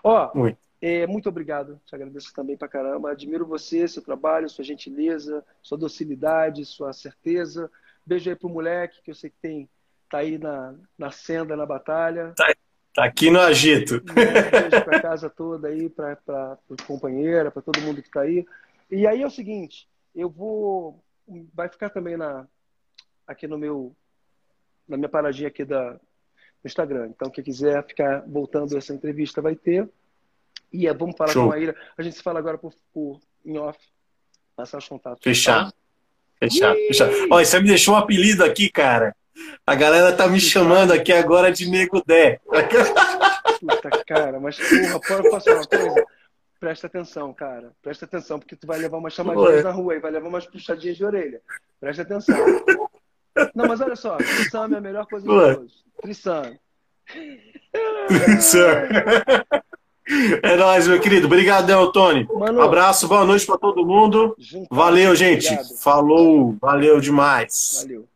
Ó, 0.04 0.32
muito. 0.34 0.58
É, 0.82 1.06
muito 1.06 1.30
obrigado, 1.30 1.80
te 1.86 1.94
agradeço 1.94 2.34
também 2.34 2.58
pra 2.58 2.68
caramba. 2.68 3.12
Admiro 3.12 3.46
você, 3.46 3.88
seu 3.88 4.02
trabalho, 4.02 4.50
sua 4.50 4.64
gentileza, 4.64 5.46
sua 5.62 5.78
docilidade, 5.78 6.66
sua 6.66 6.92
certeza. 6.92 7.70
Beijo 8.04 8.32
aí 8.32 8.36
pro 8.36 8.50
moleque, 8.50 9.00
que 9.04 9.12
eu 9.12 9.16
sei 9.16 9.30
que 9.30 9.38
tem, 9.40 9.70
tá 10.10 10.18
aí 10.18 10.40
na, 10.40 10.74
na 10.98 11.12
senda, 11.12 11.56
na 11.56 11.68
batalha. 11.68 12.34
Tá, 12.36 12.52
tá 12.94 13.04
aqui 13.06 13.30
no 13.30 13.40
agito. 13.40 14.02
Beijo 14.02 14.86
pra 14.86 15.02
casa 15.02 15.30
toda 15.30 15.68
aí, 15.68 15.90
pra 15.90 16.18
companheira, 16.86 17.52
pra 17.52 17.62
todo 17.62 17.82
mundo 17.82 18.02
que 18.02 18.10
tá 18.10 18.22
aí. 18.22 18.46
E 18.90 19.08
aí 19.08 19.22
é 19.22 19.26
o 19.26 19.32
seguinte, 19.32 19.88
eu 20.16 20.30
vou. 20.30 21.04
Vai 21.54 21.70
ficar 21.70 21.90
também 21.90 22.18
na, 22.18 22.46
aqui 23.28 23.48
no 23.48 23.58
meu. 23.58 23.96
Na 24.88 24.98
minha 24.98 25.10
paradinha 25.10 25.48
aqui 25.48 25.64
da, 25.64 25.94
no 25.94 26.00
Instagram. 26.66 27.08
Então, 27.08 27.30
quem 27.30 27.44
quiser 27.44 27.86
ficar 27.86 28.24
voltando 28.28 28.78
essa 28.78 28.94
entrevista 28.94 29.42
vai 29.42 29.56
ter. 29.56 29.90
E 30.72 30.88
é, 30.88 30.94
vamos 30.94 31.16
falar 31.16 31.32
Show. 31.32 31.48
com 31.48 31.54
a 31.54 31.60
Ira. 31.60 31.76
A 31.98 32.02
gente 32.02 32.18
se 32.18 32.24
fala 32.24 32.40
agora 32.40 32.58
por, 32.58 32.74
por 32.94 33.20
em 33.46 33.58
off. 33.58 33.80
Passar 34.56 34.78
os 34.78 34.88
contatos. 34.88 35.24
Fechar. 35.24 35.72
Tá? 35.72 35.78
Fechar, 36.40 36.76
fechar. 36.76 37.10
Olha, 37.32 37.46
você 37.46 37.60
me 37.60 37.68
deixou 37.68 37.94
um 37.94 37.98
apelido 37.98 38.44
aqui, 38.44 38.70
cara. 38.70 39.16
A 39.66 39.76
galera 39.76 40.12
tá 40.16 40.28
me 40.28 40.40
chamando 40.40 40.92
aqui 40.92 41.12
agora 41.12 41.52
de 41.52 41.70
Nego 41.70 42.04
Dé. 42.06 42.40
Puta, 43.60 43.90
cara, 44.06 44.40
mas 44.40 44.58
porra, 44.58 45.00
pode 45.00 45.30
posso 45.30 45.46
falar 45.46 45.58
uma 45.58 45.68
coisa? 45.68 46.06
Presta 46.60 46.88
atenção, 46.88 47.34
cara. 47.34 47.72
Presta 47.82 48.06
atenção, 48.06 48.40
porque 48.40 48.56
tu 48.56 48.68
vai 48.68 48.80
levar 48.80 48.98
umas 48.98 49.14
chamadinhas 49.14 49.64
na 49.64 49.72
rua 49.72 49.96
e 49.96 50.00
vai 50.00 50.12
levar 50.12 50.28
umas 50.28 50.46
puxadinhas 50.46 50.98
de 50.98 51.06
orelha. 51.06 51.42
Presta 51.80 52.04
atenção. 52.04 52.38
Não, 53.56 53.68
mas 53.68 53.82
olha 53.82 53.96
só, 53.96 54.16
Trissame 54.18 54.76
é 54.76 54.78
a 54.78 54.82
melhor 54.82 55.06
coisa 55.08 55.28
de 55.28 55.34
todos. 55.34 55.84
Trissame. 56.02 56.60
Trissame. 58.08 58.90
É 60.44 60.56
nóis, 60.58 60.88
meu 60.88 61.00
querido. 61.00 61.28
Obrigadão, 61.28 61.92
Tony. 61.92 62.28
Mano, 62.34 62.62
Abraço, 62.62 63.08
boa 63.08 63.26
noite 63.26 63.46
para 63.46 63.58
todo 63.58 63.86
mundo. 63.86 64.36
Valeu, 64.70 65.16
gente. 65.16 65.48
Obrigado. 65.48 65.78
Falou, 65.80 66.58
valeu 66.62 67.00
demais. 67.00 67.80
Valeu. 67.84 68.08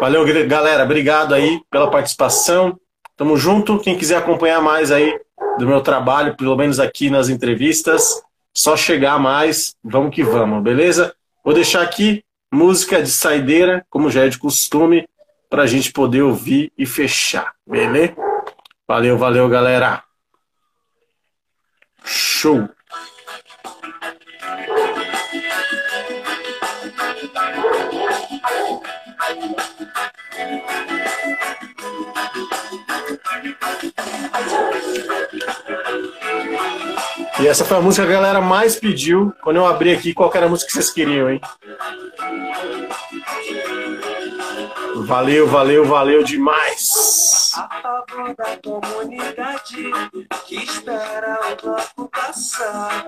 Valeu, 0.00 0.24
galera. 0.46 0.84
Obrigado 0.84 1.34
aí 1.34 1.60
pela 1.70 1.90
participação. 1.90 2.78
Tamo 3.16 3.36
junto. 3.36 3.78
Quem 3.78 3.96
quiser 3.96 4.16
acompanhar 4.16 4.60
mais 4.60 4.90
aí 4.92 5.18
do 5.58 5.66
meu 5.66 5.80
trabalho, 5.80 6.36
pelo 6.36 6.56
menos 6.56 6.78
aqui 6.78 7.08
nas 7.08 7.28
entrevistas, 7.28 8.22
só 8.54 8.76
chegar 8.76 9.18
mais. 9.18 9.74
Vamos 9.82 10.14
que 10.14 10.22
vamos, 10.22 10.62
beleza? 10.62 11.14
Vou 11.44 11.54
deixar 11.54 11.82
aqui 11.82 12.24
música 12.52 13.02
de 13.02 13.10
saideira, 13.10 13.84
como 13.90 14.10
já 14.10 14.24
é 14.24 14.28
de 14.28 14.38
costume, 14.38 15.08
para 15.48 15.62
a 15.62 15.66
gente 15.66 15.92
poder 15.92 16.22
ouvir 16.22 16.72
e 16.76 16.84
fechar, 16.84 17.52
beleza? 17.66 18.14
Valeu, 18.86 19.18
valeu, 19.18 19.48
galera. 19.48 20.02
Show! 22.04 22.68
E 37.38 37.46
essa 37.46 37.64
foi 37.64 37.76
a 37.76 37.80
música 37.80 38.06
que 38.06 38.12
a 38.12 38.16
galera 38.16 38.40
mais 38.40 38.76
pediu 38.76 39.34
quando 39.42 39.56
eu 39.56 39.66
abri 39.66 39.92
aqui 39.92 40.14
qual 40.14 40.32
era 40.34 40.46
a 40.46 40.48
música 40.48 40.68
que 40.68 40.72
vocês 40.72 40.90
queriam, 40.90 41.30
hein? 41.30 41.40
Valeu, 45.04 45.46
valeu, 45.46 45.84
valeu 45.84 46.24
demais. 46.24 47.52
A 47.54 47.68
favor 47.82 48.34
da 48.34 48.56
comunidade 48.56 49.90
que 50.46 50.56
espera 50.56 51.38
o 51.52 51.62
bloco 51.62 52.08
passar. 52.10 53.04